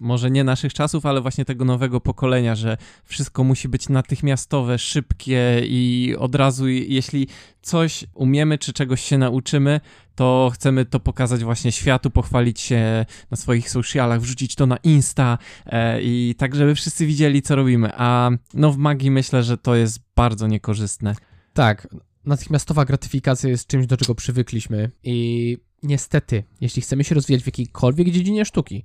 może 0.00 0.30
nie 0.30 0.44
naszych 0.44 0.74
czasów, 0.74 1.06
ale 1.06 1.20
właśnie 1.20 1.44
tego 1.44 1.64
nowego 1.64 2.00
pokolenia, 2.00 2.54
że 2.54 2.76
wszystko 3.04 3.44
musi 3.44 3.68
być 3.68 3.88
natychmiastowe, 3.88 4.78
szybkie 4.78 5.60
i 5.64 6.14
od 6.18 6.34
razu, 6.34 6.68
jeśli 6.68 7.28
coś 7.62 8.04
umiemy 8.14 8.58
czy 8.58 8.72
czegoś 8.72 9.00
się 9.00 9.18
nauczymy, 9.18 9.80
to 10.14 10.50
chcemy 10.54 10.84
to 10.84 11.00
pokazać 11.00 11.44
właśnie 11.44 11.72
światu, 11.72 12.10
pochwalić 12.10 12.60
się 12.60 13.06
na 13.30 13.36
swoich 13.36 13.70
socialach, 13.70 14.20
wrzucić 14.20 14.54
to 14.54 14.66
na 14.66 14.76
Insta 14.76 15.38
e, 15.66 16.02
i 16.02 16.34
tak, 16.38 16.54
żeby 16.54 16.74
wszyscy 16.74 17.06
widzieli, 17.06 17.42
co 17.42 17.56
robimy. 17.56 17.90
A 17.96 18.30
no 18.54 18.72
w 18.72 18.76
magii 18.76 19.10
myślę, 19.10 19.42
że 19.42 19.58
to 19.58 19.74
jest 19.74 20.00
bardzo 20.16 20.46
niekorzystne. 20.46 21.14
Tak, 21.52 21.88
natychmiastowa 22.28 22.84
gratyfikacja 22.84 23.50
jest 23.50 23.66
czymś, 23.66 23.86
do 23.86 23.96
czego 23.96 24.14
przywykliśmy 24.14 24.90
i 25.02 25.58
niestety, 25.82 26.44
jeśli 26.60 26.82
chcemy 26.82 27.04
się 27.04 27.14
rozwijać 27.14 27.42
w 27.42 27.46
jakiejkolwiek 27.46 28.10
dziedzinie 28.10 28.44
sztuki, 28.44 28.84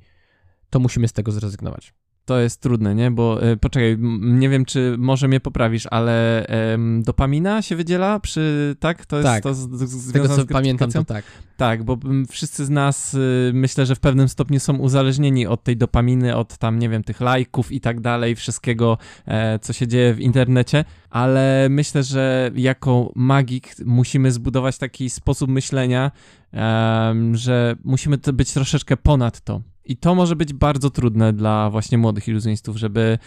to 0.69 0.79
musimy 0.79 1.07
z 1.07 1.13
tego 1.13 1.31
zrezygnować. 1.31 1.93
To 2.25 2.39
jest 2.39 2.61
trudne, 2.61 2.95
nie? 2.95 3.11
Bo 3.11 3.47
y, 3.51 3.57
poczekaj, 3.57 3.97
nie 4.21 4.49
wiem, 4.49 4.65
czy 4.65 4.95
może 4.97 5.27
mnie 5.27 5.39
poprawisz, 5.39 5.87
ale 5.91 6.45
em, 6.47 7.03
dopamina 7.03 7.61
się 7.61 7.75
wydziela 7.75 8.19
przy, 8.19 8.75
tak? 8.79 9.05
To 9.05 9.15
jest 9.15 9.27
Tak. 9.27 9.43
to 9.43 9.53
z, 9.53 9.59
z, 9.59 9.79
Z 9.79 9.89
związane 9.89 10.13
tego 10.13 10.27
co 10.27 10.41
z 10.41 10.45
pamiętam, 10.45 10.91
to 10.91 11.03
tak. 11.03 11.25
Tak, 11.57 11.83
bo 11.83 11.97
m, 12.05 12.25
wszyscy 12.29 12.65
z 12.65 12.69
nas 12.69 13.13
y, 13.13 13.51
myślę, 13.53 13.85
że 13.85 13.95
w 13.95 13.99
pewnym 13.99 14.29
stopniu 14.29 14.59
są 14.59 14.77
uzależnieni 14.77 15.47
od 15.47 15.63
tej 15.63 15.77
dopaminy, 15.77 16.35
od 16.35 16.57
tam, 16.57 16.79
nie 16.79 16.89
wiem, 16.89 17.03
tych 17.03 17.21
lajków 17.21 17.71
i 17.71 17.81
tak 17.81 18.01
dalej, 18.01 18.35
wszystkiego, 18.35 18.97
e, 19.25 19.59
co 19.59 19.73
się 19.73 19.87
dzieje 19.87 20.13
w 20.13 20.19
internecie, 20.19 20.85
ale 21.09 21.67
myślę, 21.69 22.03
że 22.03 22.51
jako 22.55 23.11
magik 23.15 23.75
musimy 23.85 24.31
zbudować 24.31 24.77
taki 24.77 25.09
sposób 25.09 25.49
myślenia, 25.49 26.11
em, 26.53 27.35
że 27.35 27.75
musimy 27.83 28.17
być 28.33 28.53
troszeczkę 28.53 28.97
ponad 28.97 29.41
to. 29.41 29.61
I 29.85 29.97
to 29.97 30.15
może 30.15 30.35
być 30.35 30.53
bardzo 30.53 30.89
trudne 30.89 31.33
dla 31.33 31.69
właśnie 31.69 31.97
młodych 31.97 32.27
iluzjonistów, 32.27 32.77
żeby 32.77 33.17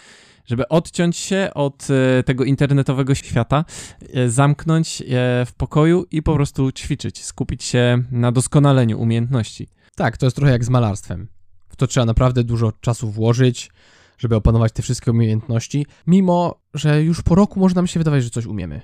żeby 0.47 0.67
odciąć 0.67 1.17
się 1.17 1.49
od 1.53 1.87
e, 2.19 2.23
tego 2.23 2.43
internetowego 2.43 3.15
świata, 3.15 3.65
e, 4.13 4.29
zamknąć 4.29 5.01
je 5.01 5.45
w 5.45 5.53
pokoju 5.57 6.05
i 6.11 6.23
po 6.23 6.33
prostu 6.33 6.71
ćwiczyć, 6.71 7.23
skupić 7.23 7.63
się 7.63 8.03
na 8.11 8.31
doskonaleniu 8.31 8.99
umiejętności. 8.99 9.67
Tak, 9.95 10.17
to 10.17 10.25
jest 10.25 10.35
trochę 10.35 10.51
jak 10.51 10.65
z 10.65 10.69
malarstwem. 10.69 11.27
W 11.69 11.75
to 11.75 11.87
trzeba 11.87 12.05
naprawdę 12.05 12.43
dużo 12.43 12.71
czasu 12.71 13.11
włożyć, 13.11 13.71
żeby 14.17 14.35
opanować 14.35 14.71
te 14.71 14.81
wszystkie 14.81 15.11
umiejętności, 15.11 15.85
mimo 16.07 16.61
że 16.73 17.03
już 17.03 17.21
po 17.21 17.35
roku 17.35 17.59
może 17.59 17.75
nam 17.75 17.87
się 17.87 17.99
wydawać, 17.99 18.23
że 18.23 18.29
coś 18.29 18.45
umiemy. 18.45 18.81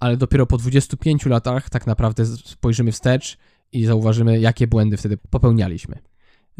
Ale 0.00 0.16
dopiero 0.16 0.46
po 0.46 0.58
25 0.58 1.26
latach 1.26 1.70
tak 1.70 1.86
naprawdę 1.86 2.26
spojrzymy 2.26 2.92
wstecz 2.92 3.38
i 3.72 3.84
zauważymy, 3.84 4.40
jakie 4.40 4.66
błędy 4.66 4.96
wtedy 4.96 5.16
popełnialiśmy. 5.30 5.98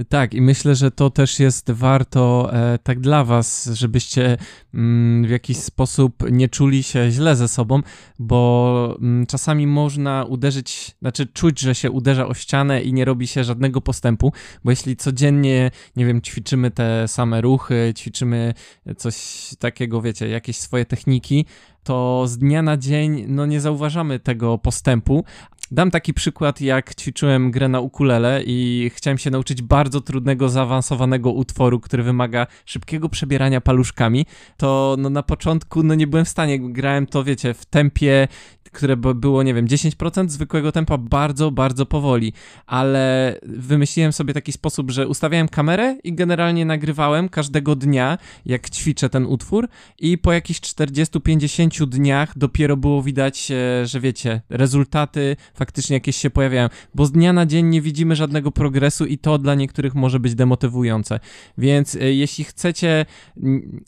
Tak, 0.09 0.35
i 0.35 0.41
myślę, 0.41 0.75
że 0.75 0.91
to 0.91 1.11
też 1.11 1.41
jest 1.41 1.71
warto 1.71 2.51
e, 2.53 2.79
tak 2.79 3.01
dla 3.01 3.25
Was, 3.25 3.71
żebyście 3.73 4.37
mm, 4.75 5.27
w 5.27 5.31
jakiś 5.31 5.57
sposób 5.57 6.31
nie 6.31 6.49
czuli 6.49 6.83
się 6.83 7.11
źle 7.11 7.37
ze 7.37 7.49
sobą, 7.49 7.81
bo 8.19 8.97
mm, 9.01 9.27
czasami 9.27 9.67
można 9.67 10.25
uderzyć, 10.25 10.97
znaczy 11.01 11.27
czuć, 11.27 11.61
że 11.61 11.75
się 11.75 11.91
uderza 11.91 12.27
o 12.27 12.35
ścianę 12.35 12.83
i 12.83 12.93
nie 12.93 13.05
robi 13.05 13.27
się 13.27 13.45
żadnego 13.45 13.81
postępu, 13.81 14.33
bo 14.65 14.71
jeśli 14.71 14.97
codziennie, 14.97 15.71
nie 15.97 16.07
wiem, 16.07 16.23
ćwiczymy 16.23 16.71
te 16.71 17.09
same 17.09 17.41
ruchy, 17.41 17.93
ćwiczymy 17.97 18.55
coś 18.97 19.49
takiego, 19.59 20.03
wiecie, 20.03 20.29
jakieś 20.29 20.57
swoje 20.57 20.85
techniki, 20.85 21.47
to 21.85 22.25
z 22.27 22.39
dnia 22.39 22.63
na 22.63 22.77
dzień 22.77 23.25
no 23.29 23.47
nie 23.47 23.61
zauważamy 23.61 24.19
tego 24.19 24.59
postępu. 24.59 25.25
Dam 25.73 25.91
taki 25.91 26.15
przykład, 26.15 26.61
jak 26.61 26.95
ćwiczyłem 26.95 27.51
grę 27.51 27.69
na 27.69 27.81
ukulele 27.81 28.43
i 28.47 28.91
chciałem 28.95 29.19
się 29.19 29.31
nauczyć 29.31 29.63
bardzo 29.63 30.01
trudnego, 30.01 30.49
zaawansowanego 30.49 31.31
utworu, 31.31 31.81
który 31.81 32.03
wymaga 32.03 32.47
szybkiego 32.65 33.09
przebierania 33.09 33.61
paluszkami, 33.61 34.27
to 34.57 34.97
no 34.99 35.11
na 35.11 35.23
początku 35.23 35.83
no 35.83 35.95
nie 35.95 36.07
byłem 36.07 36.25
w 36.25 36.29
stanie, 36.29 36.73
grałem 36.73 37.07
to, 37.07 37.25
wiecie, 37.25 37.55
w 37.55 37.65
tempie, 37.65 38.29
które 38.73 38.97
by 38.97 39.15
było, 39.15 39.43
nie 39.43 39.55
wiem, 39.55 39.67
10% 39.67 40.29
zwykłego 40.29 40.73
tempa, 40.73 40.99
bardzo, 40.99 41.51
bardzo 41.51 41.87
powoli, 41.87 42.33
ale 42.67 43.35
wymyśliłem 43.43 44.13
sobie 44.13 44.35
taki 44.35 44.53
sposób, 44.53 44.91
że 44.91 45.09
ustawiałem 45.09 45.49
kamerę 45.49 45.97
i 46.05 46.15
generalnie 46.15 46.65
nagrywałem 46.65 47.29
każdego 47.29 47.77
dnia, 47.77 48.19
jak 48.47 48.71
ćwiczę 48.71 49.09
ten 49.09 49.27
utwór. 49.27 49.69
I 49.99 50.19
po 50.19 50.33
jakichś 50.33 50.61
40-50 50.61 51.87
dniach 51.87 52.39
dopiero 52.39 52.77
było 52.77 53.03
widać, 53.03 53.51
e, 53.51 53.87
że 53.87 54.01
wiecie, 54.01 54.41
rezultaty 54.51 55.37
faktycznie 55.63 55.95
jakieś 55.97 56.17
się 56.17 56.31
pojawiają, 56.31 56.69
bo 56.95 57.07
z 57.07 57.13
dnia 57.13 57.33
na 57.33 57.47
dzień 57.47 57.67
nie 57.67 57.81
widzimy 57.83 58.17
żadnego 58.17 58.53
progresu 58.53 59.07
i 59.07 59.19
to 59.19 59.39
dla 59.39 59.55
niektórych 59.55 59.95
może 59.95 60.21
być 60.21 60.35
demotywujące. 60.35 61.21
Więc 61.59 61.95
e, 61.95 62.13
jeśli 62.13 62.45
chcecie, 62.45 63.07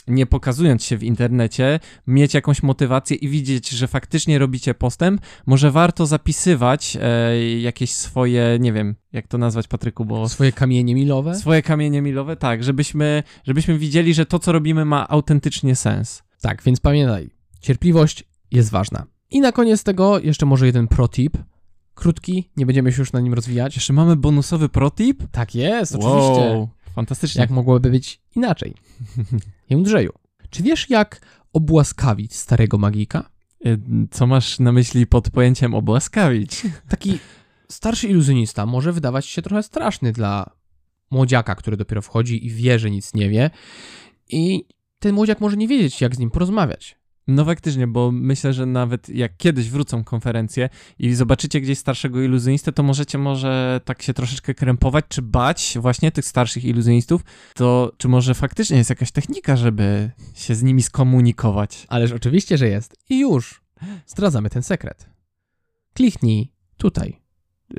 nie 0.09 0.27
pokazując 0.27 0.85
się 0.85 0.97
w 0.97 1.03
internecie, 1.03 1.81
mieć 2.07 2.35
jakąś 2.35 2.63
motywację 2.63 3.17
i 3.17 3.29
widzieć, 3.29 3.69
że 3.69 3.89
faktycznie 3.89 4.39
robicie 4.39 4.75
postęp, 4.75 5.21
może 5.47 5.71
warto 5.71 6.07
zapisywać 6.07 6.99
e, 7.01 7.61
jakieś 7.61 7.93
swoje, 7.93 8.59
nie 8.61 8.73
wiem, 8.73 8.95
jak 9.13 9.27
to 9.29 9.39
nazwać, 9.39 9.69
Patryku, 9.69 10.05
bo 10.05 10.29
Swoje 10.29 10.53
kamienie 10.53 10.95
milowe? 10.95 11.35
swoje 11.35 11.63
kamienie 11.63 12.03
milowe, 12.03 12.37
tak, 12.37 12.65
żebyśmy, 12.65 13.23
żebyśmy 13.45 13.79
widzieli, 13.79 14.15
że 14.15 14.27
to, 14.27 14.39
co 14.39 14.53
robimy, 14.53 14.85
ma 14.85 15.09
autentycznie 15.09 15.77
sens. 15.77 16.23
Tak, 16.41 16.63
więc 16.63 16.81
pamiętaj, 16.81 17.31
cierpliwość 17.61 18.25
jest 18.51 18.71
ważna. 18.71 19.07
I 19.31 19.41
na 19.41 19.53
koniec 19.53 19.85
tego 19.85 20.19
jeszcze 20.19 20.47
może 20.47 20.67
jeden 20.67 20.89
pro 20.89 21.09
tip. 21.09 21.39
Krótki, 21.95 22.51
nie 22.57 22.67
będziemy 22.67 22.93
się 22.93 23.03
już 23.03 23.13
na 23.13 23.21
nim 23.21 23.35
rozwijać. 23.35 23.77
Jeszcze 23.77 23.93
mamy 23.93 24.17
bonusowy 24.17 24.69
protip? 24.69 25.23
Tak 25.33 25.55
jest, 25.55 25.95
oczywiście. 25.95 26.43
Wow, 26.43 26.69
fantastycznie. 26.95 27.41
Jak 27.41 27.51
mogłoby 27.51 27.91
być 27.91 28.21
inaczej? 28.37 28.75
Jędrzeju, 29.71 30.13
czy 30.51 30.63
wiesz 30.63 30.91
jak 30.91 31.21
obłaskawić 31.53 32.35
starego 32.37 32.79
magika? 32.79 33.31
Y, 33.67 33.79
Co 34.11 34.27
masz 34.27 34.59
na 34.59 34.73
myśli 34.73 35.07
pod 35.07 35.31
pojęciem 35.31 35.75
obłaskawić? 35.75 36.63
Taki 36.89 37.19
starszy 37.69 38.09
iluzjonista 38.09 38.67
może 38.67 38.93
wydawać 38.93 39.27
się 39.27 39.43
trochę 39.43 39.63
straszny 39.63 40.13
dla 40.13 40.51
młodziaka, 41.11 41.55
który 41.55 41.77
dopiero 41.77 42.03
wchodzi 42.03 42.47
i 42.47 42.51
wie, 42.51 42.79
że 42.79 42.91
nic 42.91 43.15
nie 43.15 43.29
wie. 43.31 43.51
I 44.29 44.65
ten 44.99 45.15
młodziak 45.15 45.41
może 45.41 45.57
nie 45.57 45.69
wiedzieć, 45.69 46.01
jak 46.01 46.17
z 46.17 46.19
nim 46.19 46.31
porozmawiać. 46.31 46.97
No 47.27 47.45
faktycznie, 47.45 47.87
bo 47.87 48.11
myślę, 48.13 48.53
że 48.53 48.67
nawet 48.67 49.09
jak 49.09 49.37
kiedyś 49.37 49.71
wrócą 49.71 50.05
konferencje 50.05 50.69
i 50.99 51.15
zobaczycie 51.15 51.61
gdzieś 51.61 51.79
starszego 51.79 52.23
iluzjonistę, 52.23 52.73
to 52.73 52.83
możecie 52.83 53.19
może 53.19 53.81
tak 53.85 54.03
się 54.03 54.15
troszeczkę 54.15 54.55
krępować, 54.55 55.05
czy 55.09 55.23
bać 55.23 55.79
właśnie 55.81 56.13
tych 56.13 56.25
starszych 56.25 56.65
iluzjonistów, 56.65 57.23
to 57.55 57.93
czy 57.97 58.09
może 58.09 58.35
faktycznie 58.35 58.77
jest 58.77 58.91
jakaś 58.91 59.13
technika, 59.13 59.57
żeby 59.57 60.11
się 60.35 60.55
z 60.55 60.63
nimi 60.63 60.83
skomunikować? 60.83 61.87
Ależ 61.89 62.13
oczywiście, 62.13 62.59
że 62.59 62.69
jest. 62.69 62.97
I 63.09 63.21
już. 63.21 63.63
Zdradzamy 64.07 64.51
ten 64.51 64.63
sekret. 64.63 65.09
Kliknij 65.95 66.53
tutaj. 66.77 67.21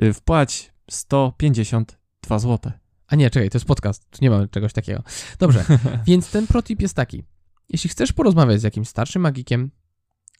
Y, 0.02 0.12
Wpłać 0.12 0.72
152 0.90 2.38
zł. 2.38 2.72
A 3.06 3.16
nie, 3.16 3.30
czekaj, 3.30 3.50
to 3.50 3.56
jest 3.56 3.66
podcast. 3.66 4.10
Tu 4.10 4.18
nie 4.22 4.30
mamy 4.30 4.48
czegoś 4.48 4.72
takiego. 4.72 5.02
Dobrze, 5.38 5.64
więc 6.06 6.30
ten 6.30 6.46
protip 6.46 6.82
jest 6.82 6.94
taki. 6.94 7.22
Jeśli 7.68 7.90
chcesz 7.90 8.12
porozmawiać 8.12 8.60
z 8.60 8.64
jakimś 8.64 8.88
starszym 8.88 9.22
magikiem, 9.22 9.70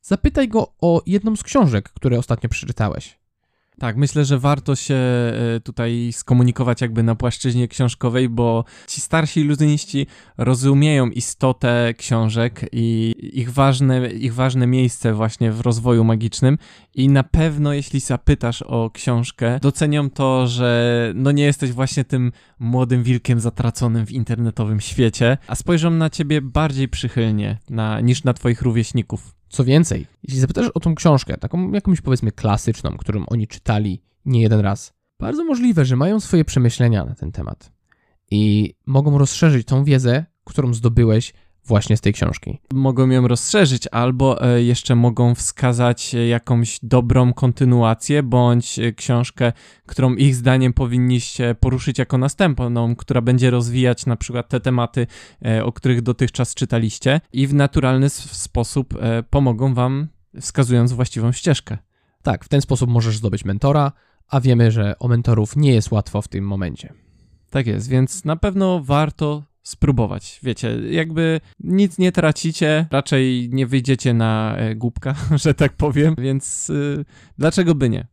zapytaj 0.03 0.49
go 0.49 0.75
o 0.81 1.03
jedną 1.07 1.37
z 1.37 1.43
książek, 1.43 1.89
które 1.93 2.19
ostatnio 2.19 2.49
przeczytałeś. 2.49 3.19
Tak, 3.81 3.97
myślę, 3.97 4.25
że 4.25 4.39
warto 4.39 4.77
się 4.77 4.95
e, 4.95 5.61
tutaj 5.65 6.11
skomunikować 6.13 6.81
jakby 6.81 7.03
na 7.03 7.15
płaszczyźnie 7.15 7.69
książkowej, 7.69 8.29
bo 8.29 8.65
ci 8.87 9.01
starsi 9.01 9.41
iluzjoniści 9.41 10.07
rozumieją 10.39 11.07
istotę 11.07 11.95
książek 11.99 12.69
i 12.73 13.15
ich 13.33 13.53
ważne, 13.53 14.07
ich 14.11 14.35
ważne 14.35 14.67
miejsce 14.67 15.15
właśnie 15.15 15.53
w 15.53 15.61
rozwoju 15.61 16.05
magicznym 16.05 16.59
i 16.95 17.09
na 17.09 17.23
pewno 17.23 17.73
jeśli 17.73 18.01
zapytasz 18.01 18.63
o 18.63 18.91
książkę, 18.91 19.59
docenią 19.63 20.11
to, 20.11 20.47
że 20.47 21.13
no 21.15 21.33
nie 21.33 21.45
jesteś 21.45 21.73
właśnie 21.73 22.05
tym 22.05 22.33
młodym 22.59 23.03
wilkiem 23.03 23.41
zatraconym 23.41 24.07
w 24.07 24.13
internetowym 24.13 24.81
świecie, 24.81 25.39
a 25.47 25.55
spojrzą 25.55 25.91
na 25.91 26.11
ciebie 26.11 26.41
bardziej 26.41 26.89
przychylnie 26.89 27.59
na, 27.71 28.01
niż 28.01 28.25
na 28.25 28.33
twoich 28.33 28.63
rówieśników. 28.63 29.36
Co 29.49 29.65
więcej, 29.65 30.07
jeśli 30.23 30.41
zapytasz 30.41 30.69
o 30.75 30.81
tą 30.81 30.95
książkę, 30.95 31.37
taką 31.37 31.73
jakąś 31.73 32.01
powiedzmy 32.01 32.33
klasyczną, 32.33 32.97
którą 32.97 33.27
oni 33.27 33.47
czytali 33.47 34.03
nie 34.25 34.43
jeden 34.43 34.61
raz, 34.61 34.93
bardzo 35.19 35.45
możliwe, 35.45 35.85
że 35.85 35.97
mają 35.97 36.21
swoje 36.21 36.45
przemyślenia 36.45 37.05
na 37.05 37.15
ten 37.15 37.33
temat 37.33 37.73
i 38.31 38.75
mogą 38.87 39.19
rozszerzyć 39.19 39.67
tą 39.67 39.85
wiedzę, 39.85 40.25
którą 40.45 40.75
zdobyłeś 40.75 41.33
właśnie 41.67 41.97
z 41.97 42.01
tej 42.01 42.13
książki. 42.13 42.59
mogą 42.75 43.11
ją 43.11 43.29
rozszerzyć, 43.29 43.89
albo 43.93 44.55
e, 44.55 44.63
jeszcze 44.63 44.95
mogą 44.95 45.35
wskazać 45.35 46.15
jakąś 46.29 46.79
dobrą 46.83 47.33
kontynuację, 47.33 48.23
bądź 48.23 48.79
e, 48.79 48.93
książkę, 48.93 49.53
którą 49.87 50.15
ich 50.15 50.35
zdaniem 50.35 50.73
powinniście 50.73 51.55
poruszyć 51.55 51.99
jako 51.99 52.19
następną, 52.19 52.97
która 52.97 53.21
będzie 53.21 53.51
rozwijać 53.51 54.07
na 54.07 54.17
przykład 54.17 54.49
te 54.49 54.61
tematy, 54.61 55.07
e, 55.45 55.65
o 55.65 55.73
których 55.73 56.03
dotychczas 56.03 56.55
czytaliście 56.55 57.21
i 57.33 57.47
w 57.47 57.55
naturalny 57.55 58.09
sposób 58.11 58.95
pomogą 59.31 59.75
wam, 59.75 60.09
wskazując 60.41 60.93
właściwą 60.93 61.33
ścieżkę. 61.33 61.79
Tak, 62.23 62.45
w 62.45 62.49
ten 62.49 62.61
sposób 62.61 62.91
możesz 62.91 63.17
zdobyć 63.17 63.45
mentora, 63.45 63.93
a 64.29 64.41
wiemy, 64.41 64.71
że 64.71 64.99
o 64.99 65.09
mentorów 65.09 65.57
nie 65.57 65.75
jest 65.75 65.91
łatwo 65.91 66.23
w 66.23 66.29
tym 66.29 66.47
momencie. 66.47 66.93
Tak 67.51 67.67
jest, 67.67 67.89
więc 67.89 68.25
na 68.25 68.37
pewno 68.37 68.81
warto 68.83 69.43
spróbować. 69.67 70.41
Wiecie, 70.43 70.79
jakby 70.91 71.41
nic 71.61 71.99
nie 71.99 72.13
tracicie, 72.13 72.87
raczej 72.91 73.49
nie 73.53 73.67
wyjdziecie 73.67 74.15
na 74.15 74.57
e, 74.57 74.75
głupka, 74.75 75.15
że 75.45 75.55
tak 75.55 75.73
powiem, 75.73 76.15
więc 76.19 76.71
y, 76.71 77.05
dlaczego 77.39 77.75
by 77.75 77.91
nie? 77.91 78.07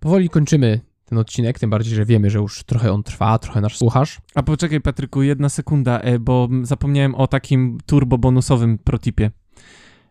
Powoli 0.00 0.28
kończymy 0.28 0.80
ten 1.06 1.18
odcinek, 1.18 1.58
tym 1.58 1.70
bardziej, 1.70 1.94
że 1.94 2.04
wiemy, 2.04 2.30
że 2.30 2.38
już 2.38 2.64
trochę 2.64 2.92
on 2.92 3.02
trwa, 3.02 3.38
trochę 3.38 3.60
nas 3.60 3.72
słuchasz. 3.72 4.20
A 4.34 4.42
poczekaj, 4.42 4.80
Patryku, 4.80 5.22
jedna 5.22 5.48
sekunda, 5.48 6.00
e, 6.00 6.18
bo 6.18 6.48
zapomniałem 6.62 7.14
o 7.14 7.26
takim 7.26 7.78
turbo 7.86 8.18
bonusowym 8.18 8.78
protipie. 8.78 9.30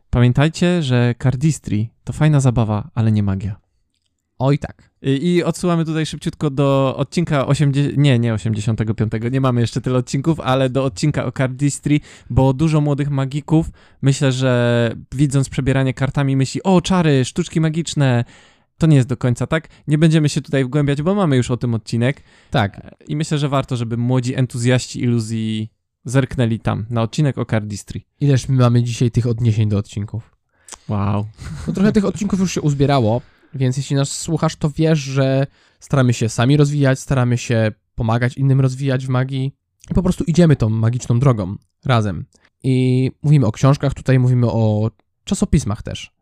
Pamiętajcie, 0.10 0.84
że 0.84 1.16
Cardistry 1.24 1.88
to 2.04 2.14
fajna 2.14 2.40
zabawa, 2.40 2.90
ale 2.94 3.12
nie 3.12 3.24
magia. 3.24 3.56
Oj 4.40 4.60
tak. 4.60 4.90
I, 5.02 5.34
I 5.34 5.44
odsyłamy 5.44 5.86
tutaj 5.86 6.06
szybciutko 6.06 6.50
do 6.50 6.96
odcinka 6.98 7.48
80, 7.48 7.98
nie, 7.98 8.20
nie 8.20 8.34
85, 8.34 9.12
nie 9.32 9.42
mamy 9.42 9.62
jeszcze 9.62 9.82
tyle 9.82 9.98
odcinków, 9.98 10.40
ale 10.40 10.70
do 10.70 10.84
odcinka 10.84 11.26
o 11.26 11.32
Cardistry, 11.32 12.00
bo 12.30 12.54
dużo 12.54 12.82
młodych 12.82 13.10
magików, 13.10 13.70
myślę, 14.02 14.32
że 14.32 14.92
widząc 15.12 15.50
przebieranie 15.50 15.94
kartami 15.94 16.36
myśli, 16.36 16.64
o 16.64 16.82
czary, 16.82 17.26
sztuczki 17.26 17.62
magiczne, 17.62 18.26
to 18.78 18.88
nie 18.88 18.96
jest 18.96 19.08
do 19.08 19.18
końca 19.18 19.48
tak. 19.48 19.68
Nie 19.88 19.98
będziemy 19.98 20.30
się 20.30 20.42
tutaj 20.42 20.66
wgłębiać, 20.66 21.02
bo 21.02 21.16
mamy 21.16 21.38
już 21.38 21.52
o 21.52 21.58
tym 21.58 21.74
odcinek. 21.74 22.24
Tak. 22.52 22.96
I 23.08 23.16
myślę, 23.16 23.38
że 23.38 23.50
warto, 23.50 23.78
żeby 23.78 23.98
młodzi 23.98 24.36
entuzjaści 24.36 25.04
iluzji 25.04 25.72
zerknęli 26.06 26.60
tam, 26.60 26.86
na 26.90 27.02
odcinek 27.02 27.38
o 27.38 27.46
Cardistry. 27.46 28.02
Ileż 28.20 28.50
my 28.50 28.56
mamy 28.56 28.84
dzisiaj 28.84 29.12
tych 29.12 29.28
odniesień 29.28 29.70
do 29.70 29.78
odcinków? 29.78 30.36
Wow. 30.90 31.26
No 31.68 31.74
trochę 31.74 31.92
tych 31.92 32.06
odcinków 32.06 32.40
już 32.40 32.54
się 32.54 32.62
uzbierało, 32.62 33.22
więc 33.54 33.78
jeśli 33.78 33.96
nas 33.96 34.12
słuchasz, 34.12 34.56
to 34.56 34.70
wiesz, 34.70 35.00
że 35.00 35.48
staramy 35.80 36.14
się 36.14 36.30
sami 36.30 36.58
rozwijać, 36.58 37.00
staramy 37.00 37.38
się 37.38 37.72
pomagać 37.96 38.38
innym 38.38 38.62
rozwijać 38.62 39.06
w 39.06 39.10
magii 39.10 39.56
i 39.92 39.94
po 39.94 40.04
prostu 40.04 40.24
idziemy 40.24 40.56
tą 40.56 40.70
magiczną 40.70 41.20
drogą 41.20 41.56
razem. 41.86 42.26
I 42.64 43.12
mówimy 43.24 43.46
o 43.46 43.52
książkach, 43.52 43.94
tutaj 43.94 44.20
mówimy 44.20 44.52
o 44.52 44.92
czasopismach 45.24 45.84
też. 45.84 46.15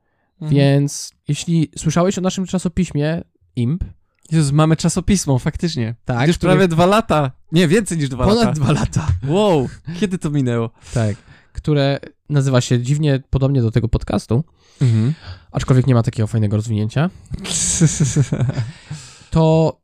Mhm. 0.44 0.52
Więc 0.56 1.12
jeśli 1.28 1.72
słyszałeś 1.78 2.18
o 2.18 2.22
naszym 2.22 2.46
czasopiśmie 2.46 3.22
IMP, 3.56 3.84
Jezus, 4.32 4.52
mamy 4.52 4.76
czasopismo, 4.76 5.40
faktycznie. 5.40 5.96
tak, 6.06 6.28
Już 6.28 6.38
który- 6.38 6.54
prawie 6.54 6.68
dwa 6.68 6.86
lata. 6.86 7.32
Nie, 7.52 7.68
więcej 7.68 7.98
niż 7.98 8.10
dwa 8.10 8.24
ponad 8.24 8.40
lata. 8.46 8.52
dwa 8.52 8.72
lata, 8.72 9.08
Wow, 9.28 9.70
kiedy 10.00 10.18
to 10.18 10.30
minęło? 10.30 10.70
tak, 10.94 11.16
które 11.54 12.00
nazywa 12.30 12.62
się 12.62 12.82
dziwnie 12.82 13.24
podobnie 13.30 13.62
do 13.62 13.72
tego 13.72 13.88
podcastu, 13.88 14.44
Mhm. 14.82 15.14
aczkolwiek 15.52 15.88
nie 15.88 15.94
ma 15.94 16.04
takiego 16.04 16.28
fajnego 16.28 16.56
rozwinięcia, 16.56 17.10
to 19.32 19.78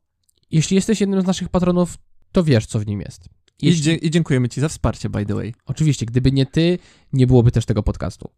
jeśli 0.50 0.74
jesteś 0.74 1.00
jednym 1.00 1.20
z 1.22 1.24
naszych 1.26 1.48
patronów, 1.48 1.98
to 2.32 2.44
wiesz, 2.44 2.66
co 2.66 2.78
w 2.78 2.86
nim 2.86 3.00
jest. 3.00 3.28
I, 3.62 3.66
Jeśli, 3.66 4.06
I 4.06 4.10
dziękujemy 4.10 4.48
ci 4.48 4.60
za 4.60 4.68
wsparcie, 4.68 5.10
by 5.10 5.26
the 5.26 5.34
way. 5.34 5.54
Oczywiście, 5.66 6.06
gdyby 6.06 6.32
nie 6.32 6.46
ty, 6.46 6.78
nie 7.12 7.26
byłoby 7.26 7.50
też 7.52 7.66
tego 7.66 7.82
podcastu. 7.82 8.30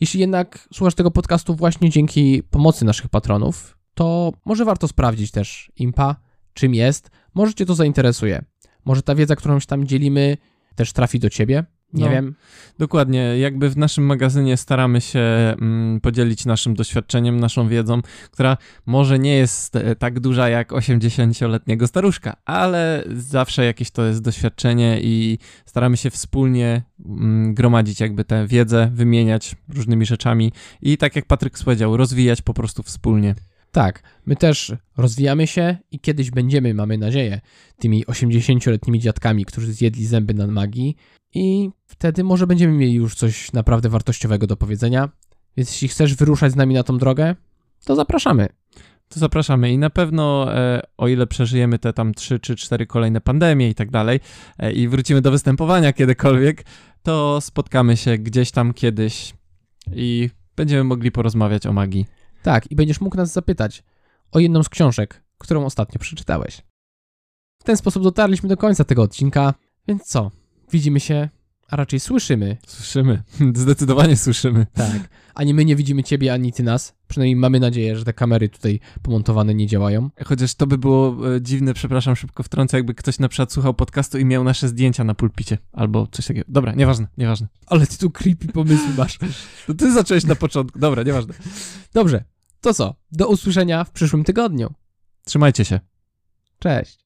Jeśli 0.00 0.20
jednak 0.20 0.68
słuchasz 0.72 0.94
tego 0.94 1.10
podcastu 1.10 1.54
właśnie 1.54 1.90
dzięki 1.90 2.42
pomocy 2.50 2.84
naszych 2.84 3.08
patronów, 3.08 3.78
to 3.94 4.32
może 4.44 4.64
warto 4.64 4.88
sprawdzić 4.88 5.30
też 5.30 5.72
IMPA, 5.76 6.16
czym 6.54 6.74
jest, 6.74 7.10
może 7.34 7.54
cię 7.54 7.66
to 7.66 7.74
zainteresuje. 7.74 8.44
Może 8.84 9.02
ta 9.02 9.14
wiedza, 9.14 9.36
którą 9.36 9.60
się 9.60 9.66
tam 9.66 9.86
dzielimy, 9.86 10.36
też 10.74 10.92
trafi 10.92 11.18
do 11.18 11.30
ciebie. 11.30 11.64
Nie 11.94 12.04
No. 12.04 12.10
wiem. 12.10 12.34
Dokładnie, 12.78 13.38
jakby 13.38 13.70
w 13.70 13.76
naszym 13.76 14.06
magazynie 14.06 14.56
staramy 14.56 15.00
się 15.00 15.20
mm, 15.20 16.00
podzielić 16.00 16.46
naszym 16.46 16.74
doświadczeniem, 16.74 17.40
naszą 17.40 17.68
wiedzą, 17.68 18.00
która 18.30 18.56
może 18.86 19.18
nie 19.18 19.36
jest 19.36 19.76
e, 19.76 19.96
tak 19.96 20.20
duża 20.20 20.48
jak 20.48 20.70
80-letniego 20.72 21.86
staruszka, 21.86 22.36
ale 22.44 23.04
zawsze 23.16 23.64
jakieś 23.64 23.90
to 23.90 24.04
jest 24.04 24.22
doświadczenie 24.22 24.98
i 25.02 25.38
staramy 25.66 25.96
się 25.96 26.10
wspólnie 26.10 26.82
mm, 27.06 27.54
gromadzić 27.54 28.00
jakby 28.00 28.24
tę 28.24 28.46
wiedzę, 28.46 28.90
wymieniać 28.94 29.56
różnymi 29.74 30.06
rzeczami 30.06 30.52
i 30.82 30.98
tak 30.98 31.16
jak 31.16 31.26
Patryk 31.26 31.58
powiedział, 31.64 31.96
rozwijać 31.96 32.42
po 32.42 32.54
prostu 32.54 32.82
wspólnie. 32.82 33.34
Tak, 33.74 34.02
my 34.26 34.36
też 34.36 34.72
rozwijamy 34.96 35.46
się 35.46 35.76
i 35.90 36.00
kiedyś 36.00 36.30
będziemy, 36.30 36.74
mamy 36.74 36.98
nadzieję, 36.98 37.40
tymi 37.78 38.04
80-letnimi 38.04 39.00
dziadkami, 39.00 39.44
którzy 39.44 39.72
zjedli 39.72 40.06
zęby 40.06 40.34
na 40.34 40.46
magii 40.46 40.96
i 41.34 41.70
wtedy 41.86 42.24
może 42.24 42.46
będziemy 42.46 42.72
mieli 42.72 42.94
już 42.94 43.14
coś 43.14 43.52
naprawdę 43.52 43.88
wartościowego 43.88 44.46
do 44.46 44.56
powiedzenia. 44.56 45.08
Więc 45.56 45.70
jeśli 45.70 45.88
chcesz 45.88 46.14
wyruszać 46.14 46.52
z 46.52 46.56
nami 46.56 46.74
na 46.74 46.82
tą 46.82 46.98
drogę, 46.98 47.34
to 47.84 47.96
zapraszamy. 47.96 48.48
To 49.08 49.20
zapraszamy 49.20 49.72
i 49.72 49.78
na 49.78 49.90
pewno, 49.90 50.54
e, 50.54 50.82
o 50.96 51.08
ile 51.08 51.26
przeżyjemy 51.26 51.78
te 51.78 51.92
tam 51.92 52.14
3 52.14 52.40
czy 52.40 52.56
4 52.56 52.86
kolejne 52.86 53.20
pandemie 53.20 53.70
i 53.70 53.74
tak 53.74 53.90
dalej 53.90 54.20
e, 54.58 54.72
i 54.72 54.88
wrócimy 54.88 55.20
do 55.20 55.30
występowania 55.30 55.92
kiedykolwiek, 55.92 56.64
to 57.02 57.40
spotkamy 57.40 57.96
się 57.96 58.18
gdzieś 58.18 58.50
tam 58.50 58.74
kiedyś 58.74 59.34
i 59.92 60.30
będziemy 60.56 60.84
mogli 60.84 61.10
porozmawiać 61.12 61.66
o 61.66 61.72
magii. 61.72 62.06
Tak, 62.44 62.70
i 62.70 62.76
będziesz 62.76 63.00
mógł 63.00 63.16
nas 63.16 63.32
zapytać 63.32 63.84
o 64.32 64.38
jedną 64.38 64.62
z 64.62 64.68
książek, 64.68 65.22
którą 65.38 65.64
ostatnio 65.64 65.98
przeczytałeś. 65.98 66.62
W 67.58 67.64
ten 67.64 67.76
sposób 67.76 68.02
dotarliśmy 68.02 68.48
do 68.48 68.56
końca 68.56 68.84
tego 68.84 69.02
odcinka, 69.02 69.54
więc 69.88 70.02
co? 70.02 70.30
Widzimy 70.72 71.00
się, 71.00 71.28
a 71.68 71.76
raczej 71.76 72.00
słyszymy. 72.00 72.56
Słyszymy, 72.66 73.22
zdecydowanie 73.54 74.16
słyszymy. 74.16 74.66
Tak. 74.74 75.08
Ani 75.34 75.54
my 75.54 75.64
nie 75.64 75.76
widzimy 75.76 76.02
ciebie, 76.02 76.32
ani 76.32 76.52
ty 76.52 76.62
nas. 76.62 76.94
Przynajmniej 77.08 77.36
mamy 77.36 77.60
nadzieję, 77.60 77.96
że 77.96 78.04
te 78.04 78.12
kamery 78.12 78.48
tutaj 78.48 78.80
pomontowane 79.02 79.54
nie 79.54 79.66
działają. 79.66 80.10
Chociaż 80.24 80.54
to 80.54 80.66
by 80.66 80.78
było 80.78 81.34
e, 81.36 81.42
dziwne, 81.42 81.74
przepraszam, 81.74 82.16
szybko 82.16 82.42
wtrącę, 82.42 82.76
jakby 82.76 82.94
ktoś 82.94 83.18
na 83.18 83.28
przykład 83.28 83.52
słuchał 83.52 83.74
podcastu 83.74 84.18
i 84.18 84.24
miał 84.24 84.44
nasze 84.44 84.68
zdjęcia 84.68 85.04
na 85.04 85.14
pulpicie 85.14 85.58
albo 85.72 86.06
coś 86.06 86.26
takiego. 86.26 86.46
Dobra, 86.48 86.74
nieważne, 86.74 87.06
nieważne. 87.18 87.46
Ale 87.66 87.86
ty 87.86 87.98
tu 87.98 88.10
creepy 88.10 88.48
pomysły 88.48 88.88
masz. 88.98 89.18
To 89.66 89.74
ty 89.74 89.92
zacząłeś 89.92 90.24
na 90.24 90.34
początku. 90.34 90.78
Dobra, 90.78 91.02
nieważne. 91.02 91.34
Dobrze, 91.94 92.24
to 92.64 92.74
co? 92.74 92.94
Do 93.12 93.28
usłyszenia 93.28 93.84
w 93.84 93.90
przyszłym 93.90 94.24
tygodniu. 94.24 94.74
Trzymajcie 95.24 95.64
się. 95.64 95.80
Cześć. 96.58 97.04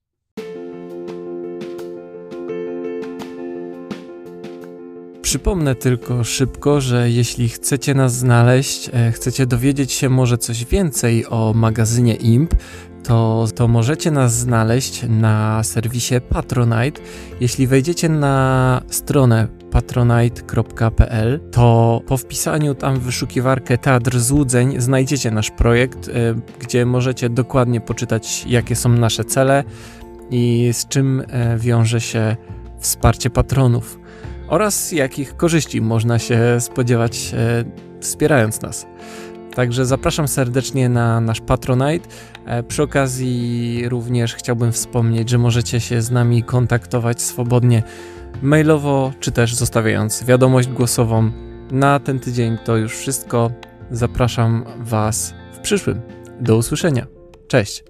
Przypomnę 5.22 5.74
tylko 5.74 6.24
szybko, 6.24 6.80
że 6.80 7.10
jeśli 7.10 7.48
chcecie 7.48 7.94
nas 7.94 8.14
znaleźć, 8.14 8.90
e, 8.92 9.12
chcecie 9.12 9.46
dowiedzieć 9.46 9.92
się 9.92 10.08
może 10.08 10.38
coś 10.38 10.64
więcej 10.64 11.26
o 11.26 11.52
magazynie 11.56 12.14
IMP, 12.14 12.54
to, 13.04 13.46
to 13.54 13.68
możecie 13.68 14.10
nas 14.10 14.34
znaleźć 14.34 15.02
na 15.08 15.62
serwisie 15.62 16.14
Patronite. 16.28 17.00
Jeśli 17.40 17.66
wejdziecie 17.66 18.08
na 18.08 18.82
stronę 18.90 19.48
patronite.pl, 19.70 21.40
to 21.50 22.00
po 22.06 22.16
wpisaniu 22.16 22.74
tam 22.74 23.00
w 23.00 23.02
wyszukiwarkę 23.02 23.78
Teatr 23.78 24.18
Złudzeń 24.18 24.80
znajdziecie 24.80 25.30
nasz 25.30 25.50
projekt, 25.50 26.08
e, 26.08 26.12
gdzie 26.58 26.86
możecie 26.86 27.30
dokładnie 27.30 27.80
poczytać, 27.80 28.44
jakie 28.48 28.76
są 28.76 28.88
nasze 28.88 29.24
cele 29.24 29.64
i 30.30 30.70
z 30.72 30.88
czym 30.88 31.22
e, 31.28 31.58
wiąże 31.58 32.00
się 32.00 32.36
wsparcie 32.80 33.30
patronów 33.30 33.98
oraz 34.48 34.92
jakich 34.92 35.36
korzyści 35.36 35.80
można 35.80 36.18
się 36.18 36.40
spodziewać 36.60 37.34
e, 37.34 37.64
wspierając 38.00 38.62
nas. 38.62 38.86
Także 39.54 39.86
zapraszam 39.86 40.28
serdecznie 40.28 40.88
na 40.88 41.20
nasz 41.20 41.40
Patronite. 41.40 42.08
E, 42.46 42.62
przy 42.62 42.82
okazji 42.82 43.82
również 43.88 44.34
chciałbym 44.34 44.72
wspomnieć, 44.72 45.30
że 45.30 45.38
możecie 45.38 45.80
się 45.80 46.02
z 46.02 46.10
nami 46.10 46.42
kontaktować 46.42 47.22
swobodnie 47.22 47.82
mailowo, 48.42 49.12
czy 49.20 49.32
też 49.32 49.54
zostawiając 49.54 50.24
wiadomość 50.24 50.68
głosową. 50.68 51.30
Na 51.70 52.00
ten 52.00 52.20
tydzień 52.20 52.58
to 52.64 52.76
już 52.76 52.96
wszystko. 52.96 53.50
Zapraszam 53.90 54.64
Was 54.78 55.34
w 55.52 55.58
przyszłym. 55.58 56.00
Do 56.40 56.56
usłyszenia. 56.56 57.06
Cześć. 57.48 57.84